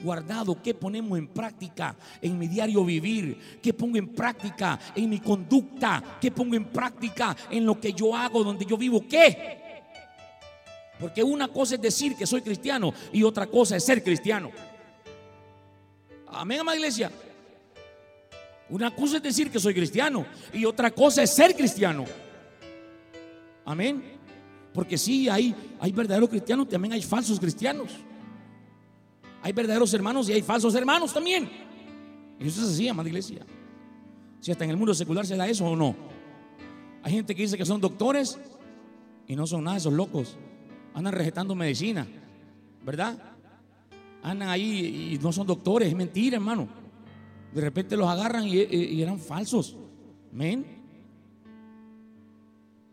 guardado? 0.00 0.60
¿Qué 0.62 0.74
ponemos 0.74 1.18
en 1.18 1.28
práctica 1.28 1.96
en 2.20 2.38
mi 2.38 2.46
diario 2.46 2.84
vivir? 2.84 3.58
¿Qué 3.62 3.72
pongo 3.72 3.96
en 3.96 4.08
práctica 4.08 4.78
en 4.94 5.08
mi 5.08 5.18
conducta? 5.18 6.18
¿Qué 6.20 6.30
pongo 6.30 6.56
en 6.56 6.66
práctica 6.66 7.34
en 7.50 7.64
lo 7.64 7.80
que 7.80 7.94
yo 7.94 8.14
hago, 8.14 8.44
donde 8.44 8.66
yo 8.66 8.76
vivo? 8.76 9.02
¿Qué? 9.08 9.82
Porque 11.00 11.24
una 11.24 11.48
cosa 11.48 11.76
es 11.76 11.80
decir 11.80 12.14
que 12.16 12.26
soy 12.26 12.42
cristiano 12.42 12.92
y 13.14 13.22
otra 13.22 13.46
cosa 13.46 13.76
es 13.76 13.84
ser 13.84 14.04
cristiano. 14.04 14.50
Amén, 16.26 16.60
amada 16.60 16.76
iglesia. 16.76 17.10
Una 18.68 18.94
cosa 18.94 19.16
es 19.16 19.22
decir 19.22 19.50
que 19.50 19.58
soy 19.58 19.72
cristiano 19.72 20.26
y 20.52 20.66
otra 20.66 20.90
cosa 20.90 21.22
es 21.22 21.30
ser 21.30 21.56
cristiano. 21.56 22.04
Amén. 23.64 24.19
Porque 24.72 24.96
sí, 24.96 25.28
hay, 25.28 25.54
hay 25.80 25.92
verdaderos 25.92 26.28
cristianos, 26.28 26.68
también 26.68 26.92
hay 26.92 27.02
falsos 27.02 27.40
cristianos. 27.40 27.90
Hay 29.42 29.52
verdaderos 29.52 29.92
hermanos 29.94 30.28
y 30.28 30.32
hay 30.32 30.42
falsos 30.42 30.74
hermanos 30.74 31.12
también. 31.12 31.48
Y 32.38 32.46
eso 32.46 32.62
es 32.62 32.70
así, 32.70 32.88
amada 32.88 33.08
iglesia. 33.08 33.44
Si 34.40 34.50
hasta 34.50 34.64
en 34.64 34.70
el 34.70 34.76
mundo 34.76 34.94
secular 34.94 35.26
se 35.26 35.36
da 35.36 35.48
eso 35.48 35.64
o 35.66 35.76
no. 35.76 35.94
Hay 37.02 37.12
gente 37.12 37.34
que 37.34 37.42
dice 37.42 37.56
que 37.56 37.64
son 37.64 37.80
doctores 37.80 38.38
y 39.26 39.36
no 39.36 39.46
son 39.46 39.64
nada 39.64 39.76
esos 39.76 39.92
locos. 39.92 40.36
Andan 40.94 41.12
rejetando 41.12 41.54
medicina, 41.54 42.06
¿verdad? 42.84 43.18
Andan 44.22 44.48
ahí 44.48 45.14
y 45.14 45.18
no 45.18 45.32
son 45.32 45.46
doctores, 45.46 45.88
es 45.88 45.94
mentira, 45.94 46.36
hermano. 46.36 46.68
De 47.54 47.60
repente 47.60 47.96
los 47.96 48.08
agarran 48.08 48.46
y, 48.46 49.00
eran 49.00 49.18
falsos. 49.18 49.76
Amén. 50.32 50.64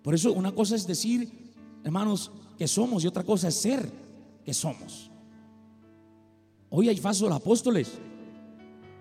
Por 0.01 0.15
eso 0.15 0.31
una 0.33 0.53
cosa 0.53 0.75
es 0.75 0.87
decir, 0.87 1.46
hermanos, 1.87 2.31
que 2.57 2.67
somos 2.67 3.03
y 3.03 3.07
otra 3.07 3.23
cosa 3.23 3.47
es 3.47 3.55
ser 3.55 3.89
que 4.43 4.53
somos. 4.53 5.09
Hoy 6.69 6.89
hay 6.89 6.97
falsos 6.97 7.31
apóstoles. 7.31 7.97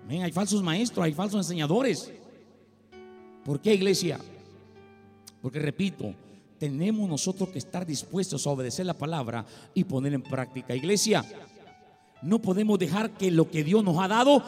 Hay 0.09 0.32
falsos 0.32 0.62
maestros, 0.62 1.05
hay 1.05 1.12
falsos 1.12 1.41
enseñadores. 1.41 2.12
¿Por 3.45 3.61
qué, 3.61 3.74
iglesia? 3.74 4.20
Porque 5.43 5.59
repito, 5.59 6.14
tenemos 6.59 7.09
nosotros 7.09 7.49
que 7.49 7.59
estar 7.59 7.84
dispuestos 7.84 8.47
a 8.47 8.51
obedecer 8.51 8.87
la 8.87 8.95
palabra 8.95 9.45
y 9.74 9.84
poner 9.84 10.14
en 10.14 10.22
práctica. 10.22 10.74
Iglesia, 10.74 11.24
no 12.22 12.41
podemos 12.41 12.78
dejar 12.78 13.11
que 13.11 13.30
lo 13.30 13.51
que 13.51 13.64
Dios 13.64 13.82
nos 13.82 13.99
ha 13.99 14.09
dado 14.09 14.43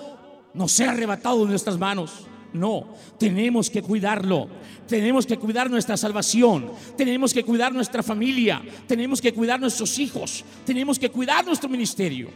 no 0.55 0.69
sea 0.69 0.93
arrebatado 0.93 1.45
de 1.45 1.51
nuestras 1.51 1.79
manos. 1.79 2.27
No, 2.53 2.95
tenemos 3.19 3.69
que 3.69 3.83
cuidarlo. 3.83 4.49
Tenemos 4.87 5.27
que 5.27 5.37
cuidar 5.37 5.71
nuestra 5.71 5.97
salvación. 5.97 6.73
Tenemos 6.97 7.35
que 7.35 7.45
cuidar 7.45 7.73
nuestra 7.73 8.03
familia. 8.03 8.63
Tenemos 8.87 9.21
que 9.21 9.35
cuidar 9.35 9.61
nuestros 9.61 9.99
hijos. 9.99 10.45
Tenemos 10.65 10.99
que 10.99 11.11
cuidar 11.11 11.45
nuestro 11.45 11.69
ministerio. 11.69 12.31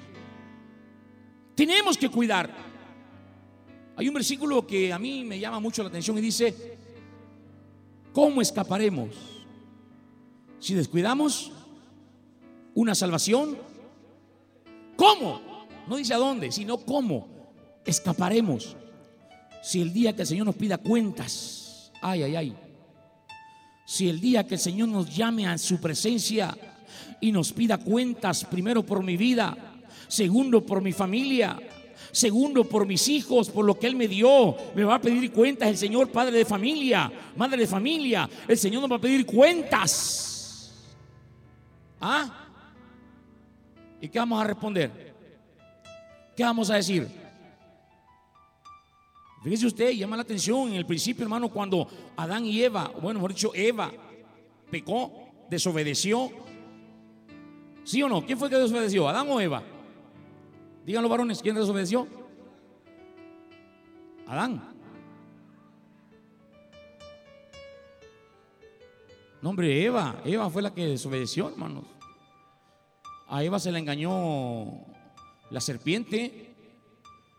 Tenemos 1.54 1.96
que 1.96 2.10
cuidar. 2.10 2.50
Hay 3.96 4.08
un 4.08 4.14
versículo 4.14 4.66
que 4.66 4.92
a 4.92 4.98
mí 4.98 5.24
me 5.24 5.38
llama 5.38 5.60
mucho 5.60 5.82
la 5.82 5.88
atención 5.88 6.16
y 6.18 6.20
dice, 6.20 6.78
¿cómo 8.12 8.42
escaparemos 8.42 9.10
si 10.58 10.74
descuidamos 10.74 11.52
una 12.74 12.94
salvación? 12.94 13.56
¿Cómo? 14.96 15.40
No 15.88 15.96
dice 15.96 16.14
a 16.14 16.18
dónde, 16.18 16.52
sino 16.52 16.78
cómo 16.78 17.28
escaparemos 17.84 18.76
si 19.62 19.80
el 19.80 19.92
día 19.92 20.14
que 20.14 20.22
el 20.22 20.28
Señor 20.28 20.46
nos 20.46 20.56
pida 20.56 20.76
cuentas, 20.78 21.92
ay, 22.02 22.24
ay, 22.24 22.36
ay, 22.36 22.56
si 23.84 24.08
el 24.08 24.20
día 24.20 24.46
que 24.46 24.54
el 24.54 24.60
Señor 24.60 24.88
nos 24.88 25.14
llame 25.14 25.46
a 25.46 25.56
su 25.56 25.80
presencia 25.80 26.56
y 27.20 27.30
nos 27.30 27.52
pida 27.52 27.78
cuentas, 27.78 28.44
primero 28.44 28.84
por 28.84 29.04
mi 29.04 29.16
vida, 29.16 29.56
segundo 30.08 30.66
por 30.66 30.82
mi 30.82 30.92
familia, 30.92 31.58
segundo 32.10 32.64
por 32.64 32.86
mis 32.86 33.06
hijos, 33.08 33.50
por 33.50 33.64
lo 33.64 33.78
que 33.78 33.86
Él 33.86 33.94
me 33.94 34.08
dio, 34.08 34.56
me 34.74 34.84
va 34.84 34.96
a 34.96 35.00
pedir 35.00 35.30
cuentas 35.30 35.68
el 35.68 35.76
Señor, 35.76 36.10
padre 36.10 36.38
de 36.38 36.44
familia, 36.44 37.10
madre 37.36 37.58
de 37.58 37.66
familia, 37.66 38.28
el 38.48 38.58
Señor 38.58 38.82
nos 38.82 38.90
va 38.90 38.96
a 38.96 39.00
pedir 39.00 39.24
cuentas. 39.24 40.72
¿Ah? 42.00 42.48
¿Y 44.00 44.08
qué 44.08 44.18
vamos 44.18 44.40
a 44.40 44.44
responder? 44.44 45.14
¿Qué 46.36 46.42
vamos 46.42 46.68
a 46.70 46.74
decir? 46.74 47.21
Fíjese 49.42 49.66
usted, 49.66 49.90
llama 49.90 50.16
la 50.16 50.22
atención 50.22 50.68
en 50.68 50.74
el 50.74 50.86
principio, 50.86 51.24
hermano, 51.24 51.48
cuando 51.48 51.88
Adán 52.16 52.44
y 52.46 52.62
Eva, 52.62 52.92
bueno, 53.00 53.18
mejor 53.18 53.32
dicho, 53.32 53.50
Eva 53.54 53.90
pecó, 54.70 55.30
desobedeció. 55.50 56.30
¿Sí 57.82 58.00
o 58.02 58.08
no? 58.08 58.24
¿Quién 58.24 58.38
fue 58.38 58.48
que 58.48 58.56
desobedeció? 58.56 59.08
¿Adán 59.08 59.28
o 59.28 59.40
Eva? 59.40 59.62
Díganlo, 60.86 61.08
varones, 61.08 61.42
¿quién 61.42 61.56
desobedeció? 61.56 62.06
Adán. 64.28 64.62
No, 69.42 69.50
hombre, 69.50 69.84
Eva. 69.84 70.22
Eva 70.24 70.48
fue 70.50 70.62
la 70.62 70.72
que 70.72 70.86
desobedeció, 70.86 71.48
hermanos. 71.48 71.84
A 73.28 73.42
Eva 73.42 73.58
se 73.58 73.72
le 73.72 73.80
engañó 73.80 74.84
la 75.50 75.60
serpiente 75.60 76.41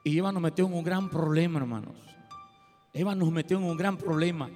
y 0.03 0.17
Eva 0.17 0.31
nos 0.31 0.41
metió 0.41 0.65
en 0.65 0.73
un 0.73 0.83
gran 0.83 1.09
problema, 1.09 1.59
hermanos. 1.59 1.95
Eva 2.93 3.15
nos 3.15 3.31
metió 3.31 3.57
en 3.57 3.63
un 3.63 3.77
gran 3.77 3.97
problema. 3.97 4.49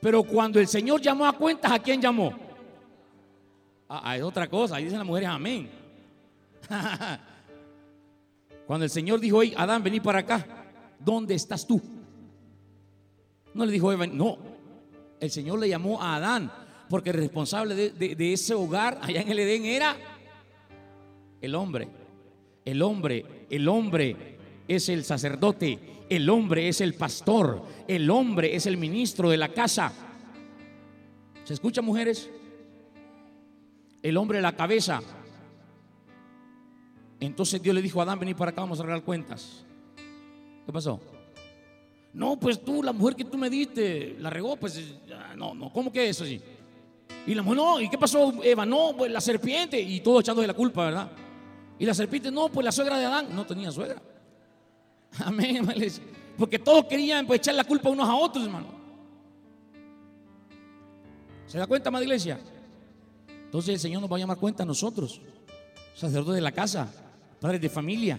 Pero 0.00 0.22
cuando 0.22 0.60
el 0.60 0.68
Señor 0.68 1.00
llamó 1.00 1.26
a 1.26 1.32
cuentas, 1.32 1.72
¿a 1.72 1.78
quién 1.78 2.00
llamó? 2.00 2.32
Es 4.14 4.22
otra 4.22 4.48
cosa. 4.48 4.76
Ahí 4.76 4.84
dicen 4.84 4.98
las 4.98 5.06
mujeres, 5.06 5.28
amén. 5.30 5.70
cuando 8.66 8.84
el 8.84 8.90
Señor 8.90 9.18
dijo, 9.18 9.42
hey, 9.42 9.54
Adán, 9.56 9.82
vení 9.82 9.98
para 9.98 10.20
acá. 10.20 10.46
¿Dónde 11.00 11.34
estás 11.34 11.66
tú? 11.66 11.80
No 13.54 13.64
le 13.64 13.72
dijo 13.72 13.90
Eva, 13.90 14.06
no. 14.06 14.36
El 15.18 15.30
Señor 15.30 15.58
le 15.58 15.68
llamó 15.68 16.00
a 16.00 16.16
Adán, 16.16 16.52
porque 16.88 17.10
el 17.10 17.16
responsable 17.16 17.74
de 17.74 18.32
ese 18.32 18.54
hogar 18.54 18.98
allá 19.02 19.22
en 19.22 19.30
el 19.30 19.38
Edén 19.38 19.64
era 19.64 19.96
el 21.40 21.54
hombre. 21.54 21.88
El 22.68 22.82
hombre, 22.82 23.24
el 23.48 23.66
hombre 23.66 24.14
es 24.68 24.90
el 24.90 25.02
sacerdote, 25.02 25.78
el 26.10 26.28
hombre 26.28 26.68
es 26.68 26.82
el 26.82 26.92
pastor, 26.92 27.62
el 27.88 28.10
hombre 28.10 28.54
es 28.54 28.66
el 28.66 28.76
ministro 28.76 29.30
de 29.30 29.38
la 29.38 29.48
casa. 29.48 29.90
¿Se 31.44 31.54
escucha, 31.54 31.80
mujeres? 31.80 32.28
El 34.02 34.18
hombre 34.18 34.42
la 34.42 34.54
cabeza. 34.54 35.00
Entonces 37.18 37.62
Dios 37.62 37.74
le 37.74 37.80
dijo 37.80 38.00
a 38.00 38.02
Adán, 38.02 38.18
vení 38.18 38.34
para 38.34 38.50
acá, 38.50 38.60
vamos 38.60 38.78
a 38.78 38.82
arreglar 38.82 39.02
cuentas. 39.02 39.64
¿Qué 40.66 40.70
pasó? 40.70 41.00
No, 42.12 42.38
pues 42.38 42.62
tú, 42.62 42.82
la 42.82 42.92
mujer 42.92 43.16
que 43.16 43.24
tú 43.24 43.38
me 43.38 43.48
diste, 43.48 44.14
la 44.18 44.28
regó, 44.28 44.56
pues 44.56 44.78
no, 45.38 45.54
no, 45.54 45.72
¿cómo 45.72 45.90
que 45.90 46.06
es 46.06 46.20
así? 46.20 46.38
Y 47.26 47.34
la 47.34 47.40
mujer, 47.40 47.56
no, 47.56 47.80
¿y 47.80 47.88
qué 47.88 47.96
pasó, 47.96 48.44
Eva? 48.44 48.66
No, 48.66 48.94
pues 48.94 49.10
la 49.10 49.22
serpiente, 49.22 49.80
y 49.80 50.00
todo 50.00 50.20
echando 50.20 50.42
de 50.42 50.48
la 50.48 50.54
culpa, 50.54 50.84
¿verdad? 50.84 51.10
Y 51.78 51.86
la 51.86 51.94
serpiente, 51.94 52.30
no, 52.30 52.48
pues 52.48 52.64
la 52.64 52.72
suegra 52.72 52.98
de 52.98 53.04
Adán 53.04 53.28
no 53.34 53.46
tenía 53.46 53.70
suegra. 53.70 54.02
Amén, 55.24 55.66
porque 56.36 56.58
todos 56.58 56.84
querían 56.86 57.26
pues, 57.26 57.40
echar 57.40 57.54
la 57.54 57.64
culpa 57.64 57.88
unos 57.88 58.08
a 58.08 58.14
otros, 58.14 58.44
hermano. 58.44 58.66
¿Se 61.46 61.58
da 61.58 61.66
cuenta, 61.66 61.90
madre 61.90 62.04
iglesia? 62.04 62.38
Entonces 63.44 63.74
el 63.74 63.80
Señor 63.80 64.02
nos 64.02 64.12
va 64.12 64.16
a 64.16 64.20
llamar 64.20 64.36
cuenta 64.36 64.64
a 64.64 64.66
nosotros, 64.66 65.20
sacerdotes 65.94 66.34
de 66.34 66.40
la 66.42 66.52
casa, 66.52 66.92
padres 67.40 67.60
de 67.60 67.68
familia. 67.68 68.18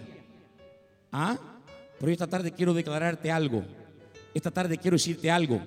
¿Ah? 1.12 1.38
Pero 1.98 2.12
esta 2.12 2.26
tarde 2.26 2.52
quiero 2.52 2.74
declararte 2.74 3.30
algo. 3.30 3.62
Esta 4.34 4.50
tarde 4.50 4.78
quiero 4.78 4.96
decirte 4.96 5.30
algo. 5.30 5.60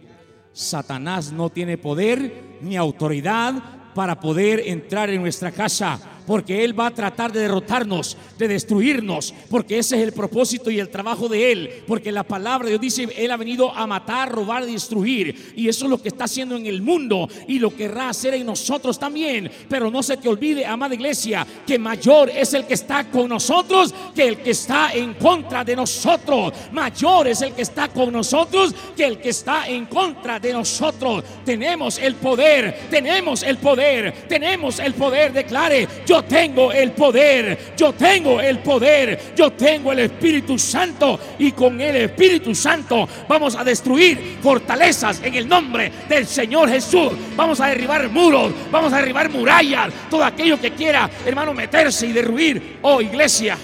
Satanás 0.52 1.32
no 1.32 1.50
tiene 1.50 1.78
poder 1.78 2.58
ni 2.62 2.76
autoridad 2.76 3.94
para 3.94 4.20
poder 4.20 4.60
entrar 4.66 5.10
en 5.10 5.22
nuestra 5.22 5.52
casa 5.52 6.00
porque 6.26 6.64
Él 6.64 6.78
va 6.78 6.88
a 6.88 6.94
tratar 6.94 7.32
de 7.32 7.42
derrotarnos, 7.42 8.18
de 8.38 8.48
destruirnos, 8.48 9.34
porque 9.50 9.80
ese 9.80 9.98
es 9.98 10.04
el 10.04 10.14
propósito 10.14 10.70
y 10.70 10.80
el 10.80 10.90
trabajo 10.90 11.28
de 11.28 11.52
Él, 11.52 11.84
porque 11.88 12.12
la 12.12 12.24
palabra 12.24 12.66
de 12.66 12.72
Dios 12.72 12.82
dice, 12.82 13.10
Él 13.18 13.32
ha 13.32 13.38
venido 13.38 13.72
a 13.72 13.88
matar, 13.88 14.32
robar, 14.32 14.66
destruir, 14.66 15.54
y 15.56 15.68
eso 15.68 15.86
es 15.86 15.92
lo 15.92 16.02
que 16.02 16.10
está 16.10 16.26
haciendo 16.26 16.56
en 16.56 16.66
el 16.66 16.82
mundo 16.82 17.28
y 17.48 17.60
lo 17.60 17.76
querrá 17.76 18.10
hacer 18.10 18.34
en 18.34 18.46
nosotros 18.46 18.98
también, 19.00 19.52
pero 19.70 19.90
no 19.90 20.04
se 20.04 20.18
te 20.18 20.30
olvide, 20.30 20.66
amada 20.66 20.96
iglesia, 20.96 21.46
que 21.66 21.80
mayor 21.80 22.30
es 22.30 22.54
el 22.54 22.66
que 22.66 22.74
está 22.74 23.10
con 23.10 23.30
nosotros 23.30 23.94
que 24.16 24.28
el 24.28 24.38
que 24.38 24.52
está 24.52 24.94
en 24.94 25.14
contra 25.16 25.64
de 25.64 25.76
nosotros, 25.76 26.54
mayor 26.72 27.28
es 27.28 27.42
el 27.42 27.54
que 27.54 27.62
está 27.62 27.90
con 27.90 28.12
nosotros 28.12 28.74
que 28.96 29.06
el 29.06 29.18
que 29.20 29.30
está 29.30 29.68
en 29.68 29.86
contra 29.86 30.40
de 30.40 30.54
nosotros, 30.54 31.24
tenemos 31.46 31.98
el 31.98 32.16
poder, 32.16 32.88
tenemos 32.90 33.44
el 33.44 33.58
poder, 33.58 34.26
tenemos 34.28 34.80
el 34.80 34.94
poder, 34.94 35.34
declare, 35.34 35.88
yo 36.06 36.13
tengo 36.22 36.72
el 36.72 36.92
poder, 36.92 37.74
yo 37.76 37.94
tengo 37.94 38.40
el 38.40 38.60
poder, 38.60 39.34
yo 39.36 39.52
tengo 39.54 39.92
el 39.92 40.00
Espíritu 40.00 40.60
Santo 40.60 41.20
y 41.40 41.52
con 41.54 41.82
el 41.82 41.96
Espíritu 41.96 42.54
Santo 42.54 43.10
vamos 43.28 43.56
a 43.56 43.64
destruir 43.64 44.38
fortalezas 44.42 45.22
en 45.24 45.34
el 45.34 45.48
nombre 45.48 45.92
del 46.08 46.28
Señor 46.28 46.70
Jesús. 46.70 47.14
Vamos 47.36 47.60
a 47.60 47.68
derribar 47.68 48.10
muros, 48.10 48.54
vamos 48.70 48.94
a 48.94 48.98
derribar 48.98 49.32
murallas, 49.32 49.92
todo 50.12 50.24
aquello 50.24 50.62
que 50.62 50.72
quiera, 50.72 51.10
hermano, 51.26 51.54
meterse 51.54 52.06
y 52.06 52.12
derruir. 52.12 52.78
Oh, 52.84 53.02
iglesia, 53.02 53.58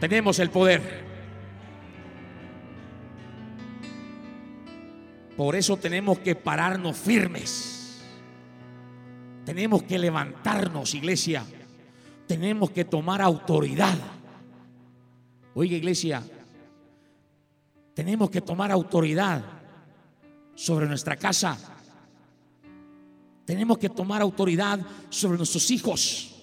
tenemos 0.00 0.38
el 0.38 0.48
poder. 0.48 1.02
Por 5.36 5.56
eso 5.56 5.76
tenemos 5.76 6.18
que 6.18 6.34
pararnos 6.34 6.96
firmes. 6.96 7.71
Tenemos 9.44 9.82
que 9.82 9.98
levantarnos, 9.98 10.94
iglesia. 10.94 11.44
Tenemos 12.26 12.70
que 12.70 12.84
tomar 12.84 13.20
autoridad. 13.20 13.98
Oiga, 15.54 15.76
iglesia, 15.76 16.22
tenemos 17.94 18.30
que 18.30 18.40
tomar 18.40 18.70
autoridad 18.70 19.44
sobre 20.54 20.86
nuestra 20.86 21.16
casa. 21.16 21.58
Tenemos 23.44 23.78
que 23.78 23.88
tomar 23.88 24.22
autoridad 24.22 24.80
sobre 25.10 25.36
nuestros 25.36 25.70
hijos. 25.70 26.42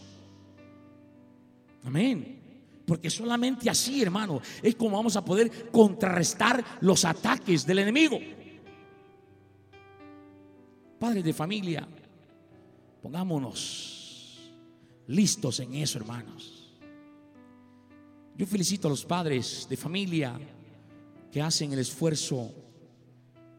Amén. 1.86 2.40
Porque 2.86 3.10
solamente 3.10 3.70
así, 3.70 4.02
hermano, 4.02 4.42
es 4.62 4.76
como 4.76 4.98
vamos 4.98 5.16
a 5.16 5.24
poder 5.24 5.72
contrarrestar 5.72 6.64
los 6.82 7.06
ataques 7.06 7.66
del 7.66 7.80
enemigo. 7.80 8.20
Padres 11.00 11.24
de 11.24 11.34
familia, 11.34 11.88
Pongámonos 13.02 14.52
listos 15.08 15.60
en 15.60 15.76
eso, 15.76 15.98
hermanos. 15.98 16.70
Yo 18.36 18.46
felicito 18.46 18.88
a 18.88 18.92
los 18.92 19.06
padres 19.06 19.68
de 19.70 19.76
familia 19.76 20.40
que 21.32 21.42
hacen 21.42 21.74
el 21.74 21.80
esfuerzo, 21.80 22.52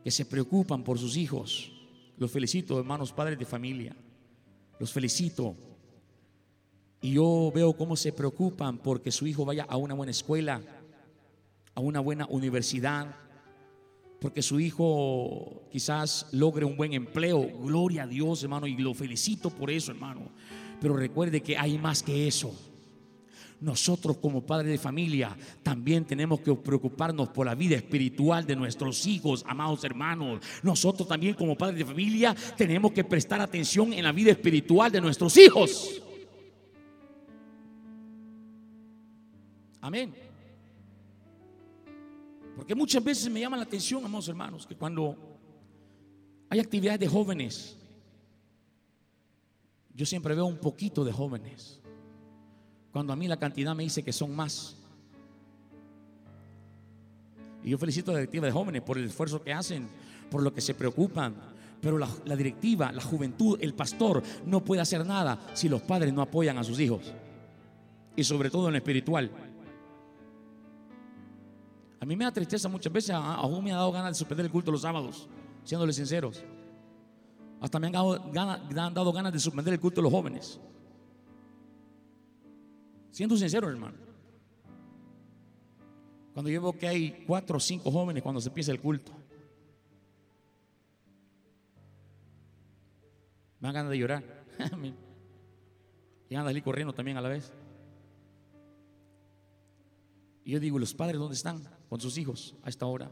que 0.02 0.10
se 0.10 0.24
preocupan 0.24 0.82
por 0.82 0.98
sus 0.98 1.16
hijos. 1.16 1.72
Los 2.16 2.30
felicito, 2.30 2.78
hermanos 2.78 3.12
padres 3.12 3.38
de 3.38 3.44
familia. 3.44 3.94
Los 4.78 4.92
felicito. 4.92 5.54
Y 7.02 7.12
yo 7.12 7.50
veo 7.54 7.72
cómo 7.74 7.96
se 7.96 8.12
preocupan 8.12 8.78
porque 8.78 9.10
su 9.10 9.26
hijo 9.26 9.44
vaya 9.44 9.64
a 9.68 9.76
una 9.76 9.94
buena 9.94 10.10
escuela, 10.10 10.60
a 11.74 11.80
una 11.80 12.00
buena 12.00 12.26
universidad, 12.26 13.14
porque 14.20 14.42
su 14.42 14.60
hijo 14.60 15.62
quizás 15.72 16.26
logre 16.32 16.64
un 16.64 16.76
buen 16.76 16.92
empleo. 16.92 17.48
Gloria 17.62 18.02
a 18.02 18.06
Dios, 18.06 18.42
hermano, 18.42 18.66
y 18.66 18.76
lo 18.76 18.92
felicito 18.92 19.50
por 19.50 19.70
eso, 19.70 19.92
hermano. 19.92 20.30
Pero 20.80 20.96
recuerde 20.96 21.42
que 21.42 21.56
hay 21.56 21.78
más 21.78 22.02
que 22.02 22.28
eso. 22.28 22.54
Nosotros 23.60 24.16
como 24.18 24.42
padres 24.42 24.70
de 24.72 24.78
familia 24.78 25.36
también 25.62 26.04
tenemos 26.04 26.40
que 26.40 26.54
preocuparnos 26.54 27.28
por 27.28 27.46
la 27.46 27.54
vida 27.54 27.76
espiritual 27.76 28.46
de 28.46 28.56
nuestros 28.56 29.06
hijos, 29.06 29.44
amados 29.46 29.84
hermanos. 29.84 30.40
Nosotros 30.62 31.06
también 31.06 31.34
como 31.34 31.56
padres 31.56 31.78
de 31.78 31.84
familia 31.84 32.34
tenemos 32.56 32.92
que 32.92 33.04
prestar 33.04 33.40
atención 33.40 33.92
en 33.92 34.04
la 34.04 34.12
vida 34.12 34.30
espiritual 34.30 34.90
de 34.90 35.00
nuestros 35.00 35.36
hijos. 35.36 36.02
Amén. 39.82 40.29
Porque 42.56 42.74
muchas 42.74 43.02
veces 43.02 43.30
me 43.30 43.40
llama 43.40 43.56
la 43.56 43.62
atención, 43.62 44.04
amados 44.04 44.28
hermanos, 44.28 44.66
que 44.66 44.76
cuando 44.76 45.16
hay 46.48 46.60
actividades 46.60 47.00
de 47.00 47.08
jóvenes, 47.08 47.76
yo 49.94 50.06
siempre 50.06 50.34
veo 50.34 50.46
un 50.46 50.58
poquito 50.58 51.04
de 51.04 51.12
jóvenes. 51.12 51.80
Cuando 52.92 53.12
a 53.12 53.16
mí 53.16 53.28
la 53.28 53.38
cantidad 53.38 53.74
me 53.74 53.84
dice 53.84 54.02
que 54.02 54.12
son 54.12 54.34
más. 54.34 54.76
Y 57.62 57.70
yo 57.70 57.78
felicito 57.78 58.10
a 58.10 58.14
la 58.14 58.20
directiva 58.20 58.46
de 58.46 58.52
jóvenes 58.52 58.82
por 58.82 58.98
el 58.98 59.04
esfuerzo 59.04 59.42
que 59.42 59.52
hacen, 59.52 59.88
por 60.30 60.42
lo 60.42 60.52
que 60.52 60.60
se 60.60 60.74
preocupan. 60.74 61.34
Pero 61.80 61.98
la, 61.98 62.08
la, 62.24 62.36
directiva, 62.36 62.92
la 62.92 63.02
juventud, 63.02 63.58
el 63.60 63.74
pastor 63.74 64.22
no 64.44 64.64
puede 64.64 64.82
hacer 64.82 65.06
nada 65.06 65.50
si 65.54 65.68
los 65.68 65.82
padres 65.82 66.12
no 66.12 66.20
apoyan 66.20 66.58
a 66.58 66.64
sus 66.64 66.80
hijos. 66.80 67.12
Y 68.16 68.24
sobre 68.24 68.50
todo 68.50 68.66
en 68.66 68.72
lo 68.72 68.78
espiritual. 68.78 69.30
A 72.00 72.06
mí 72.06 72.16
me 72.16 72.24
da 72.24 72.32
tristeza 72.32 72.68
muchas 72.68 72.90
veces, 72.90 73.10
aún 73.10 73.62
me 73.62 73.72
ha 73.72 73.76
dado 73.76 73.92
ganas 73.92 74.12
de 74.12 74.14
suspender 74.14 74.46
el 74.46 74.50
culto 74.50 74.72
los 74.72 74.80
sábados, 74.80 75.28
siéndole 75.64 75.92
sinceros. 75.92 76.42
Hasta 77.60 77.78
me 77.78 77.88
han 77.88 77.92
dado, 77.92 78.30
ganas, 78.32 78.60
han 78.74 78.94
dado 78.94 79.12
ganas 79.12 79.32
de 79.34 79.38
suspender 79.38 79.74
el 79.74 79.80
culto 79.80 80.00
los 80.00 80.10
jóvenes. 80.10 80.58
Siendo 83.10 83.36
sincero, 83.36 83.68
hermano. 83.68 83.98
Cuando 86.32 86.50
yo 86.50 86.62
veo 86.62 86.72
que 86.72 86.88
hay 86.88 87.24
cuatro 87.26 87.58
o 87.58 87.60
cinco 87.60 87.90
jóvenes 87.90 88.22
cuando 88.22 88.40
se 88.40 88.48
empieza 88.48 88.72
el 88.72 88.80
culto. 88.80 89.12
Me 93.58 93.68
dan 93.68 93.74
ganas 93.74 93.90
de 93.90 93.98
llorar. 93.98 94.24
y 96.30 96.34
anda 96.34 96.48
allí 96.48 96.62
corriendo 96.62 96.94
también 96.94 97.18
a 97.18 97.20
la 97.20 97.28
vez. 97.28 97.52
Y 100.44 100.52
yo 100.52 100.60
digo, 100.60 100.78
¿los 100.78 100.94
padres 100.94 101.18
dónde 101.18 101.34
están? 101.34 101.79
Con 101.90 102.00
sus 102.00 102.16
hijos 102.16 102.54
a 102.62 102.68
esta 102.68 102.86
hora. 102.86 103.10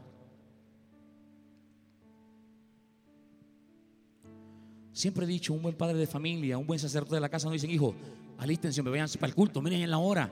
Siempre 4.92 5.24
he 5.24 5.28
dicho, 5.28 5.52
un 5.52 5.62
buen 5.62 5.74
padre 5.74 5.98
de 5.98 6.06
familia, 6.06 6.56
un 6.56 6.66
buen 6.66 6.78
sacerdote 6.78 7.16
de 7.16 7.20
la 7.20 7.28
casa 7.28 7.48
no 7.48 7.52
dicen, 7.52 7.70
hijo, 7.70 7.92
alístense, 8.38 8.80
me 8.80 8.90
vayan 8.90 9.08
para 9.18 9.26
el 9.26 9.34
culto, 9.34 9.60
miren 9.60 9.80
en 9.80 9.90
la 9.90 9.98
hora. 9.98 10.30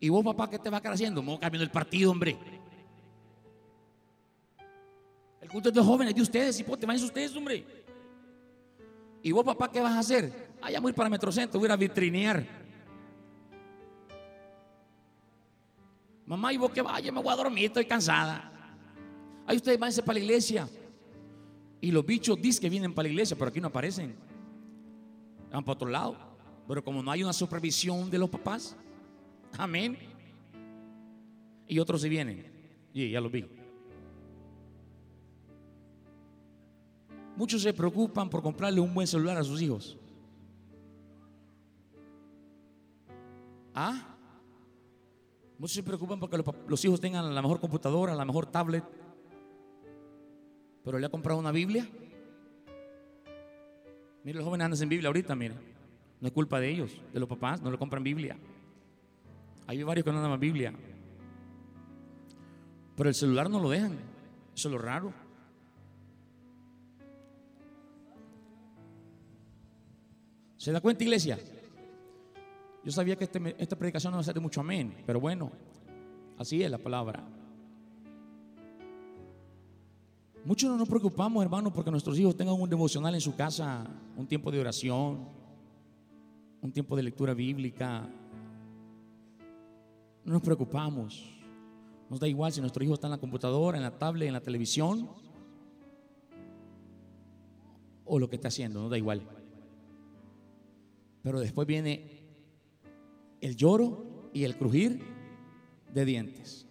Y 0.00 0.08
vos, 0.08 0.24
papá, 0.24 0.48
¿qué 0.48 0.58
te 0.58 0.70
va 0.70 0.78
a 0.78 0.80
quedar 0.80 0.94
haciendo? 0.94 1.22
Me 1.22 1.38
cambiando 1.38 1.64
el 1.64 1.70
partido, 1.70 2.10
hombre. 2.10 2.36
El 5.42 5.48
culto 5.50 5.68
es 5.68 5.74
de 5.74 5.82
jóvenes, 5.82 6.14
de 6.14 6.22
ustedes, 6.22 6.58
y 6.58 6.64
te 6.64 6.86
vayan 6.86 7.04
ustedes, 7.04 7.36
hombre. 7.36 7.64
Y 9.22 9.32
vos, 9.32 9.44
papá, 9.44 9.70
¿qué 9.70 9.82
vas 9.82 9.92
a 9.92 9.98
hacer? 9.98 10.54
Ah, 10.62 10.70
ya 10.70 10.80
voy 10.80 10.94
para 10.94 11.10
Metrocentro, 11.10 11.60
voy 11.60 11.68
a 11.68 11.76
vitrinear. 11.76 12.63
Mamá, 16.26 16.52
y 16.52 16.56
vos 16.56 16.70
que 16.70 16.80
vaya, 16.82 17.12
me 17.12 17.20
voy 17.20 17.32
a 17.32 17.36
dormir, 17.36 17.66
estoy 17.66 17.84
cansada. 17.84 18.50
Ahí 19.46 19.56
ustedes 19.56 19.78
váyanse 19.78 20.02
para 20.02 20.18
la 20.18 20.24
iglesia. 20.24 20.68
Y 21.80 21.90
los 21.90 22.04
bichos 22.04 22.40
dicen 22.40 22.62
que 22.62 22.70
vienen 22.70 22.94
para 22.94 23.08
la 23.08 23.12
iglesia, 23.12 23.36
pero 23.36 23.50
aquí 23.50 23.60
no 23.60 23.68
aparecen. 23.68 24.14
Van 25.52 25.62
para 25.62 25.74
otro 25.74 25.88
lado. 25.88 26.16
Pero 26.66 26.82
como 26.82 27.02
no 27.02 27.10
hay 27.10 27.22
una 27.22 27.34
supervisión 27.34 28.10
de 28.10 28.18
los 28.18 28.30
papás, 28.30 28.74
amén. 29.58 29.98
Y 31.68 31.78
otros 31.78 32.00
se 32.00 32.08
vienen. 32.08 32.50
Y 32.94 33.10
ya 33.10 33.20
los 33.20 33.30
vi. 33.30 33.46
Muchos 37.36 37.60
se 37.60 37.74
preocupan 37.74 38.30
por 38.30 38.42
comprarle 38.42 38.80
un 38.80 38.94
buen 38.94 39.06
celular 39.06 39.36
a 39.36 39.44
sus 39.44 39.60
hijos. 39.60 39.98
¿Ah? 43.74 44.13
Muchos 45.64 45.76
se 45.76 45.82
preocupan 45.82 46.20
porque 46.20 46.36
los, 46.66 46.84
hijos 46.84 47.00
tengan 47.00 47.34
la 47.34 47.40
mejor 47.40 47.58
computadora, 47.58 48.14
la 48.14 48.26
mejor 48.26 48.44
tablet. 48.44 48.84
Pero 50.84 50.98
le 50.98 51.06
ha 51.06 51.08
comprado 51.08 51.40
una 51.40 51.52
Biblia. 51.52 51.88
Mire, 54.24 54.36
los 54.36 54.44
jóvenes 54.44 54.66
andan 54.66 54.76
sin 54.76 54.90
Biblia 54.90 55.06
ahorita, 55.08 55.34
mire. 55.34 55.54
No 56.20 56.28
es 56.28 56.34
culpa 56.34 56.60
de 56.60 56.68
ellos, 56.68 56.90
de 57.14 57.18
los 57.18 57.26
papás, 57.26 57.62
no 57.62 57.70
le 57.70 57.78
compran 57.78 58.04
Biblia. 58.04 58.36
Hay 59.66 59.82
varios 59.82 60.04
que 60.04 60.12
no 60.12 60.22
andan 60.22 60.38
Biblia. 60.38 60.74
Pero 62.94 63.08
el 63.08 63.14
celular 63.14 63.48
no 63.48 63.58
lo 63.58 63.70
dejan. 63.70 63.92
Eso 64.54 64.68
es 64.68 64.72
lo 64.72 64.76
raro. 64.76 65.14
¿Se 70.58 70.72
da 70.72 70.82
cuenta, 70.82 71.04
iglesia? 71.04 71.38
Yo 72.84 72.92
sabía 72.92 73.16
que 73.16 73.24
este 73.24 73.56
esta 73.58 73.76
predicación 73.76 74.10
no 74.10 74.18
va 74.18 74.20
a 74.20 74.24
ser 74.24 74.34
de 74.34 74.40
mucho 74.40 74.60
amén, 74.60 74.94
pero 75.06 75.18
bueno, 75.18 75.50
así 76.36 76.62
es 76.62 76.70
la 76.70 76.78
palabra. 76.78 77.24
Muchos 80.44 80.70
no 80.70 80.76
nos 80.76 80.88
preocupamos, 80.88 81.42
hermano, 81.42 81.72
porque 81.72 81.90
nuestros 81.90 82.18
hijos 82.18 82.36
tengan 82.36 82.60
un 82.60 82.68
devocional 82.68 83.14
en 83.14 83.20
su 83.22 83.34
casa, 83.34 83.86
un 84.14 84.26
tiempo 84.26 84.50
de 84.50 84.60
oración, 84.60 85.26
un 86.60 86.70
tiempo 86.70 86.94
de 86.94 87.02
lectura 87.02 87.32
bíblica. 87.32 88.06
No 90.26 90.34
nos 90.34 90.42
preocupamos. 90.42 91.30
Nos 92.10 92.20
da 92.20 92.28
igual 92.28 92.52
si 92.52 92.60
nuestro 92.60 92.84
hijo 92.84 92.92
está 92.92 93.06
en 93.06 93.12
la 93.12 93.18
computadora, 93.18 93.78
en 93.78 93.82
la 93.82 93.98
tablet, 93.98 94.28
en 94.28 94.34
la 94.34 94.42
televisión 94.42 95.08
o 98.04 98.18
lo 98.18 98.28
que 98.28 98.36
está 98.36 98.48
haciendo, 98.48 98.82
nos 98.82 98.90
da 98.90 98.98
igual. 98.98 99.22
Pero 101.22 101.40
después 101.40 101.66
viene 101.66 102.13
el 103.44 103.56
lloro 103.56 104.30
y 104.32 104.44
el 104.44 104.56
crujir 104.56 105.04
de 105.92 106.04
dientes. 106.06 106.66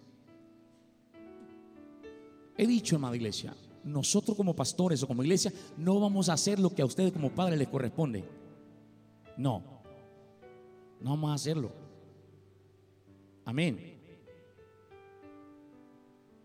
He 2.56 2.66
dicho, 2.66 2.96
amada 2.96 3.14
iglesia, 3.14 3.54
nosotros 3.84 4.36
como 4.36 4.56
pastores 4.56 5.00
o 5.02 5.06
como 5.06 5.22
iglesia 5.22 5.52
no 5.76 6.00
vamos 6.00 6.28
a 6.28 6.32
hacer 6.32 6.58
lo 6.58 6.74
que 6.74 6.82
a 6.82 6.84
ustedes 6.84 7.12
como 7.12 7.30
padres 7.30 7.60
les 7.60 7.68
corresponde. 7.68 8.24
No, 9.36 9.62
no 11.00 11.10
vamos 11.10 11.30
a 11.30 11.34
hacerlo. 11.34 11.70
Amén. 13.44 13.78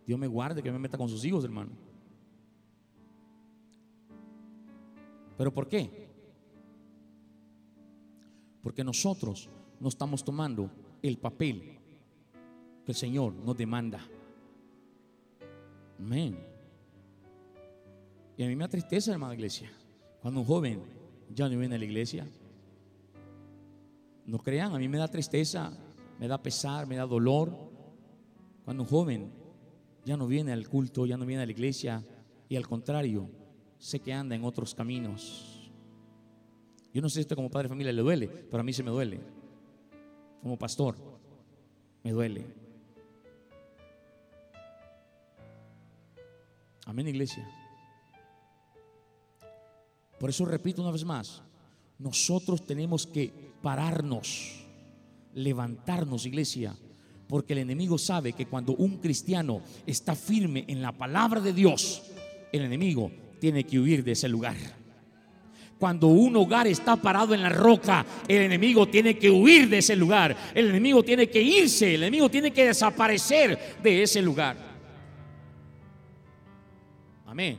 Dios 0.05 0.19
me 0.19 0.27
guarde 0.27 0.61
que 0.61 0.71
me 0.71 0.77
meta 0.77 0.97
con 0.97 1.09
sus 1.09 1.25
hijos, 1.25 1.43
hermano. 1.43 1.71
¿Pero 5.35 5.51
por 5.51 5.67
qué? 5.67 6.07
Porque 8.61 8.83
nosotros 8.83 9.49
no 9.79 9.89
estamos 9.89 10.23
tomando 10.23 10.69
el 11.01 11.17
papel 11.17 11.77
que 12.85 12.91
el 12.91 12.95
Señor 12.95 13.33
nos 13.33 13.55
demanda. 13.57 14.05
Amén. 15.97 16.37
Y 18.37 18.43
a 18.43 18.47
mí 18.47 18.55
me 18.55 18.63
da 18.63 18.69
tristeza, 18.69 19.11
hermana 19.11 19.33
iglesia, 19.33 19.69
cuando 20.21 20.39
un 20.41 20.45
joven 20.45 20.81
ya 21.33 21.49
no 21.49 21.57
viene 21.57 21.75
a 21.75 21.79
la 21.79 21.85
iglesia. 21.85 22.27
No 24.25 24.37
crean, 24.39 24.73
a 24.73 24.77
mí 24.77 24.87
me 24.87 24.97
da 24.97 25.07
tristeza, 25.07 25.71
me 26.19 26.27
da 26.27 26.41
pesar, 26.41 26.87
me 26.87 26.95
da 26.95 27.05
dolor. 27.05 27.51
Cuando 28.63 28.83
un 28.83 28.89
joven 28.89 29.31
ya 30.05 30.15
no 30.15 30.27
viene 30.27 30.53
al 30.53 30.67
culto, 30.69 31.05
ya 31.05 31.17
no 31.17 31.25
viene 31.25 31.43
a 31.43 31.45
la 31.45 31.51
iglesia 31.51 32.03
y 32.47 32.55
al 32.55 32.67
contrario, 32.67 33.29
sé 33.77 33.99
que 33.99 34.13
anda 34.13 34.35
en 34.35 34.43
otros 34.43 34.73
caminos. 34.73 35.71
Yo 36.93 37.01
no 37.01 37.09
sé 37.09 37.15
si 37.15 37.21
esto 37.21 37.35
como 37.35 37.49
padre 37.49 37.65
de 37.65 37.69
familia 37.69 37.93
le 37.93 38.01
duele, 38.01 38.27
pero 38.27 38.61
a 38.61 38.63
mí 38.63 38.73
se 38.73 38.83
me 38.83 38.89
duele. 38.89 39.19
Como 40.41 40.57
pastor, 40.57 40.95
me 42.03 42.11
duele. 42.11 42.45
Amén, 46.85 47.07
iglesia. 47.07 47.47
Por 50.19 50.29
eso 50.29 50.45
repito 50.45 50.81
una 50.81 50.91
vez 50.91 51.05
más, 51.05 51.41
nosotros 51.97 52.65
tenemos 52.65 53.05
que 53.05 53.31
pararnos, 53.61 54.65
levantarnos, 55.33 56.25
iglesia, 56.25 56.75
porque 57.27 57.53
el 57.53 57.59
enemigo 57.59 57.97
sabe 57.97 58.33
que 58.33 58.47
cuando 58.47 58.73
un 58.73 58.97
cristiano 58.97 59.61
está 59.85 60.15
firme 60.15 60.65
en 60.67 60.81
la 60.81 60.91
palabra 60.91 61.39
de 61.39 61.53
Dios, 61.53 62.03
el 62.51 62.63
enemigo 62.63 63.11
tiene 63.39 63.65
que 63.65 63.79
huir 63.79 64.03
de 64.03 64.13
ese 64.13 64.27
lugar. 64.27 64.57
Cuando 65.79 66.07
un 66.07 66.35
hogar 66.35 66.67
está 66.67 66.97
parado 66.97 67.33
en 67.33 67.41
la 67.41 67.47
roca, 67.47 68.05
el 68.27 68.41
enemigo 68.41 68.85
tiene 68.89 69.17
que 69.17 69.29
huir 69.29 69.69
de 69.69 69.77
ese 69.77 69.95
lugar. 69.95 70.35
El 70.53 70.67
enemigo 70.67 71.01
tiene 71.03 71.29
que 71.29 71.41
irse, 71.41 71.95
el 71.95 72.03
enemigo 72.03 72.29
tiene 72.29 72.51
que 72.51 72.65
desaparecer 72.65 73.77
de 73.81 74.03
ese 74.03 74.21
lugar. 74.21 74.57
Amén. 77.25 77.57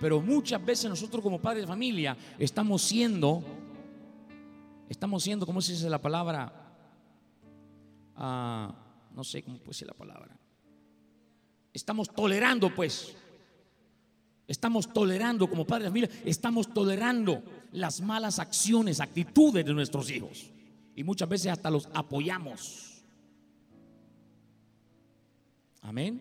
Pero 0.00 0.20
muchas 0.20 0.64
veces 0.64 0.88
nosotros 0.88 1.20
como 1.20 1.40
padres 1.40 1.64
de 1.64 1.66
familia 1.66 2.16
estamos 2.38 2.80
siendo, 2.82 3.42
estamos 4.88 5.24
siendo, 5.24 5.44
¿cómo 5.44 5.60
se 5.60 5.72
dice 5.72 5.90
la 5.90 6.00
palabra? 6.00 6.52
Ah, 8.14 8.72
no 9.12 9.24
sé 9.24 9.42
cómo 9.42 9.58
puede 9.58 9.74
ser 9.74 9.88
la 9.88 9.94
palabra. 9.94 10.36
Estamos 11.72 12.08
tolerando, 12.14 12.72
pues. 12.72 13.16
Estamos 14.48 14.92
tolerando 14.92 15.48
como 15.48 15.64
padres 15.64 15.84
de 15.84 15.90
familia, 15.90 16.10
estamos 16.24 16.72
tolerando 16.72 17.42
las 17.72 18.00
malas 18.00 18.38
acciones, 18.38 19.00
actitudes 19.00 19.64
de 19.64 19.72
nuestros 19.72 20.10
hijos. 20.10 20.50
Y 20.94 21.04
muchas 21.04 21.28
veces 21.28 21.52
hasta 21.52 21.70
los 21.70 21.88
apoyamos. 21.94 23.02
Amén. 25.80 26.20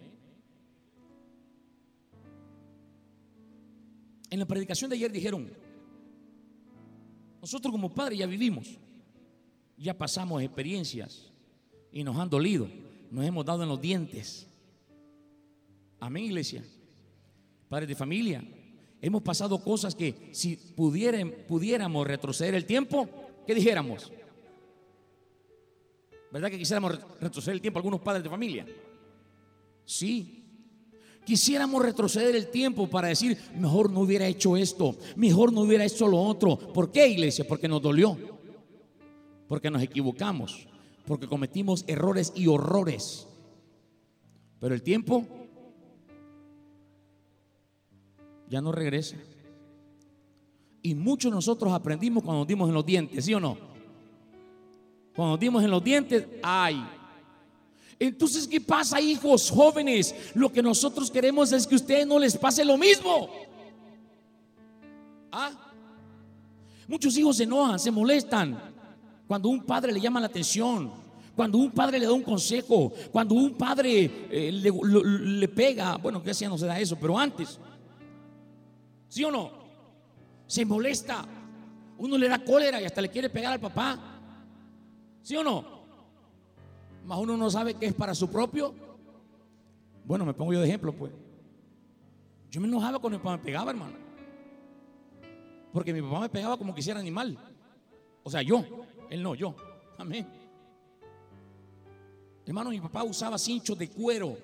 En 4.30 4.40
la 4.40 4.46
predicación 4.46 4.90
de 4.90 4.96
ayer 4.96 5.12
dijeron, 5.12 5.52
nosotros 7.42 7.72
como 7.72 7.94
padres 7.94 8.20
ya 8.20 8.26
vivimos, 8.28 8.78
ya 9.78 9.98
pasamos 9.98 10.42
experiencias 10.42 11.32
y 11.92 12.04
nos 12.04 12.16
han 12.16 12.30
dolido, 12.30 12.70
nos 13.10 13.26
hemos 13.26 13.46
dado 13.46 13.64
en 13.64 13.70
los 13.70 13.82
dientes. 13.82 14.48
Amén, 16.00 16.26
iglesia. 16.26 16.64
Padres 17.72 17.88
de 17.88 17.96
familia, 17.96 18.44
hemos 19.02 19.22
pasado 19.22 19.58
cosas 19.64 19.96
que 19.96 20.28
si 20.34 20.58
pudiéramos 20.58 22.06
retroceder 22.06 22.54
el 22.54 22.66
tiempo, 22.66 23.08
¿qué 23.48 23.56
dijéramos? 23.56 24.12
¿Verdad 26.34 26.50
que 26.50 26.58
quisiéramos 26.58 27.00
retroceder 27.22 27.56
el 27.56 27.62
tiempo 27.62 27.80
algunos 27.80 28.02
padres 28.02 28.26
de 28.26 28.30
familia? 28.30 28.66
Sí, 29.86 30.38
Quisiéramos 31.24 31.82
retroceder 31.82 32.36
el 32.36 32.48
tiempo 32.48 32.90
para 32.90 33.08
decir, 33.08 33.38
mejor 33.56 33.90
no 33.90 34.02
hubiera 34.02 34.28
hecho 34.28 34.58
esto, 34.58 34.98
mejor 35.16 35.54
no 35.54 35.62
hubiera 35.62 35.86
hecho 35.86 36.10
lo 36.10 36.20
otro. 36.20 36.58
¿Por 36.58 36.92
qué, 36.92 37.08
iglesia? 37.08 37.48
Porque 37.48 37.70
nos 37.70 37.82
dolió, 37.82 38.18
porque 39.48 39.72
nos 39.72 39.82
equivocamos, 39.82 40.68
porque 41.06 41.28
cometimos 41.28 41.86
errores 41.88 42.34
y 42.36 42.48
horrores. 42.48 43.28
Pero 44.60 44.74
el 44.74 44.82
tiempo 44.82 45.41
ya 48.52 48.60
no 48.62 48.74
regresa. 48.74 49.16
Y 50.82 50.94
muchos 50.94 51.32
nosotros 51.32 51.72
aprendimos 51.72 52.22
cuando 52.22 52.40
nos 52.40 52.48
dimos 52.48 52.68
en 52.68 52.76
los 52.76 52.86
dientes, 52.86 53.24
¿sí 53.24 53.34
o 53.34 53.40
no? 53.40 53.58
Cuando 55.16 55.34
nos 55.34 55.40
dimos 55.40 55.64
en 55.64 55.72
los 55.72 55.82
dientes, 55.82 56.28
ay, 56.44 56.84
entonces, 57.98 58.48
¿qué 58.48 58.60
pasa, 58.60 59.00
hijos 59.00 59.50
jóvenes? 59.52 60.14
Lo 60.34 60.52
que 60.52 60.62
nosotros 60.62 61.10
queremos 61.10 61.52
es 61.52 61.68
que 61.68 61.76
a 61.76 61.78
ustedes 61.78 62.08
no 62.08 62.18
les 62.18 62.36
pase 62.36 62.66
lo 62.66 62.76
mismo. 62.76 63.30
¿Ah? 65.32 65.52
Muchos 66.88 67.16
hijos 67.16 67.38
se 67.38 67.44
enojan, 67.44 67.80
se 67.80 67.92
molestan 67.92 68.60
cuando 69.28 69.50
un 69.50 69.64
padre 69.64 69.94
le 69.94 70.02
llama 70.02 70.20
la 70.20 70.26
atención, 70.26 70.92
cuando 71.36 71.60
un 71.60 71.72
padre 71.72 72.00
le 72.00 72.08
da 72.08 72.12
un 72.12 72.24
consejo, 72.24 72.92
cuando 73.12 73.36
un 73.36 73.54
padre 73.54 74.28
eh, 74.30 74.52
le, 74.52 75.48
pega. 75.48 75.96
Bueno, 75.98 76.22
que 76.22 76.34
ya 76.34 76.50
no 76.50 76.58
se 76.58 76.66
da 76.66 76.80
eso, 76.80 76.98
pero 77.00 77.18
antes. 77.18 77.60
¿Sí 79.12 79.26
o 79.26 79.30
no? 79.30 79.52
Se 80.48 80.64
molesta. 80.64 81.26
Uno 81.98 82.18
le 82.18 82.30
da 82.30 82.42
cólera 82.46 82.82
y 82.82 82.86
hasta 82.86 83.02
le 83.02 83.10
quiere 83.10 83.30
pegar 83.30 83.52
al 83.52 83.60
papá. 83.60 84.00
¿Sí 85.22 85.36
o 85.36 85.44
no? 85.44 85.82
más 87.04 87.20
uno 87.20 87.36
no 87.36 87.50
sabe 87.50 87.74
qué 87.74 87.88
es 87.88 87.94
para 87.94 88.16
su 88.16 88.32
propio. 88.32 88.74
Bueno, 90.06 90.26
me 90.26 90.34
pongo 90.34 90.54
yo 90.54 90.62
de 90.62 90.68
ejemplo, 90.68 90.94
pues. 90.94 91.12
Yo 92.50 92.62
me 92.62 92.68
enojaba 92.68 93.00
cuando 93.00 93.20
mi 93.20 93.24
papá 93.24 93.36
me 93.36 93.44
pegaba, 93.44 93.72
hermano. 93.72 93.98
Porque 95.74 95.92
mi 95.92 96.02
papá 96.02 96.22
me 96.22 96.30
pegaba 96.30 96.58
como 96.58 96.74
quisiera 96.74 96.98
animal. 96.98 97.38
O 98.24 98.30
sea, 98.30 98.42
yo. 98.42 98.64
Él 99.10 99.22
no, 99.22 99.36
yo. 99.36 99.54
Amén. 99.98 100.26
Hermano, 102.46 102.70
mi 102.70 102.80
papá 102.80 103.04
usaba 103.04 103.38
cinchos 103.38 103.78
de 103.78 103.90
cuero. 103.90 104.38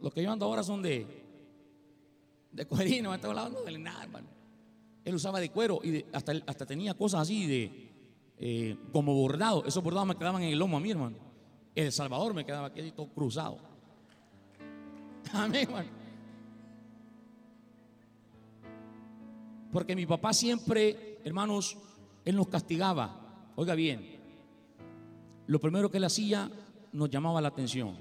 Los 0.00 0.14
que 0.14 0.22
yo 0.22 0.32
ando 0.32 0.46
ahora 0.46 0.62
son 0.62 0.80
de 0.80 1.19
de 2.52 2.66
cuerino, 2.66 3.14
este 3.14 3.32
lado 3.32 3.50
no 3.50 3.62
de 3.62 3.78
nada, 3.78 4.02
hermano. 4.04 4.28
Él 5.04 5.14
usaba 5.14 5.40
de 5.40 5.50
cuero 5.50 5.80
y 5.82 6.04
hasta, 6.12 6.32
hasta 6.46 6.66
tenía 6.66 6.94
cosas 6.94 7.22
así 7.22 7.46
de 7.46 7.90
eh, 8.38 8.76
como 8.92 9.14
bordado. 9.14 9.64
Esos 9.64 9.82
bordados 9.82 10.08
me 10.08 10.16
quedaban 10.16 10.42
en 10.42 10.52
el 10.52 10.58
lomo 10.58 10.76
a 10.76 10.80
mí, 10.80 10.90
hermano. 10.90 11.16
El 11.74 11.92
Salvador 11.92 12.34
me 12.34 12.44
quedaba 12.44 12.68
aquí 12.68 12.90
todo 12.92 13.08
cruzado. 13.08 13.58
Amén, 15.32 15.68
Porque 19.72 19.94
mi 19.94 20.04
papá 20.04 20.32
siempre, 20.32 21.20
hermanos, 21.24 21.78
él 22.24 22.36
nos 22.36 22.48
castigaba. 22.48 23.52
Oiga 23.54 23.74
bien, 23.74 24.18
lo 25.46 25.60
primero 25.60 25.90
que 25.90 25.98
él 25.98 26.04
hacía 26.04 26.50
nos 26.92 27.10
llamaba 27.10 27.40
la 27.40 27.48
atención. 27.48 27.96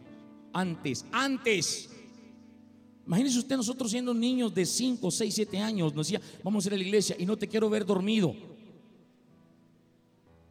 Antes, 0.53 1.05
antes. 1.11 1.98
Imagínese 3.09 3.39
usted 3.39 3.57
nosotros 3.57 3.91
siendo 3.91 4.13
niños 4.13 4.53
de 4.53 4.65
5, 4.65 5.11
6, 5.11 5.33
7 5.33 5.57
años, 5.57 5.93
nos 5.93 6.07
decía, 6.07 6.21
vamos 6.41 6.63
a 6.63 6.69
ir 6.69 6.73
a 6.75 6.77
la 6.77 6.83
iglesia 6.83 7.15
y 7.19 7.25
no 7.25 7.35
te 7.35 7.47
quiero 7.47 7.69
ver 7.69 7.85
dormido. 7.85 8.33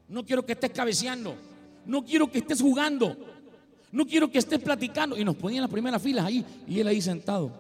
No 0.08 0.26
quiero 0.26 0.44
que 0.44 0.52
estés 0.52 0.72
cabeceando 0.72 1.48
no 1.88 2.04
quiero 2.04 2.30
que 2.30 2.38
estés 2.38 2.60
jugando, 2.60 3.16
no 3.90 4.06
quiero 4.06 4.30
que 4.30 4.38
estés 4.38 4.60
platicando. 4.60 5.16
Y 5.16 5.24
nos 5.24 5.34
ponían 5.34 5.62
las 5.62 5.70
primeras 5.70 6.00
filas 6.00 6.26
ahí 6.26 6.44
y 6.66 6.78
él 6.78 6.86
ahí 6.86 7.00
sentado. 7.00 7.50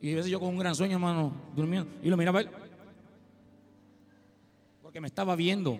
Y 0.00 0.12
a 0.12 0.16
veces 0.16 0.30
yo 0.30 0.40
con 0.40 0.48
un 0.48 0.58
gran 0.58 0.74
sueño, 0.74 0.94
hermano, 0.94 1.32
durmiendo. 1.54 1.88
Y 2.02 2.08
lo 2.08 2.16
miraba 2.16 2.40
él. 2.40 2.48
Porque 4.80 4.98
me 4.98 5.06
estaba 5.06 5.36
viendo. 5.36 5.78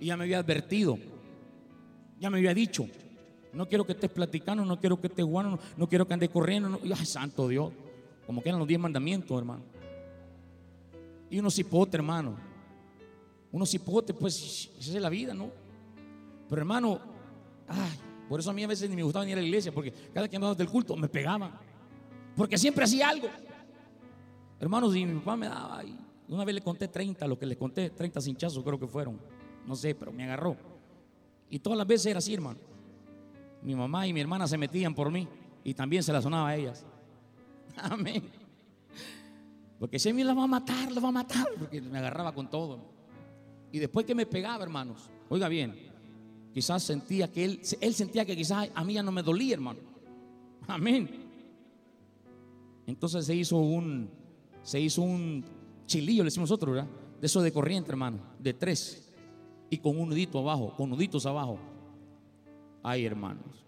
Y 0.00 0.06
ya 0.06 0.16
me 0.16 0.24
había 0.24 0.40
advertido. 0.40 0.98
Ya 2.18 2.28
me 2.28 2.38
había 2.38 2.52
dicho. 2.52 2.88
No 3.54 3.68
quiero 3.68 3.84
que 3.84 3.92
estés 3.92 4.10
platicando, 4.10 4.64
no 4.64 4.78
quiero 4.78 5.00
que 5.00 5.06
estés 5.06 5.24
jugando, 5.24 5.58
no, 5.76 5.88
quiero 5.88 6.06
que 6.06 6.14
andes 6.14 6.30
corriendo. 6.30 6.78
Ay, 6.82 7.06
santo 7.06 7.48
Dios. 7.48 7.72
Como 8.26 8.42
que 8.42 8.48
eran 8.48 8.58
los 8.58 8.66
diez 8.66 8.80
mandamientos, 8.80 9.36
hermano. 9.38 9.62
Y 11.30 11.38
unos 11.38 11.54
cipote, 11.54 11.96
hermano. 11.96 12.36
Unos 13.52 13.70
cipote, 13.70 14.12
pues 14.14 14.70
esa 14.78 14.96
es 14.96 15.02
la 15.02 15.08
vida, 15.08 15.34
¿no? 15.34 15.50
Pero 16.48 16.62
hermano, 16.62 16.98
ay, 17.68 17.98
por 18.28 18.40
eso 18.40 18.50
a 18.50 18.52
mí 18.52 18.64
a 18.64 18.66
veces 18.66 18.88
ni 18.90 18.96
me 18.96 19.02
gustaba 19.02 19.24
venir 19.24 19.38
a 19.38 19.40
la 19.40 19.46
iglesia, 19.46 19.72
porque 19.72 19.92
cada 20.12 20.28
que 20.28 20.36
andaba 20.36 20.54
del 20.54 20.68
culto 20.68 20.96
me 20.96 21.08
pegaban. 21.08 21.52
Porque 22.36 22.58
siempre 22.58 22.84
hacía 22.84 23.08
algo. 23.08 23.28
Hermanos, 24.58 24.96
y 24.96 25.04
mi 25.04 25.18
papá 25.18 25.36
me 25.36 25.48
daba, 25.48 25.84
y 25.84 25.96
una 26.28 26.44
vez 26.44 26.54
le 26.54 26.60
conté 26.62 26.88
30, 26.88 27.26
lo 27.28 27.38
que 27.38 27.46
le 27.46 27.56
conté, 27.56 27.90
30 27.90 28.20
cinchazos 28.20 28.64
creo 28.64 28.78
que 28.78 28.86
fueron. 28.86 29.18
No 29.66 29.76
sé, 29.76 29.94
pero 29.94 30.12
me 30.12 30.24
agarró. 30.24 30.56
Y 31.50 31.58
todas 31.58 31.78
las 31.78 31.86
veces 31.86 32.06
era 32.06 32.18
así, 32.18 32.34
hermano. 32.34 32.58
Mi 33.64 33.74
mamá 33.74 34.06
y 34.06 34.12
mi 34.12 34.20
hermana 34.20 34.46
se 34.46 34.58
metían 34.58 34.94
por 34.94 35.10
mí 35.10 35.26
y 35.64 35.74
también 35.74 36.02
se 36.02 36.12
la 36.12 36.20
sonaba 36.20 36.50
a 36.50 36.56
ellas. 36.56 36.84
Amén. 37.76 38.22
Porque 39.78 39.98
mí 40.12 40.22
la 40.22 40.34
va 40.34 40.44
a 40.44 40.46
matar, 40.46 40.92
la 40.92 41.00
va 41.00 41.08
a 41.08 41.12
matar, 41.12 41.46
porque 41.58 41.80
me 41.80 41.98
agarraba 41.98 42.32
con 42.32 42.48
todo. 42.48 42.78
Y 43.72 43.78
después 43.78 44.06
que 44.06 44.14
me 44.14 44.26
pegaba, 44.26 44.62
hermanos, 44.62 45.10
oiga 45.28 45.48
bien, 45.48 45.74
quizás 46.52 46.82
sentía 46.82 47.30
que 47.30 47.44
él, 47.44 47.60
él 47.80 47.94
sentía 47.94 48.24
que 48.24 48.36
quizás 48.36 48.70
a 48.74 48.84
mí 48.84 48.94
ya 48.94 49.02
no 49.02 49.10
me 49.10 49.22
dolía, 49.22 49.54
hermano. 49.54 49.80
Amén. 50.66 51.10
Entonces 52.86 53.26
se 53.26 53.34
hizo 53.34 53.56
un, 53.56 54.08
se 54.62 54.80
hizo 54.80 55.02
un 55.02 55.44
chilillo, 55.86 56.22
le 56.22 56.28
decimos 56.28 56.50
nosotros, 56.50 56.74
¿verdad? 56.74 56.90
De 57.20 57.26
eso 57.26 57.42
de 57.42 57.52
corriente, 57.52 57.90
hermano, 57.90 58.18
de 58.38 58.54
tres. 58.54 59.12
Y 59.70 59.78
con 59.78 59.98
un 59.98 60.10
nudito 60.10 60.38
abajo, 60.38 60.74
con 60.76 60.90
nuditos 60.90 61.26
abajo. 61.26 61.58
Ay, 62.84 63.06
hermanos. 63.06 63.64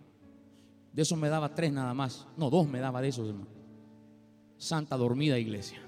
De 0.92 1.02
eso 1.02 1.16
me 1.16 1.28
daba 1.30 1.54
tres 1.54 1.72
nada 1.72 1.94
más. 1.94 2.26
No, 2.36 2.50
dos 2.50 2.68
me 2.68 2.78
daba 2.78 3.00
de 3.00 3.08
esos, 3.08 3.26
hermano. 3.26 3.48
Santa 4.58 4.94
dormida 4.96 5.38
iglesia. 5.38 5.80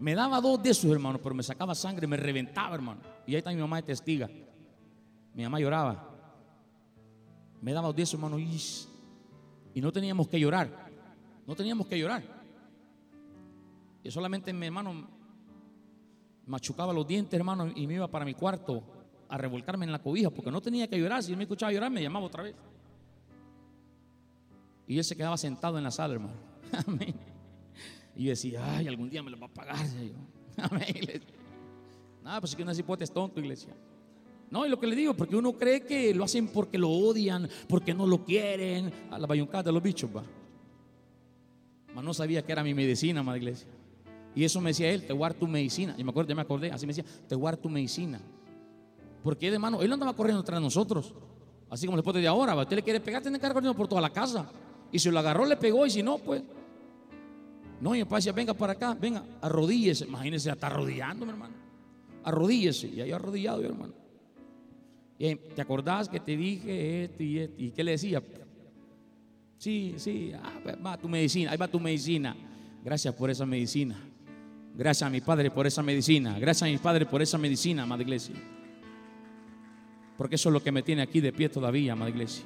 Me 0.00 0.14
daba 0.16 0.40
dos 0.40 0.60
de 0.60 0.70
esos, 0.70 0.90
hermano, 0.90 1.20
pero 1.22 1.34
me 1.34 1.44
sacaba 1.44 1.74
sangre, 1.76 2.08
me 2.08 2.16
reventaba, 2.16 2.74
hermano. 2.74 3.00
Y 3.26 3.32
ahí 3.32 3.38
está 3.38 3.50
mi 3.50 3.60
mamá 3.60 3.76
de 3.76 3.82
testiga. 3.84 4.28
Mi 5.32 5.44
mamá 5.44 5.60
lloraba. 5.60 6.08
Me 7.62 7.72
daba 7.72 7.86
dos 7.86 7.96
de 7.96 8.02
esos, 8.02 8.14
hermano. 8.14 8.38
Y 8.38 9.80
no 9.80 9.92
teníamos 9.92 10.26
que 10.26 10.40
llorar. 10.40 10.90
No 11.46 11.54
teníamos 11.54 11.86
que 11.86 11.96
llorar. 11.96 12.24
Y 14.02 14.10
solamente 14.10 14.52
mi 14.52 14.66
hermano 14.66 15.08
machucaba 16.46 16.92
los 16.92 17.06
dientes, 17.06 17.38
hermano, 17.38 17.70
y 17.72 17.86
me 17.86 17.94
iba 17.94 18.08
para 18.08 18.24
mi 18.24 18.34
cuarto 18.34 18.99
a 19.30 19.38
revolcarme 19.38 19.86
en 19.86 19.92
la 19.92 20.00
cobija, 20.00 20.28
porque 20.28 20.50
no 20.50 20.60
tenía 20.60 20.88
que 20.88 20.98
llorar. 20.98 21.22
Si 21.22 21.30
él 21.30 21.38
me 21.38 21.44
escuchaba 21.44 21.72
llorar, 21.72 21.90
me 21.90 22.02
llamaba 22.02 22.26
otra 22.26 22.42
vez. 22.42 22.54
Y 24.88 24.98
él 24.98 25.04
se 25.04 25.16
quedaba 25.16 25.36
sentado 25.38 25.78
en 25.78 25.84
la 25.84 25.92
sala, 25.92 26.14
hermano. 26.14 26.34
Amén. 26.86 27.14
Y 28.16 28.24
yo 28.24 28.30
decía, 28.30 28.76
ay, 28.76 28.88
algún 28.88 29.08
día 29.08 29.22
me 29.22 29.30
lo 29.30 29.38
va 29.38 29.46
a 29.46 29.54
pagar. 29.54 29.76
Amén. 30.56 31.22
Nada, 32.24 32.40
pues 32.40 32.52
es 32.52 32.56
que 32.56 32.64
no 32.64 32.72
es 32.72 33.12
tonto, 33.12 33.38
iglesia. 33.40 33.72
No, 34.50 34.66
y 34.66 34.68
lo 34.68 34.80
que 34.80 34.88
le 34.88 34.96
digo, 34.96 35.14
porque 35.14 35.36
uno 35.36 35.52
cree 35.52 35.82
que 35.82 36.12
lo 36.12 36.24
hacen 36.24 36.48
porque 36.48 36.76
lo 36.76 36.90
odian, 36.90 37.48
porque 37.68 37.94
no 37.94 38.04
lo 38.04 38.24
quieren. 38.24 38.92
A 39.12 39.18
la 39.18 39.28
bayuncada 39.28 39.62
de 39.62 39.72
los 39.72 39.82
bichos, 39.82 40.10
va. 40.14 40.24
Mas 41.94 42.04
no 42.04 42.12
sabía 42.12 42.44
que 42.44 42.50
era 42.50 42.64
mi 42.64 42.74
medicina, 42.74 43.22
madre 43.22 43.38
iglesia. 43.38 43.68
Y 44.34 44.42
eso 44.42 44.60
me 44.60 44.70
decía 44.70 44.90
él, 44.90 45.06
te 45.06 45.12
guardo 45.12 45.38
tu 45.38 45.46
medicina. 45.46 45.94
Y 45.96 46.02
me 46.02 46.10
acuerdo, 46.10 46.30
ya 46.30 46.34
me 46.34 46.42
acordé, 46.42 46.72
así 46.72 46.84
me 46.84 46.92
decía, 46.92 47.04
te 47.28 47.36
guardo 47.36 47.60
tu 47.60 47.68
medicina. 47.68 48.20
Porque 49.22 49.50
de 49.50 49.58
mano, 49.58 49.82
él 49.82 49.88
no 49.88 49.94
andaba 49.94 50.14
corriendo 50.14 50.42
tras 50.42 50.60
nosotros. 50.60 51.14
Así 51.68 51.86
como 51.86 51.96
después 51.96 52.16
de 52.16 52.26
ahora, 52.26 52.56
usted 52.56 52.76
le 52.76 52.82
quiere 52.82 53.00
pegar, 53.00 53.22
tiene 53.22 53.38
que 53.38 53.46
estar 53.46 53.52
corriendo 53.52 53.76
por 53.76 53.86
toda 53.86 54.00
la 54.00 54.10
casa. 54.10 54.50
Y 54.90 54.98
si 54.98 55.10
lo 55.10 55.18
agarró, 55.18 55.46
le 55.46 55.56
pegó, 55.56 55.86
y 55.86 55.90
si 55.90 56.02
no, 56.02 56.18
pues. 56.18 56.42
No, 57.80 57.94
y 57.94 58.02
decía, 58.02 58.32
venga 58.32 58.52
para 58.52 58.72
acá, 58.72 58.96
venga, 59.00 59.24
arrodíllese. 59.40 60.04
Imagínese, 60.04 60.50
está 60.50 60.66
arrodillando, 60.66 61.24
mi 61.24 61.32
hermano. 61.32 61.54
Arrodíllese. 62.24 62.88
Y 62.88 63.00
ahí 63.00 63.12
arrodillado, 63.12 63.58
mi 63.58 63.66
hermano. 63.66 63.94
Y, 65.18 65.36
¿Te 65.36 65.62
acordás 65.62 66.08
que 66.08 66.18
te 66.18 66.36
dije 66.36 67.04
esto 67.04 67.22
y 67.22 67.38
esto? 67.38 67.54
¿Y 67.58 67.70
qué 67.70 67.84
le 67.84 67.92
decía? 67.92 68.22
Sí, 69.58 69.94
sí, 69.98 70.32
ah, 70.34 70.58
va 70.84 70.96
tu 70.96 71.08
medicina, 71.08 71.50
ahí 71.50 71.58
va 71.58 71.68
tu 71.68 71.78
medicina. 71.78 72.34
Gracias 72.82 73.14
por 73.14 73.30
esa 73.30 73.44
medicina. 73.44 73.96
Gracias 74.74 75.06
a 75.06 75.10
mi 75.10 75.20
Padre 75.20 75.50
por 75.50 75.66
esa 75.66 75.82
medicina. 75.82 76.38
Gracias 76.38 76.68
a 76.68 76.72
mi 76.72 76.78
Padre 76.78 77.04
por 77.04 77.20
esa 77.20 77.36
medicina, 77.36 77.82
amada 77.82 78.02
iglesia. 78.02 78.34
Porque 80.20 80.34
eso 80.34 80.50
es 80.50 80.52
lo 80.52 80.62
que 80.62 80.70
me 80.70 80.82
tiene 80.82 81.00
aquí 81.00 81.22
de 81.22 81.32
pie 81.32 81.48
todavía, 81.48 81.94
amada 81.94 82.10
iglesia. 82.10 82.44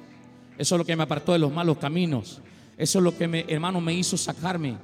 Eso 0.57 0.75
es 0.75 0.79
lo 0.79 0.85
que 0.85 0.95
me 0.95 1.03
apartó 1.03 1.33
de 1.33 1.39
los 1.39 1.51
malos 1.51 1.77
caminos. 1.77 2.39
Eso 2.77 2.99
es 2.99 3.03
lo 3.03 3.17
que, 3.17 3.27
me, 3.27 3.43
hermano, 3.49 3.81
me 3.81 3.93
hizo 3.93 4.15
sacarme 4.15 4.77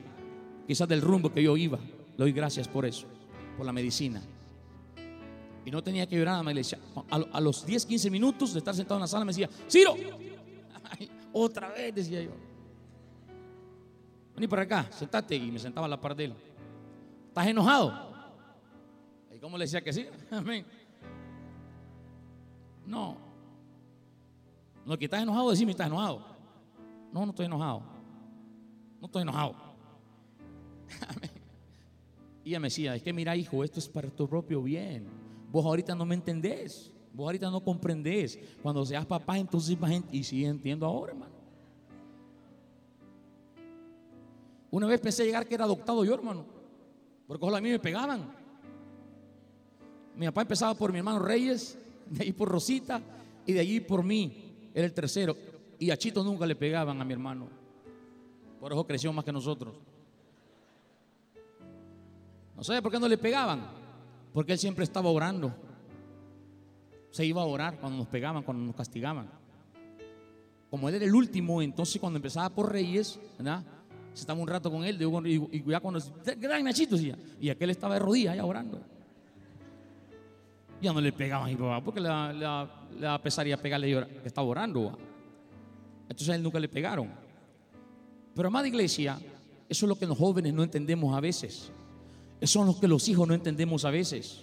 quizás 0.68 0.90
del 0.90 1.00
rumbo 1.00 1.32
que 1.32 1.42
yo 1.42 1.56
iba. 1.56 1.78
Le 1.78 2.18
doy 2.18 2.34
gracias 2.34 2.68
por 2.68 2.86
eso, 2.86 3.08
por 3.56 3.66
la 3.66 3.72
medicina. 3.72 4.22
Y 5.64 5.72
no 5.72 5.82
tenía 5.82 6.06
que 6.06 6.18
llorar 6.18 6.42
a 6.42 6.44
la 6.44 6.52
iglesia. 6.52 6.80
A, 7.10 7.40
los 7.40 7.66
10, 7.66 7.86
15 7.86 8.10
minutos 8.10 8.52
de 8.52 8.60
estar 8.60 8.76
sentado 8.76 8.98
en 8.98 9.02
la 9.04 9.08
sala 9.08 9.24
me 9.24 9.30
decía, 9.30 9.50
Ciro, 9.70 9.96
otra 11.32 11.70
vez, 11.70 11.96
decía 11.96 12.24
yo. 12.24 12.32
Vení 14.36 14.50
para 14.50 14.64
acá, 14.64 14.90
sentate. 14.92 15.38
Y 15.38 15.50
me 15.50 15.60
sentaba 15.60 15.86
a 15.86 15.90
la 15.90 16.02
par 16.02 16.14
de 16.14 16.26
él. 16.26 16.34
¿Estás 17.30 17.48
enojado? 17.48 18.12
¿Y 19.34 19.40
cómo 19.40 19.58
le 19.58 19.64
decía 19.64 19.80
que 19.82 19.94
sí? 19.94 20.08
Amén. 20.30 20.66
No. 22.92 23.16
No, 24.86 24.98
que 24.98 25.06
estás 25.06 25.24
enojado, 25.24 25.50
decime, 25.50 25.72
estás 25.72 25.88
enojado. 25.88 26.26
No, 27.14 27.26
no 27.26 27.30
estoy 27.30 27.46
enojado. 27.46 27.84
No 29.00 29.06
estoy 29.06 29.22
enojado. 29.22 29.56
Y 32.44 32.50
ella 32.50 32.60
me 32.60 32.70
decía, 32.70 32.96
es 32.96 33.04
que 33.04 33.14
mira, 33.14 33.36
hijo, 33.36 33.64
esto 33.64 33.78
es 33.78 33.88
para 33.88 34.10
tu 34.10 34.28
propio 34.28 34.64
bien. 34.64 35.06
Vos 35.52 35.64
ahorita 35.64 35.94
no 35.94 36.08
me 36.08 36.16
entendés. 36.16 36.92
Vos 37.14 37.26
ahorita 37.26 37.52
no 37.52 37.64
comprendés. 37.64 38.40
Cuando 38.64 38.84
seas 38.84 39.06
papá, 39.06 39.38
entonces 39.38 39.78
Y 40.12 40.24
sí 40.24 40.44
entiendo 40.44 40.88
ahora, 40.88 41.12
hermano. 41.12 41.36
Una 44.72 44.88
vez 44.88 45.00
pensé 45.00 45.24
llegar 45.24 45.48
que 45.48 45.54
era 45.54 45.66
adoptado 45.66 46.04
yo, 46.04 46.16
hermano. 46.16 46.44
Porque 47.28 47.46
ojalá 47.46 47.60
a 47.60 47.62
mí 47.62 47.70
me 47.70 47.78
pegaban. 47.78 48.34
Mi 50.16 50.26
papá 50.26 50.42
empezaba 50.42 50.74
por 50.74 50.92
mi 50.92 50.98
hermano 50.98 51.20
Reyes, 51.20 51.78
de 52.12 52.24
ahí 52.24 52.32
por 52.32 52.50
Rosita 52.50 53.02
y 53.46 53.54
de 53.54 53.60
allí 53.60 53.80
por 53.80 54.04
mí. 54.04 54.70
Era 54.74 54.86
el 54.86 54.94
tercero. 54.94 55.36
Y 55.80 55.90
a 55.90 55.98
Chito 55.98 56.24
nunca 56.24 56.46
le 56.46 56.56
pegaban 56.56 57.02
a 57.02 57.06
mi 57.06 57.14
hermano. 57.14 57.48
Por 58.60 58.72
eso 58.72 58.86
creció 58.86 59.12
más 59.12 59.26
que 59.26 59.32
nosotros. 59.32 59.76
No 62.56 62.64
sé 62.64 62.82
por 62.82 62.92
qué 62.92 63.00
no 63.00 63.08
le 63.08 63.18
pegaban. 63.18 63.66
Porque 64.34 64.54
él 64.54 64.60
siempre 64.60 64.84
estaba 64.84 65.10
orando 65.10 65.54
se 67.12 67.26
iba 67.26 67.42
a 67.42 67.46
orar 67.46 67.78
cuando 67.80 68.00
nos 68.00 68.08
pegaban, 68.08 68.42
cuando 68.42 68.64
nos 68.64 68.76
castigaban. 68.76 69.30
Como 70.70 70.88
él 70.88 70.96
era 70.96 71.06
el 71.06 71.14
último, 71.14 71.62
entonces 71.62 72.00
cuando 72.00 72.18
empezaba 72.18 72.50
por 72.50 72.72
Reyes, 72.72 73.20
¿verdad? 73.38 73.64
Se 74.14 74.22
estaba 74.22 74.40
un 74.40 74.48
rato 74.48 74.72
con 74.72 74.84
él, 74.84 74.98
y, 75.26 75.64
ya 75.70 75.80
cuando, 75.82 76.02
gran 76.38 76.64
Nachito, 76.64 76.96
y 76.98 77.50
aquel 77.50 77.70
estaba 77.70 77.96
de 77.96 78.00
rodillas 78.00 78.36
ya 78.36 78.46
orando. 78.46 78.82
Ya 80.82 80.92
no 80.94 81.02
le 81.02 81.12
pegaban 81.12 81.48
a 81.48 81.52
mi 81.52 81.56
papá 81.56 81.84
porque 81.84 82.00
le, 82.00 83.20
pesaría 83.24 83.58
pegarle 83.58 84.08
que 84.22 84.28
estaba 84.28 84.48
orando. 84.48 84.98
Entonces 86.04 86.30
a 86.30 86.36
él 86.36 86.44
nunca 86.44 86.60
le 86.60 86.68
pegaron. 86.68 87.10
Pero 88.34 88.48
amada 88.48 88.68
iglesia, 88.68 89.20
eso 89.70 89.86
es 89.86 89.90
lo 89.90 89.96
que 89.96 90.06
los 90.06 90.18
jóvenes 90.18 90.54
no 90.54 90.64
entendemos 90.64 91.16
a 91.16 91.20
veces. 91.20 91.72
Eso 92.40 92.62
es 92.62 92.66
lo 92.66 92.80
que 92.80 92.88
los 92.88 93.08
hijos 93.08 93.28
no 93.28 93.34
entendemos 93.34 93.86
a 93.86 93.92
veces. 93.92 94.42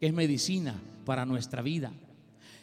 Que 0.00 0.06
es 0.06 0.12
medicina, 0.12 0.74
para 1.08 1.24
nuestra 1.24 1.62
vida. 1.62 1.90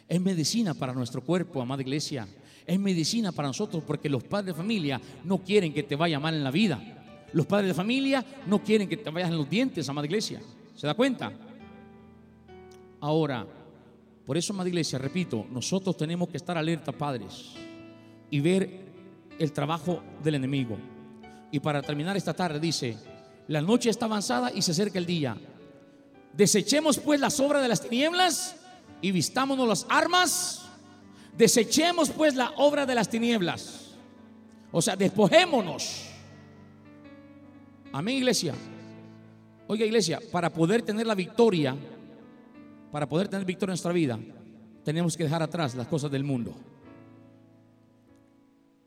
Es 0.08 0.20
medicina 0.20 0.72
para 0.72 0.92
nuestro 0.92 1.20
cuerpo, 1.20 1.60
amada 1.60 1.82
iglesia. 1.82 2.28
Es 2.64 2.78
medicina 2.78 3.32
para 3.32 3.48
nosotros 3.48 3.82
porque 3.84 4.08
los 4.08 4.22
padres 4.22 4.54
de 4.54 4.54
familia 4.54 5.00
no 5.24 5.38
quieren 5.38 5.74
que 5.74 5.82
te 5.82 5.96
vaya 5.96 6.20
mal 6.20 6.32
en 6.32 6.44
la 6.44 6.52
vida. 6.52 6.80
Los 7.32 7.44
padres 7.44 7.66
de 7.66 7.74
familia 7.74 8.24
no 8.46 8.62
quieren 8.62 8.88
que 8.88 8.98
te 8.98 9.10
vayas 9.10 9.30
en 9.30 9.36
los 9.36 9.50
dientes, 9.50 9.88
amada 9.88 10.06
iglesia. 10.06 10.40
¿Se 10.76 10.86
da 10.86 10.94
cuenta? 10.94 11.32
Ahora, 13.00 13.46
por 14.24 14.36
eso, 14.36 14.52
amada 14.52 14.68
iglesia, 14.68 14.98
repito, 14.98 15.46
nosotros 15.50 15.96
tenemos 15.96 16.28
que 16.28 16.36
estar 16.36 16.56
alerta, 16.56 16.92
padres, 16.92 17.52
y 18.30 18.40
ver 18.40 18.86
el 19.38 19.52
trabajo 19.52 20.02
del 20.22 20.36
enemigo. 20.36 20.76
Y 21.50 21.60
para 21.60 21.82
terminar 21.82 22.16
esta 22.16 22.34
tarde 22.34 22.58
dice, 22.58 22.96
la 23.48 23.60
noche 23.60 23.90
está 23.90 24.06
avanzada 24.06 24.50
y 24.52 24.62
se 24.62 24.72
acerca 24.72 24.98
el 24.98 25.06
día. 25.06 25.36
Desechemos 26.32 26.98
pues 26.98 27.20
las 27.20 27.38
obras 27.40 27.62
de 27.62 27.68
las 27.68 27.80
tinieblas 27.80 28.56
y 29.00 29.12
vistámonos 29.12 29.68
las 29.68 29.86
armas. 29.88 30.66
Desechemos 31.36 32.10
pues 32.10 32.34
la 32.34 32.50
obra 32.56 32.84
de 32.84 32.94
las 32.94 33.08
tinieblas. 33.08 33.94
O 34.72 34.82
sea, 34.82 34.96
despojémonos 34.96 36.06
Amén, 37.96 38.16
iglesia. 38.16 38.52
Oiga, 39.68 39.86
iglesia, 39.86 40.20
para 40.30 40.52
poder 40.52 40.82
tener 40.82 41.06
la 41.06 41.14
victoria, 41.14 41.74
para 42.96 43.06
poder 43.06 43.28
tener 43.28 43.44
victoria 43.44 43.72
en 43.72 43.74
nuestra 43.74 43.92
vida, 43.92 44.18
tenemos 44.82 45.18
que 45.18 45.24
dejar 45.24 45.42
atrás 45.42 45.74
las 45.74 45.86
cosas 45.86 46.10
del 46.10 46.24
mundo. 46.24 46.54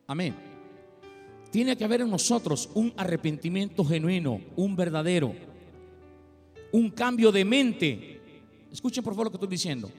Amén. 0.07 0.33
Tiene 1.51 1.77
que 1.77 1.83
haber 1.83 2.01
en 2.01 2.09
nosotros 2.09 2.71
un 2.73 2.91
arrepentimiento 2.97 3.85
genuino, 3.85 4.41
un 4.55 4.75
verdadero, 4.75 5.35
un 6.71 6.89
cambio 6.89 7.31
de 7.31 7.45
mente. 7.45 8.21
Escuchen 8.71 9.03
por 9.03 9.13
favor 9.13 9.27
lo 9.27 9.29
que 9.29 9.37
estoy 9.37 9.47
diciendo. 9.47 9.91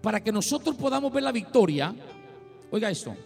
Para 0.00 0.22
que 0.22 0.30
nosotros 0.30 0.76
podamos 0.76 1.12
ver 1.12 1.24
la 1.24 1.32
victoria, 1.32 1.92
oiga 2.70 2.92
esto, 2.92 3.16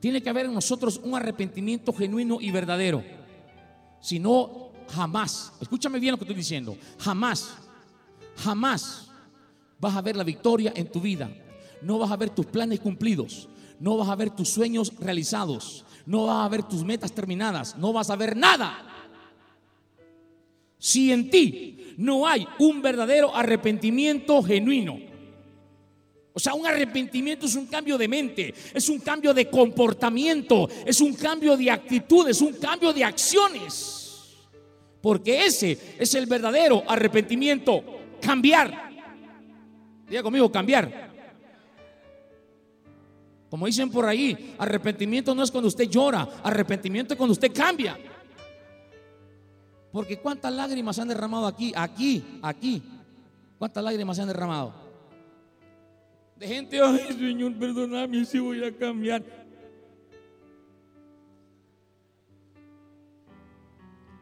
tiene 0.00 0.20
que 0.20 0.30
haber 0.30 0.46
en 0.46 0.54
nosotros 0.54 1.00
un 1.04 1.14
arrepentimiento 1.14 1.92
genuino 1.92 2.38
y 2.40 2.50
verdadero. 2.50 3.04
Si 4.00 4.18
no, 4.18 4.72
jamás, 4.88 5.52
escúchame 5.60 6.00
bien 6.00 6.10
lo 6.10 6.18
que 6.18 6.24
estoy 6.24 6.36
diciendo, 6.36 6.76
jamás, 6.98 7.67
jamás 8.38 9.10
vas 9.78 9.96
a 9.96 10.02
ver 10.02 10.16
la 10.16 10.24
victoria 10.24 10.72
en 10.74 10.90
tu 10.90 11.00
vida. 11.00 11.30
No 11.82 11.98
vas 11.98 12.10
a 12.10 12.16
ver 12.16 12.30
tus 12.30 12.46
planes 12.46 12.80
cumplidos, 12.80 13.48
no 13.78 13.96
vas 13.96 14.08
a 14.08 14.16
ver 14.16 14.30
tus 14.30 14.48
sueños 14.48 14.92
realizados, 14.98 15.84
no 16.06 16.26
vas 16.26 16.44
a 16.44 16.48
ver 16.48 16.62
tus 16.62 16.84
metas 16.84 17.12
terminadas, 17.12 17.76
no 17.76 17.92
vas 17.92 18.10
a 18.10 18.16
ver 18.16 18.36
nada. 18.36 18.84
Si 20.78 21.12
en 21.12 21.30
ti 21.30 21.94
no 21.96 22.26
hay 22.26 22.46
un 22.58 22.82
verdadero 22.82 23.34
arrepentimiento 23.34 24.42
genuino, 24.42 25.08
o 26.32 26.40
sea, 26.40 26.54
un 26.54 26.64
arrepentimiento 26.64 27.46
es 27.46 27.56
un 27.56 27.66
cambio 27.66 27.98
de 27.98 28.06
mente, 28.06 28.54
es 28.72 28.88
un 28.88 29.00
cambio 29.00 29.34
de 29.34 29.50
comportamiento, 29.50 30.68
es 30.86 31.00
un 31.00 31.14
cambio 31.14 31.56
de 31.56 31.68
actitud, 31.68 32.28
es 32.28 32.40
un 32.40 32.52
cambio 32.52 32.92
de 32.92 33.02
acciones. 33.02 33.98
Porque 35.00 35.46
ese 35.46 35.96
es 35.98 36.14
el 36.14 36.26
verdadero 36.26 36.84
arrepentimiento, 36.86 37.82
cambiar. 38.20 38.90
Diga 40.08 40.22
conmigo, 40.22 40.50
cambiar. 40.50 41.08
Como 43.50 43.66
dicen 43.66 43.90
por 43.90 44.04
ahí, 44.04 44.54
arrepentimiento 44.58 45.34
no 45.34 45.42
es 45.42 45.50
cuando 45.50 45.68
usted 45.68 45.88
llora, 45.88 46.28
arrepentimiento 46.42 47.14
es 47.14 47.18
cuando 47.18 47.32
usted 47.32 47.52
cambia. 47.52 47.98
Porque 49.90 50.18
cuántas 50.18 50.52
lágrimas 50.52 50.96
se 50.96 51.02
han 51.02 51.08
derramado 51.08 51.46
aquí, 51.46 51.72
aquí, 51.74 52.22
aquí. 52.42 52.82
¿Cuántas 53.58 53.82
lágrimas 53.82 54.16
se 54.16 54.22
han 54.22 54.28
derramado? 54.28 54.74
De 56.36 56.46
gente, 56.46 56.80
ay 56.80 57.12
Señor, 57.18 57.54
perdóname 57.58 58.24
si 58.24 58.38
voy 58.38 58.62
a 58.62 58.76
cambiar. 58.76 59.22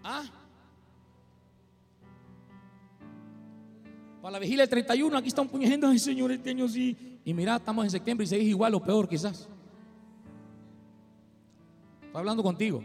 Ah. 0.02 0.35
Para 4.26 4.32
la 4.32 4.38
vigilia 4.40 4.62
del 4.64 4.70
31, 4.70 5.16
aquí 5.16 5.28
está 5.28 5.40
un 5.40 5.46
puño 5.46 5.68
ay 5.88 5.98
Señor, 6.00 6.32
este 6.32 6.50
año 6.50 6.68
sí. 6.68 7.20
Y 7.24 7.32
mira, 7.32 7.54
estamos 7.54 7.84
en 7.84 7.92
septiembre 7.92 8.24
y 8.24 8.26
seguís 8.26 8.48
igual 8.48 8.74
o 8.74 8.82
peor 8.82 9.08
quizás. 9.08 9.48
Estoy 12.02 12.18
hablando 12.18 12.42
contigo. 12.42 12.82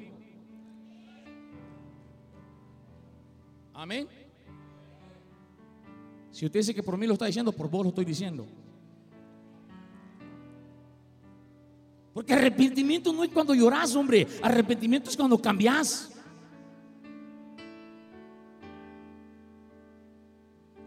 Amén. 3.74 4.08
Si 6.30 6.46
usted 6.46 6.60
dice 6.60 6.76
que 6.76 6.84
por 6.84 6.96
mí 6.96 7.08
lo 7.08 7.14
está 7.14 7.26
diciendo, 7.26 7.52
por 7.52 7.72
vos 7.72 7.86
lo 7.86 7.90
estoy 7.90 8.06
diciendo. 8.06 8.46
Porque 12.14 12.34
arrepentimiento 12.34 13.12
no 13.12 13.24
es 13.24 13.32
cuando 13.32 13.56
lloras, 13.56 13.96
hombre. 13.96 14.28
Arrepentimiento 14.44 15.10
es 15.10 15.18
cuando 15.18 15.42
cambias. 15.42 16.11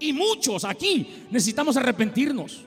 Y 0.04 0.12
muchos 0.12 0.66
aquí 0.66 1.24
necesitamos 1.30 1.78
arrepentirnos. 1.78 2.62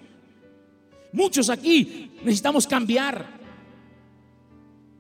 Muchos 1.14 1.52
aquí 1.52 2.10
necesitamos 2.24 2.66
cambiar. 2.66 3.28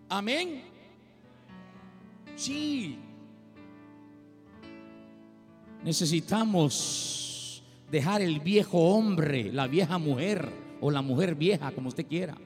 Amén. 0.08 0.62
Sí. 2.36 3.00
Necesitamos 5.84 7.64
dejar 7.90 8.22
el 8.22 8.40
viejo 8.40 8.78
hombre, 8.78 9.52
la 9.52 9.66
vieja 9.66 9.98
mujer 9.98 10.48
o 10.80 10.92
la 10.92 11.02
mujer 11.02 11.34
vieja, 11.34 11.72
como 11.72 11.88
usted 11.88 12.06
quiera. 12.06 12.38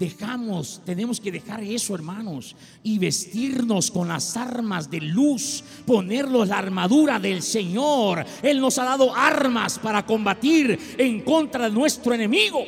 Dejamos, 0.00 0.80
tenemos 0.86 1.20
que 1.20 1.30
dejar 1.30 1.62
eso, 1.62 1.94
hermanos, 1.94 2.56
y 2.82 2.98
vestirnos 2.98 3.90
con 3.90 4.08
las 4.08 4.34
armas 4.34 4.90
de 4.90 4.98
luz, 4.98 5.62
ponernos 5.84 6.48
la 6.48 6.56
armadura 6.56 7.20
del 7.20 7.42
Señor. 7.42 8.24
Él 8.42 8.62
nos 8.62 8.78
ha 8.78 8.84
dado 8.84 9.14
armas 9.14 9.78
para 9.78 10.06
combatir 10.06 10.96
en 10.96 11.20
contra 11.20 11.68
de 11.68 11.74
nuestro 11.74 12.14
enemigo. 12.14 12.64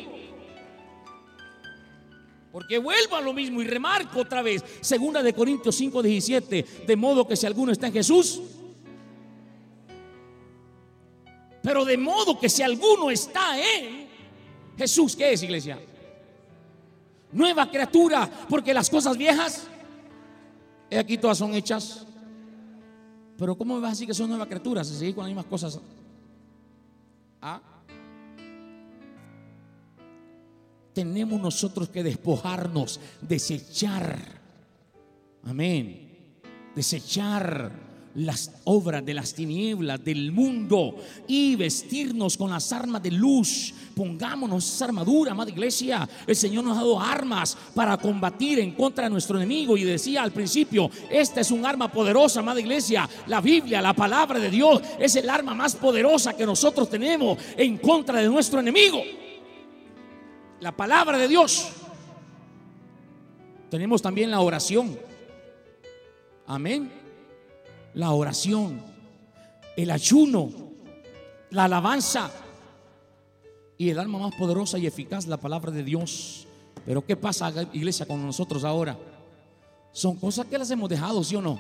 Porque 2.53 2.77
vuelvo 2.77 3.17
a 3.17 3.23
lo 3.23 3.33
mismo 3.33 3.63
y 3.63 3.67
remarco 3.67 4.21
otra 4.21 4.43
vez, 4.43 4.63
segunda 4.83 5.23
de 5.23 5.33
Corintios 5.33 5.75
5, 5.75 6.03
17, 6.03 6.67
de 6.87 6.97
modo 6.97 7.27
que 7.27 7.35
si 7.35 7.47
alguno 7.47 7.73
está 7.73 7.87
en 7.87 7.95
Jesús, 7.95 8.43
pero 11.63 11.87
de 11.87 11.97
modo 11.97 12.39
que 12.39 12.51
si 12.51 12.63
alguno 12.63 13.11
está 13.11 13.59
en 13.59 14.07
Jesús, 14.77 15.17
¿qué 15.17 15.33
es 15.33 15.43
iglesia? 15.43 15.81
Nueva 17.33 17.71
criatura, 17.71 18.29
porque 18.49 18.75
las 18.75 18.91
cosas 18.91 19.17
viejas, 19.17 19.67
aquí 20.97 21.19
todas 21.19 21.39
son 21.39 21.55
hechas. 21.55 22.07
Pero 23.39 23.57
¿cómo 23.57 23.81
vas 23.81 23.89
a 23.89 23.91
decir 23.91 24.07
que 24.07 24.15
son 24.15 24.29
nuevas 24.29 24.47
criaturas 24.47 24.87
si 24.87 24.95
seguís 24.95 25.15
con 25.15 25.25
las 25.25 25.31
mismas 25.31 25.47
cosas? 25.47 25.81
¿Ah? 27.41 27.61
Tenemos 30.93 31.41
nosotros 31.41 31.89
que 31.89 32.03
despojarnos, 32.03 33.01
desechar. 33.23 34.19
Amén. 35.45 36.37
Desechar 36.75 37.92
las 38.15 38.51
obras 38.65 39.05
de 39.05 39.15
las 39.15 39.33
tinieblas 39.33 40.05
del 40.05 40.33
mundo 40.33 40.97
y 41.27 41.57
vestirnos 41.57 42.37
con 42.37 42.51
las 42.51 42.73
armas 42.73 43.03
de 43.03 43.11
luz. 43.11 43.73
Pongámonos 43.95 44.67
esa 44.75 44.87
armadura, 44.87 45.33
amada 45.33 45.51
iglesia. 45.51 46.09
El 46.27 46.37
Señor 46.37 46.65
nos 46.65 46.77
ha 46.77 46.81
dado 46.81 47.01
armas 47.01 47.57
para 47.75 47.97
combatir 47.97 48.59
en 48.59 48.73
contra 48.73 49.05
de 49.05 49.11
nuestro 49.11 49.37
enemigo. 49.37 49.77
Y 49.77 49.85
decía 49.85 50.23
al 50.23 50.33
principio, 50.33 50.91
esta 51.11 51.41
es 51.41 51.51
un 51.51 51.65
arma 51.65 51.91
poderosa, 51.91 52.41
amada 52.41 52.61
iglesia. 52.61 53.09
La 53.27 53.41
Biblia, 53.41 53.81
la 53.81 53.95
palabra 53.95 54.39
de 54.39 54.51
Dios, 54.51 54.83
es 54.99 55.17
el 55.17 55.29
arma 55.29 55.55
más 55.55 55.75
poderosa 55.77 56.37
que 56.37 56.47
nosotros 56.47 56.89
tenemos 56.89 57.39
en 57.57 57.79
contra 57.79 58.21
de 58.21 58.29
nuestro 58.29 58.61
enemigo. 58.61 59.03
La 60.61 60.73
palabra 60.73 61.19
de 61.19 61.29
Dios. 61.29 61.69
Tenemos 63.71 64.03
también 64.03 64.31
la 64.31 64.41
oración. 64.41 64.99
Amén 66.47 67.02
la 67.95 68.13
oración, 68.13 68.81
el 69.77 69.91
ayuno, 69.91 70.51
la 71.51 71.65
alabanza 71.65 72.31
y 73.77 73.91
el 73.91 73.99
arma 73.99 74.19
más 74.19 74.35
poderosa 74.35 74.79
y 74.79 74.87
eficaz, 74.87 75.27
la 75.27 75.37
palabra 75.37 75.71
de 75.71 75.83
Dios. 75.83 76.47
Pero 76.85 77.05
¿qué 77.05 77.17
pasa, 77.17 77.53
iglesia, 77.73 78.07
con 78.07 78.25
nosotros 78.25 78.65
ahora? 78.65 78.99
Son 79.93 80.17
cosas 80.17 80.47
que 80.47 80.59
las 80.59 80.71
hemos 80.71 80.89
dejado, 80.89 81.23
¿sí 81.23 81.37
o 81.37 81.43
no? 81.43 81.59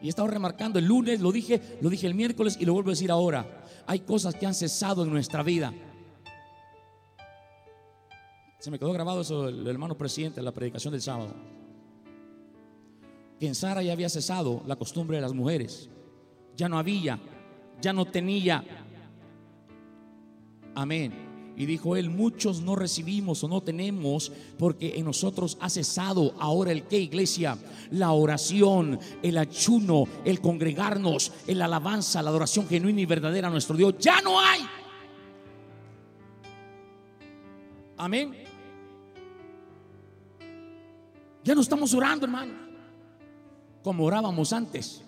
Y 0.00 0.06
he 0.06 0.08
estado 0.10 0.28
remarcando 0.28 0.78
el 0.78 0.84
lunes, 0.84 1.20
lo 1.20 1.32
dije, 1.32 1.60
lo 1.80 1.90
dije 1.90 2.06
el 2.06 2.14
miércoles 2.14 2.56
y 2.60 2.64
lo 2.64 2.72
vuelvo 2.72 2.90
a 2.90 2.92
decir 2.92 3.10
ahora. 3.10 3.64
Hay 3.86 4.00
cosas 4.00 4.34
que 4.34 4.46
han 4.46 4.54
cesado 4.54 5.02
en 5.02 5.10
nuestra 5.10 5.42
vida. 5.42 5.72
Se 8.60 8.70
me 8.70 8.78
quedó 8.78 8.92
grabado 8.92 9.22
eso 9.22 9.48
el 9.48 9.66
hermano 9.66 9.96
presidente 9.96 10.40
en 10.40 10.44
la 10.44 10.52
predicación 10.52 10.92
del 10.92 11.02
sábado 11.02 11.57
que 13.38 13.46
en 13.46 13.54
Sara 13.54 13.82
ya 13.82 13.92
había 13.92 14.08
cesado 14.08 14.62
la 14.66 14.76
costumbre 14.76 15.16
de 15.16 15.22
las 15.22 15.32
mujeres. 15.32 15.88
Ya 16.56 16.68
no 16.68 16.78
había, 16.78 17.18
ya 17.80 17.92
no 17.92 18.04
tenía. 18.04 18.64
Amén. 20.74 21.26
Y 21.56 21.66
dijo 21.66 21.96
él, 21.96 22.08
muchos 22.08 22.60
no 22.60 22.76
recibimos 22.76 23.42
o 23.42 23.48
no 23.48 23.60
tenemos 23.60 24.30
porque 24.58 24.96
en 24.96 25.04
nosotros 25.04 25.56
ha 25.60 25.68
cesado 25.68 26.34
ahora 26.38 26.70
el 26.70 26.84
que 26.84 27.00
iglesia, 27.00 27.58
la 27.90 28.12
oración, 28.12 28.98
el 29.22 29.38
ayuno, 29.38 30.04
el 30.24 30.40
congregarnos, 30.40 31.32
el 31.48 31.60
alabanza, 31.62 32.22
la 32.22 32.30
adoración 32.30 32.68
genuina 32.68 33.00
y 33.00 33.06
verdadera 33.06 33.48
a 33.48 33.50
nuestro 33.50 33.76
Dios. 33.76 33.94
Ya 33.98 34.20
no 34.20 34.38
hay. 34.38 34.60
Amén. 37.96 38.34
Ya 41.42 41.54
no 41.56 41.60
estamos 41.60 41.92
orando, 41.94 42.26
hermano 42.26 42.67
como 43.82 44.04
orábamos 44.04 44.52
antes. 44.52 45.02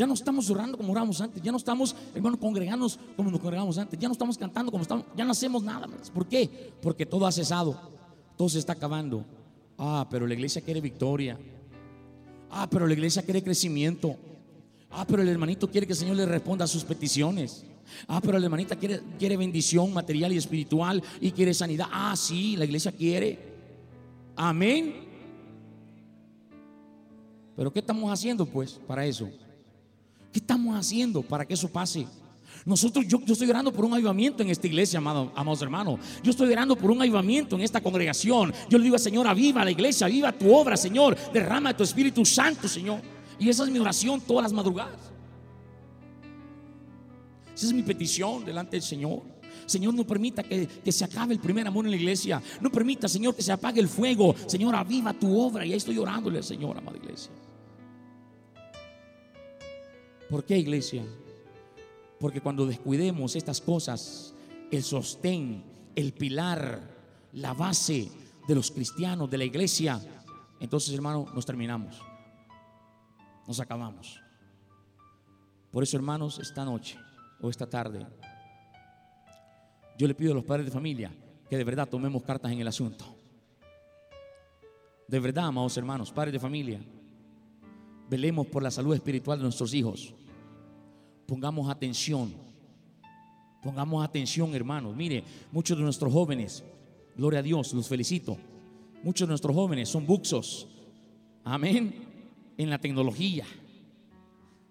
Ya 0.00 0.06
no 0.06 0.14
estamos 0.14 0.48
orando 0.48 0.78
como 0.78 0.92
orábamos 0.92 1.20
antes. 1.20 1.42
Ya 1.42 1.50
no 1.52 1.58
estamos, 1.58 1.94
hermano, 2.14 2.38
congregándonos 2.38 2.98
como 3.16 3.30
nos 3.30 3.38
congregamos 3.40 3.76
antes. 3.76 3.98
Ya 3.98 4.08
no 4.08 4.12
estamos 4.12 4.38
cantando 4.38 4.72
como 4.72 4.82
estamos. 4.82 5.04
Ya 5.14 5.24
no 5.24 5.32
hacemos 5.32 5.62
nada 5.62 5.86
más. 5.86 6.10
¿Por 6.10 6.26
qué? 6.26 6.72
Porque 6.80 7.04
todo 7.04 7.26
ha 7.26 7.32
cesado. 7.32 7.78
Todo 8.36 8.48
se 8.48 8.58
está 8.58 8.72
acabando. 8.72 9.26
Ah, 9.76 10.06
pero 10.10 10.26
la 10.26 10.32
iglesia 10.32 10.62
quiere 10.62 10.80
victoria. 10.80 11.38
Ah, 12.50 12.66
pero 12.70 12.86
la 12.86 12.94
iglesia 12.94 13.22
quiere 13.22 13.42
crecimiento. 13.42 14.16
Ah, 14.90 15.04
pero 15.06 15.20
el 15.20 15.28
hermanito 15.28 15.70
quiere 15.70 15.86
que 15.86 15.92
el 15.92 15.98
Señor 15.98 16.16
le 16.16 16.24
responda 16.24 16.64
a 16.64 16.68
sus 16.68 16.84
peticiones. 16.84 17.66
Ah, 18.08 18.20
pero 18.22 18.38
la 18.38 18.44
hermanita 18.46 18.76
quiere, 18.76 19.00
quiere 19.18 19.36
bendición 19.36 19.92
material 19.92 20.32
y 20.32 20.38
espiritual 20.38 21.02
y 21.20 21.30
quiere 21.32 21.52
sanidad. 21.52 21.88
Ah, 21.92 22.14
sí, 22.16 22.56
la 22.56 22.64
iglesia 22.64 22.90
quiere. 22.90 23.38
Amén. 24.36 25.09
Pero 27.60 27.70
¿qué 27.70 27.80
estamos 27.80 28.10
haciendo 28.10 28.46
pues 28.46 28.80
para 28.86 29.04
eso? 29.04 29.28
¿Qué 30.32 30.38
estamos 30.38 30.74
haciendo 30.74 31.20
para 31.20 31.44
que 31.44 31.52
eso 31.52 31.68
pase? 31.68 32.06
Nosotros, 32.64 33.06
yo, 33.06 33.20
yo, 33.22 33.34
estoy 33.34 33.50
orando 33.50 33.70
por 33.70 33.84
un 33.84 33.92
avivamiento 33.92 34.42
en 34.42 34.48
esta 34.48 34.66
iglesia, 34.66 34.96
amado, 34.96 35.30
amados 35.36 35.60
hermanos. 35.60 36.00
Yo 36.22 36.30
estoy 36.30 36.50
orando 36.50 36.74
por 36.74 36.90
un 36.90 37.02
avivamiento 37.02 37.56
en 37.56 37.60
esta 37.60 37.82
congregación. 37.82 38.54
Yo 38.70 38.78
le 38.78 38.84
digo 38.84 38.98
Señor, 38.98 39.26
aviva 39.26 39.62
la 39.62 39.72
iglesia, 39.72 40.06
aviva 40.06 40.32
tu 40.32 40.50
obra, 40.54 40.74
Señor. 40.74 41.14
Derrama 41.34 41.76
tu 41.76 41.82
Espíritu 41.82 42.24
Santo, 42.24 42.66
Señor. 42.66 43.02
Y 43.38 43.50
esa 43.50 43.64
es 43.64 43.70
mi 43.70 43.78
oración 43.78 44.22
todas 44.22 44.44
las 44.44 44.54
madrugadas. 44.54 45.12
Esa 47.54 47.66
es 47.66 47.74
mi 47.74 47.82
petición 47.82 48.42
delante 48.42 48.76
del 48.76 48.82
Señor. 48.82 49.20
Señor, 49.66 49.92
no 49.92 50.06
permita 50.06 50.42
que, 50.42 50.66
que, 50.66 50.92
se 50.92 51.04
acabe 51.04 51.34
el 51.34 51.40
primer 51.40 51.66
amor 51.66 51.84
en 51.84 51.90
la 51.90 51.98
iglesia. 51.98 52.42
No 52.62 52.72
permita, 52.72 53.06
Señor, 53.06 53.36
que 53.36 53.42
se 53.42 53.52
apague 53.52 53.82
el 53.82 53.88
fuego. 53.88 54.34
Señor, 54.46 54.74
aviva 54.74 55.12
tu 55.12 55.38
obra. 55.38 55.66
Y 55.66 55.72
ahí 55.72 55.76
estoy 55.76 55.98
orándole 55.98 56.42
Señor, 56.42 56.78
amada 56.78 56.96
iglesia. 56.96 57.30
¿Por 60.30 60.44
qué, 60.44 60.56
iglesia? 60.56 61.04
Porque 62.20 62.40
cuando 62.40 62.64
descuidemos 62.64 63.34
estas 63.34 63.60
cosas, 63.60 64.32
el 64.70 64.84
sostén, 64.84 65.64
el 65.96 66.12
pilar, 66.12 66.80
la 67.32 67.52
base 67.52 68.08
de 68.46 68.54
los 68.54 68.70
cristianos, 68.70 69.28
de 69.28 69.38
la 69.38 69.44
iglesia, 69.44 70.00
entonces, 70.60 70.94
hermano, 70.94 71.26
nos 71.34 71.44
terminamos. 71.44 72.00
Nos 73.48 73.58
acabamos. 73.58 74.20
Por 75.72 75.82
eso, 75.82 75.96
hermanos, 75.96 76.38
esta 76.38 76.64
noche 76.64 76.96
o 77.40 77.50
esta 77.50 77.68
tarde, 77.68 78.06
yo 79.98 80.06
le 80.06 80.14
pido 80.14 80.30
a 80.30 80.34
los 80.36 80.44
padres 80.44 80.66
de 80.66 80.72
familia 80.72 81.12
que 81.48 81.56
de 81.56 81.64
verdad 81.64 81.88
tomemos 81.88 82.22
cartas 82.22 82.52
en 82.52 82.60
el 82.60 82.68
asunto. 82.68 83.04
De 85.08 85.18
verdad, 85.18 85.46
amados 85.46 85.76
hermanos, 85.76 86.12
padres 86.12 86.32
de 86.34 86.38
familia, 86.38 86.80
velemos 88.08 88.46
por 88.46 88.62
la 88.62 88.70
salud 88.70 88.94
espiritual 88.94 89.38
de 89.38 89.44
nuestros 89.44 89.74
hijos. 89.74 90.14
Pongamos 91.30 91.70
atención. 91.70 92.34
Pongamos 93.62 94.04
atención, 94.04 94.52
hermanos. 94.52 94.96
Mire, 94.96 95.22
muchos 95.52 95.78
de 95.78 95.84
nuestros 95.84 96.12
jóvenes, 96.12 96.64
gloria 97.16 97.38
a 97.38 97.42
Dios, 97.42 97.72
los 97.72 97.86
felicito. 97.86 98.36
Muchos 99.04 99.28
de 99.28 99.30
nuestros 99.30 99.54
jóvenes 99.54 99.88
son 99.88 100.04
buxos. 100.04 100.66
Amén. 101.44 101.94
En 102.58 102.68
la 102.68 102.80
tecnología. 102.80 103.44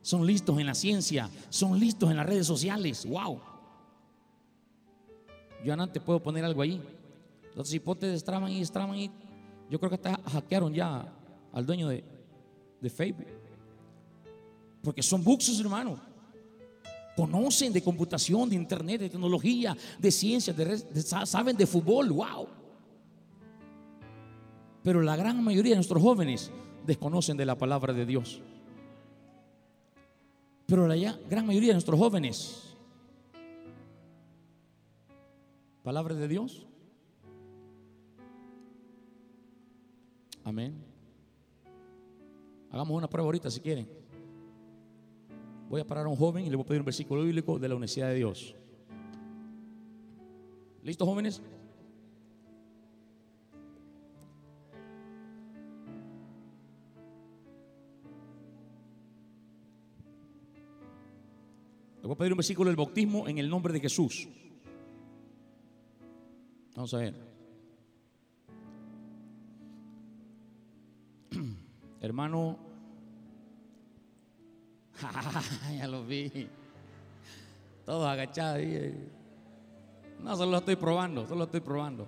Son 0.02 0.27
listos 0.27 0.60
en 0.60 0.65
la 0.65 0.76
ciencia. 0.76 1.30
Son 1.48 1.80
listos 1.80 2.11
en 2.11 2.18
las 2.18 2.26
redes 2.26 2.48
sociales. 2.48 3.06
Wow. 3.06 3.40
Yo 5.64 5.73
antes 5.73 6.03
puedo 6.03 6.22
poner 6.22 6.44
algo 6.44 6.61
ahí. 6.61 6.81
Los 7.56 7.73
hipotes 7.73 8.11
destraban 8.11 8.52
y 8.52 8.60
destraban 8.60 8.98
y 8.98 9.10
yo 9.69 9.80
creo 9.80 9.91
que 9.91 9.95
hasta 9.95 10.19
hackearon 10.30 10.73
ya 10.73 11.10
al 11.53 11.65
dueño 11.65 11.88
de, 11.88 12.03
de 12.81 12.90
Facebook. 12.90 13.27
Porque 14.84 15.02
son 15.02 15.23
buxos, 15.23 15.57
hermano 15.61 16.09
conocen 17.19 17.73
de 17.73 17.81
computación, 17.81 18.49
de 18.49 18.55
internet, 18.55 19.01
de 19.01 19.09
tecnología, 19.09 19.75
de 19.99 20.09
ciencia, 20.09 20.53
de, 20.53 21.01
saben 21.01 21.57
de 21.57 21.67
fútbol, 21.67 22.09
wow. 22.13 22.47
Pero 24.81 25.01
la 25.01 25.17
gran 25.17 25.43
mayoría 25.43 25.71
de 25.71 25.75
nuestros 25.75 26.01
jóvenes 26.01 26.49
desconocen 26.87 27.35
de 27.35 27.45
la 27.45 27.57
palabra 27.57 27.91
de 27.91 28.05
Dios. 28.05 28.41
Pero 30.65 30.87
la 30.87 30.95
gran 31.29 31.45
mayoría 31.45 31.69
de 31.69 31.73
nuestros 31.73 31.99
jóvenes, 31.99 32.77
palabra 35.83 36.15
de 36.15 36.27
Dios. 36.29 36.65
Amén. 40.45 40.73
Hagamos 42.71 42.95
una 42.95 43.09
prueba 43.09 43.25
ahorita 43.25 43.51
si 43.51 43.59
quieren. 43.59 43.98
Voy 45.69 45.81
a 45.81 45.85
parar 45.85 46.07
a 46.07 46.09
un 46.09 46.15
joven 46.15 46.47
y 46.47 46.49
le 46.49 46.55
voy 46.55 46.63
a 46.63 46.67
pedir 46.67 46.81
un 46.81 46.85
versículo 46.85 47.23
bíblico 47.23 47.59
de 47.59 47.69
la 47.69 47.75
Universidad 47.75 48.07
de 48.07 48.15
Dios. 48.15 48.55
¿Listos, 50.81 51.07
jóvenes? 51.07 51.43
Le 62.01 62.07
voy 62.07 62.13
a 62.13 62.17
pedir 62.17 62.33
un 62.33 62.37
versículo 62.37 62.69
del 62.69 62.75
bautismo 62.75 63.27
en 63.27 63.37
el 63.37 63.47
nombre 63.47 63.71
de 63.71 63.79
Jesús. 63.79 64.27
Vamos 66.75 66.91
a 66.95 66.97
ver. 66.97 67.13
Hermano 72.01 72.68
ya 75.77 75.88
lo 75.88 76.03
vi. 76.03 76.49
Todos 77.85 78.07
agachados 78.07 78.57
ahí. 78.57 79.09
No, 80.19 80.35
solo 80.35 80.51
lo 80.51 80.57
estoy 80.57 80.76
probando, 80.76 81.23
solo 81.23 81.39
lo 81.39 81.43
estoy 81.45 81.61
probando. 81.61 82.07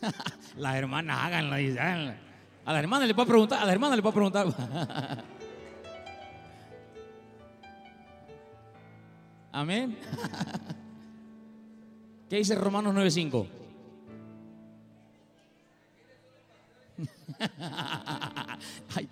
las 0.56 0.76
hermanas 0.76 1.18
háganlo, 1.20 1.54
háganlo. 1.54 2.12
A 2.64 2.72
las 2.72 2.82
hermanas 2.82 3.08
le 3.08 3.14
puedo 3.14 3.28
preguntar, 3.28 3.62
a 3.62 3.64
las 3.64 3.74
hermanas 3.74 3.96
le 3.96 4.02
puedo 4.02 4.14
preguntar. 4.14 4.46
Amén. 9.52 9.98
¿Qué 12.28 12.36
dice 12.36 12.54
Romanos 12.54 12.94
9:5? 12.94 13.57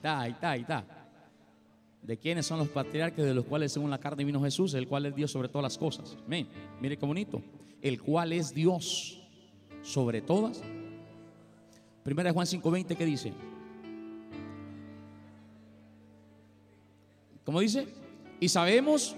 Está, 0.06 0.20
ahí 0.20 0.32
está, 0.32 0.50
ahí 0.50 0.60
está. 0.60 0.84
¿De 2.02 2.16
quiénes 2.16 2.46
son 2.46 2.58
los 2.58 2.68
patriarcas 2.68 3.24
de 3.24 3.34
los 3.34 3.44
cuales 3.44 3.72
según 3.72 3.90
la 3.90 3.98
carne 3.98 4.24
vino 4.24 4.40
Jesús, 4.40 4.74
el 4.74 4.86
cual 4.86 5.06
es 5.06 5.16
Dios 5.16 5.30
sobre 5.32 5.48
todas 5.48 5.64
las 5.64 5.76
cosas? 5.76 6.16
Amén. 6.24 6.46
Mire 6.80 6.96
qué 6.96 7.04
bonito. 7.04 7.42
El 7.82 8.00
cual 8.00 8.32
es 8.32 8.54
Dios 8.54 9.20
sobre 9.82 10.22
todas. 10.22 10.62
Primera 12.04 12.28
de 12.30 12.34
Juan 12.34 12.46
5:20, 12.46 12.96
¿qué 12.96 13.04
dice? 13.04 13.32
¿Cómo 17.44 17.60
dice? 17.60 17.88
Y 18.38 18.48
sabemos 18.48 19.16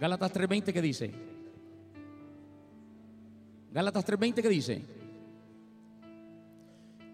Gálatas 0.00 0.32
3:20, 0.32 0.72
¿qué 0.72 0.82
dice? 0.82 1.35
Gálatas 3.76 4.06
3:20 4.06 4.40
que 4.40 4.48
dice, 4.48 4.82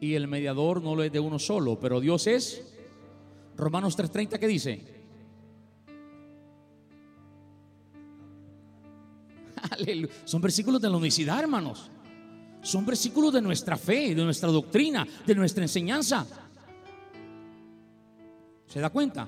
y 0.00 0.14
el 0.14 0.28
mediador 0.28 0.80
no 0.80 0.94
lo 0.94 1.02
es 1.02 1.10
de 1.10 1.18
uno 1.18 1.40
solo, 1.40 1.76
pero 1.80 1.98
Dios 1.98 2.28
es. 2.28 2.62
Romanos 3.56 3.98
3:30 3.98 4.38
que 4.38 4.46
dice, 4.46 4.80
Son 10.24 10.40
versículos 10.40 10.80
de 10.80 10.88
la 10.88 10.96
unicidad, 10.98 11.40
hermanos. 11.40 11.90
Son 12.60 12.86
versículos 12.86 13.32
de 13.32 13.42
nuestra 13.42 13.76
fe, 13.76 14.14
de 14.14 14.22
nuestra 14.22 14.48
doctrina, 14.48 15.04
de 15.26 15.34
nuestra 15.34 15.64
enseñanza. 15.64 16.24
¿Se 18.68 18.78
da 18.78 18.88
cuenta? 18.88 19.26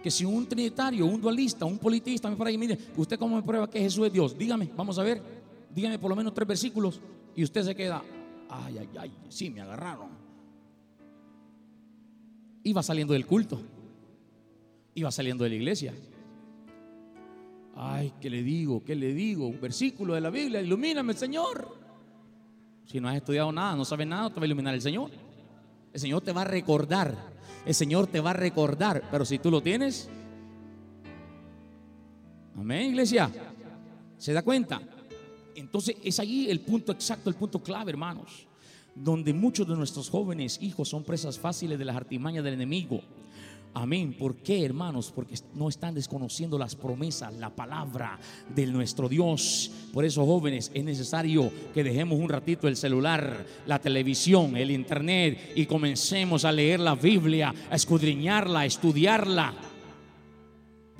Que 0.00 0.12
si 0.12 0.24
un 0.24 0.46
trinitario, 0.46 1.06
un 1.06 1.20
dualista, 1.20 1.64
un 1.64 1.78
politista 1.78 2.30
me 2.30 2.36
para 2.36 2.50
ahí, 2.50 2.56
mire, 2.56 2.78
¿usted 2.96 3.18
cómo 3.18 3.34
me 3.34 3.42
prueba 3.42 3.68
que 3.68 3.80
Jesús 3.80 4.06
es 4.06 4.12
Dios? 4.12 4.38
Dígame, 4.38 4.70
vamos 4.76 4.96
a 4.96 5.02
ver 5.02 5.39
dígame 5.74 5.98
por 5.98 6.10
lo 6.10 6.16
menos 6.16 6.34
tres 6.34 6.46
versículos 6.46 7.00
y 7.34 7.44
usted 7.44 7.62
se 7.64 7.74
queda, 7.74 8.02
ay, 8.48 8.78
ay, 8.78 8.88
ay, 8.98 9.12
sí, 9.28 9.50
me 9.50 9.60
agarraron. 9.60 10.08
Iba 12.62 12.82
saliendo 12.82 13.14
del 13.14 13.26
culto, 13.26 13.60
iba 14.94 15.10
saliendo 15.10 15.44
de 15.44 15.50
la 15.50 15.56
iglesia. 15.56 15.94
Ay, 17.76 18.12
¿qué 18.20 18.28
le 18.28 18.42
digo? 18.42 18.84
¿Qué 18.84 18.94
le 18.94 19.14
digo? 19.14 19.46
Un 19.46 19.60
versículo 19.60 20.14
de 20.14 20.20
la 20.20 20.30
Biblia, 20.30 20.60
ilumíname, 20.60 21.14
Señor. 21.14 21.78
Si 22.84 23.00
no 23.00 23.08
has 23.08 23.16
estudiado 23.16 23.52
nada, 23.52 23.76
no 23.76 23.84
sabes 23.84 24.06
nada, 24.06 24.28
te 24.28 24.40
va 24.40 24.42
a 24.42 24.46
iluminar 24.46 24.74
el 24.74 24.82
Señor. 24.82 25.10
El 25.92 26.00
Señor 26.00 26.22
te 26.22 26.32
va 26.32 26.42
a 26.42 26.44
recordar. 26.44 27.14
El 27.64 27.74
Señor 27.74 28.06
te 28.08 28.20
va 28.20 28.30
a 28.30 28.34
recordar. 28.34 29.04
Pero 29.10 29.24
si 29.24 29.38
tú 29.38 29.50
lo 29.50 29.62
tienes, 29.62 30.10
amén, 32.56 32.90
iglesia. 32.90 33.30
¿Se 34.18 34.32
da 34.32 34.42
cuenta? 34.42 34.82
Entonces 35.54 35.96
es 36.02 36.18
allí 36.20 36.50
el 36.50 36.60
punto 36.60 36.92
exacto, 36.92 37.30
el 37.30 37.36
punto 37.36 37.62
clave, 37.62 37.90
hermanos, 37.90 38.46
donde 38.94 39.32
muchos 39.32 39.66
de 39.66 39.76
nuestros 39.76 40.10
jóvenes 40.10 40.58
hijos 40.60 40.88
son 40.88 41.04
presas 41.04 41.38
fáciles 41.38 41.78
de 41.78 41.84
las 41.84 41.96
artimañas 41.96 42.44
del 42.44 42.54
enemigo. 42.54 43.00
Amén. 43.72 44.14
¿Por 44.18 44.36
qué, 44.36 44.64
hermanos? 44.64 45.12
Porque 45.14 45.36
no 45.54 45.68
están 45.68 45.94
desconociendo 45.94 46.58
las 46.58 46.74
promesas, 46.74 47.32
la 47.34 47.54
palabra 47.54 48.18
de 48.52 48.66
nuestro 48.66 49.08
Dios. 49.08 49.70
Por 49.92 50.04
eso, 50.04 50.26
jóvenes, 50.26 50.72
es 50.74 50.82
necesario 50.82 51.52
que 51.72 51.84
dejemos 51.84 52.18
un 52.18 52.28
ratito 52.28 52.66
el 52.66 52.76
celular, 52.76 53.46
la 53.66 53.78
televisión, 53.78 54.56
el 54.56 54.72
internet 54.72 55.52
y 55.54 55.66
comencemos 55.66 56.44
a 56.44 56.50
leer 56.50 56.80
la 56.80 56.96
Biblia, 56.96 57.54
a 57.70 57.76
escudriñarla, 57.76 58.60
a 58.60 58.66
estudiarla 58.66 59.54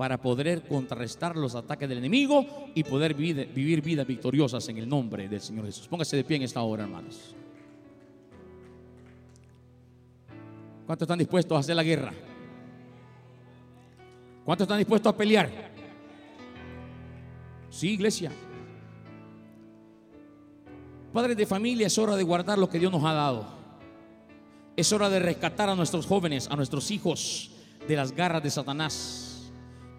para 0.00 0.16
poder 0.16 0.62
contrarrestar 0.66 1.36
los 1.36 1.54
ataques 1.54 1.86
del 1.86 1.98
enemigo 1.98 2.46
y 2.74 2.82
poder 2.84 3.12
vivir, 3.12 3.82
vidas 3.82 4.06
victoriosas 4.06 4.66
en 4.70 4.78
el 4.78 4.88
nombre 4.88 5.28
del 5.28 5.42
Señor 5.42 5.66
Jesús. 5.66 5.86
Póngase 5.88 6.16
de 6.16 6.24
pie 6.24 6.38
en 6.38 6.44
esta 6.44 6.62
hora, 6.62 6.84
hermanos. 6.84 7.34
¿Cuántos 10.86 11.04
están 11.04 11.18
dispuestos 11.18 11.54
a 11.54 11.60
hacer 11.60 11.76
la 11.76 11.82
guerra? 11.82 12.14
¿Cuántos 14.42 14.64
están 14.64 14.78
dispuestos 14.78 15.12
a 15.12 15.14
pelear? 15.14 15.50
Sí, 17.68 17.90
iglesia. 17.90 18.32
Padres 21.12 21.36
de 21.36 21.44
familia, 21.44 21.88
es 21.88 21.98
hora 21.98 22.16
de 22.16 22.22
guardar 22.22 22.56
lo 22.56 22.70
que 22.70 22.78
Dios 22.78 22.90
nos 22.90 23.04
ha 23.04 23.12
dado. 23.12 23.44
Es 24.76 24.90
hora 24.94 25.10
de 25.10 25.18
rescatar 25.18 25.68
a 25.68 25.74
nuestros 25.74 26.06
jóvenes, 26.06 26.48
a 26.50 26.56
nuestros 26.56 26.90
hijos 26.90 27.50
de 27.86 27.96
las 27.96 28.12
garras 28.12 28.42
de 28.42 28.48
Satanás. 28.48 29.29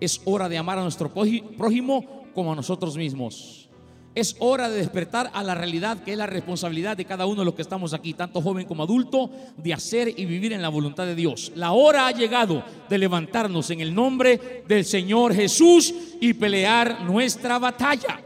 Es 0.02 0.22
hora 0.26 0.50
de 0.50 0.58
amar 0.58 0.78
a 0.78 0.84
nuestro 0.84 1.10
prójimo 1.14 2.26
como 2.34 2.52
a 2.52 2.56
nosotros 2.56 2.98
mismos. 2.98 3.70
Es 4.14 4.36
hora 4.40 4.70
de 4.70 4.78
despertar 4.78 5.32
a 5.34 5.42
la 5.42 5.56
realidad 5.56 6.04
que 6.04 6.12
es 6.12 6.18
la 6.18 6.26
responsabilidad 6.26 6.98
de 6.98 7.06
cada 7.06 7.26
uno 7.26 7.42
de 7.42 7.46
los 7.46 7.54
que 7.54 7.62
estamos 7.62 7.94
aquí, 7.94 8.14
tanto 8.14 8.42
joven 8.42 8.68
como 8.68 8.84
adulto, 8.84 9.32
de 9.56 9.74
hacer 9.74 10.14
y 10.18 10.26
vivir 10.26 10.52
en 10.52 10.62
la 10.62 10.68
voluntad 10.68 11.06
de 11.06 11.16
Dios. 11.16 11.54
La 11.56 11.72
hora 11.72 12.08
ha 12.08 12.12
llegado 12.12 12.62
de 12.90 12.98
levantarnos 12.98 13.70
en 13.70 13.80
el 13.80 13.96
nombre 13.96 14.64
del 14.68 14.84
Señor 14.84 15.34
Jesús 15.34 15.94
y 16.20 16.34
pelear 16.34 17.06
nuestra 17.06 17.58
batalla. 17.58 18.20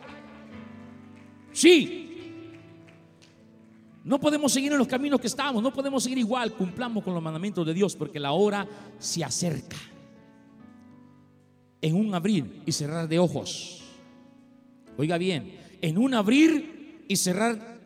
Sí. 1.52 2.02
No 4.04 4.20
podemos 4.20 4.52
seguir 4.52 4.72
en 4.72 4.80
los 4.80 4.88
caminos 4.88 5.20
que 5.20 5.28
estamos, 5.28 5.62
no 5.62 5.72
podemos 5.72 6.02
seguir 6.02 6.18
igual, 6.18 6.54
cumplamos 6.54 7.04
con 7.04 7.14
los 7.14 7.22
mandamientos 7.22 7.66
de 7.66 7.76
Dios 7.76 7.96
porque 7.96 8.20
la 8.20 8.32
hora 8.32 8.68
se 8.98 9.24
acerca. 9.24 9.78
En 11.86 11.96
un 11.96 12.16
abrir 12.16 12.64
y 12.66 12.72
cerrar 12.72 13.08
de 13.08 13.20
ojos. 13.20 13.84
Oiga 14.98 15.20
bien, 15.20 15.56
en 15.82 16.00
un 16.00 16.16
abrir 16.16 17.06
y 17.08 17.16
cerrar. 17.16 17.80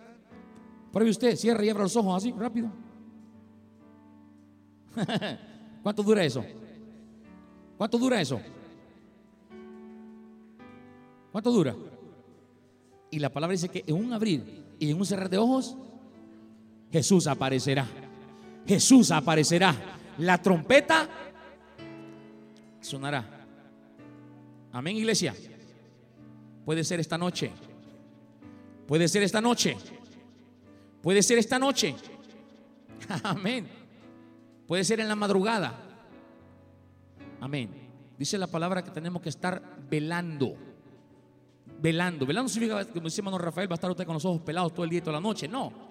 Pruebe 0.94 1.12
usted, 1.12 1.36
cierra 1.36 1.66
y 1.66 1.70
abra 1.70 1.84
los 1.84 1.98
ojos 1.98 2.16
así, 2.16 2.32
rápido. 2.32 2.72
¿Cuánto 5.84 6.02
dura 6.02 6.24
eso? 6.24 6.46
¿Cuánto 7.78 7.98
dura 7.98 8.22
eso? 8.22 8.40
¿Cuánto 11.34 11.52
dura? 11.52 11.76
Y 13.12 13.20
la 13.20 13.34
palabra 13.34 13.52
dice 13.52 13.68
que 13.68 13.84
en 13.86 13.96
un 13.96 14.14
abrir 14.14 14.64
y 14.80 14.92
en 14.92 14.98
un 14.98 15.06
cerrar 15.06 15.30
de 15.30 15.40
ojos, 15.40 15.76
Jesús 16.90 17.28
aparecerá. 17.28 17.86
Jesús 18.66 19.12
aparecerá. 19.12 19.76
La 20.20 20.42
trompeta 20.42 21.10
sonará. 22.80 23.39
Amén, 24.72 24.98
iglesia. 24.98 25.36
Puede 26.66 26.84
ser 26.84 27.00
esta 27.00 27.18
noche. 27.18 27.52
Puede 28.88 29.08
ser 29.08 29.24
esta 29.24 29.42
noche. 29.42 29.76
Puede 31.02 31.24
ser 31.24 31.38
esta 31.38 31.58
noche. 31.58 31.96
Amén. 33.24 33.68
Puede 34.68 34.84
ser 34.84 35.00
en 35.00 35.08
la 35.08 35.16
madrugada. 35.16 35.74
Amén. 37.40 37.70
Dice 38.18 38.38
la 38.38 38.48
palabra 38.48 38.84
que 38.84 38.92
tenemos 38.92 39.22
que 39.22 39.30
estar 39.30 39.62
velando. 39.90 40.56
Velando. 41.82 42.26
Velando 42.26 42.50
significa, 42.50 42.86
como 42.86 43.06
dice 43.06 43.22
hermano 43.22 43.38
Rafael, 43.38 43.70
va 43.70 43.74
a 43.74 43.76
estar 43.76 43.90
usted 43.90 44.06
con 44.06 44.16
los 44.16 44.26
ojos 44.26 44.42
pelados 44.42 44.74
todo 44.74 44.84
el 44.84 44.90
día 44.90 45.00
y 45.00 45.02
toda 45.02 45.14
la 45.14 45.22
noche. 45.22 45.48
No. 45.48 45.90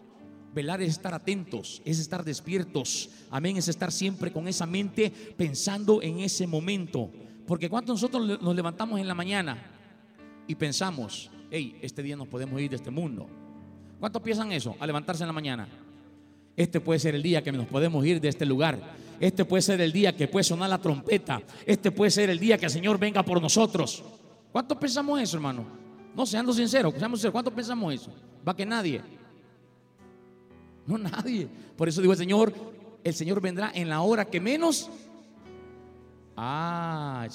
Velar 0.54 0.80
es 0.80 0.90
estar 0.90 1.12
atentos, 1.12 1.82
es 1.84 1.98
estar 1.98 2.24
despiertos. 2.24 3.10
Amén. 3.30 3.56
Es 3.56 3.68
estar 3.68 3.92
siempre 3.92 4.32
con 4.32 4.48
esa 4.48 4.66
mente 4.66 5.10
pensando 5.36 6.02
en 6.02 6.20
ese 6.20 6.46
momento. 6.46 7.10
Porque 7.48 7.70
cuando 7.70 7.94
nosotros 7.94 8.42
nos 8.42 8.54
levantamos 8.54 9.00
en 9.00 9.08
la 9.08 9.14
mañana 9.14 9.56
y 10.46 10.54
pensamos, 10.54 11.30
hey, 11.50 11.78
este 11.80 12.02
día 12.02 12.14
nos 12.14 12.28
podemos 12.28 12.60
ir 12.60 12.68
de 12.68 12.76
este 12.76 12.90
mundo. 12.90 13.26
¿Cuántos 13.98 14.20
piensan 14.20 14.52
eso? 14.52 14.76
A 14.78 14.86
levantarse 14.86 15.22
en 15.22 15.28
la 15.28 15.32
mañana. 15.32 15.66
Este 16.54 16.78
puede 16.78 17.00
ser 17.00 17.14
el 17.14 17.22
día 17.22 17.42
que 17.42 17.50
nos 17.50 17.66
podemos 17.66 18.04
ir 18.04 18.20
de 18.20 18.28
este 18.28 18.44
lugar. 18.44 18.78
Este 19.18 19.46
puede 19.46 19.62
ser 19.62 19.80
el 19.80 19.92
día 19.92 20.14
que 20.14 20.28
puede 20.28 20.44
sonar 20.44 20.68
la 20.68 20.76
trompeta. 20.76 21.40
Este 21.64 21.90
puede 21.90 22.10
ser 22.10 22.28
el 22.28 22.38
día 22.38 22.58
que 22.58 22.66
el 22.66 22.70
Señor 22.70 22.98
venga 22.98 23.22
por 23.22 23.40
nosotros. 23.40 24.04
¿Cuántos 24.52 24.76
pensamos 24.76 25.18
eso, 25.18 25.38
hermano? 25.38 25.64
No, 26.14 26.26
seando 26.26 26.52
sinceros, 26.52 26.92
seamos 26.98 27.18
sinceros. 27.18 27.32
¿Cuántos 27.32 27.54
pensamos 27.54 27.94
eso? 27.94 28.12
Va 28.46 28.54
que 28.54 28.66
nadie. 28.66 29.00
No, 30.86 30.98
nadie. 30.98 31.48
Por 31.78 31.88
eso 31.88 32.02
digo 32.02 32.12
el 32.12 32.18
Señor, 32.18 32.52
el 33.02 33.14
Señor 33.14 33.40
vendrá 33.40 33.72
en 33.74 33.88
la 33.88 34.02
hora 34.02 34.26
que 34.26 34.38
menos. 34.38 34.90
Ah, 36.40 37.26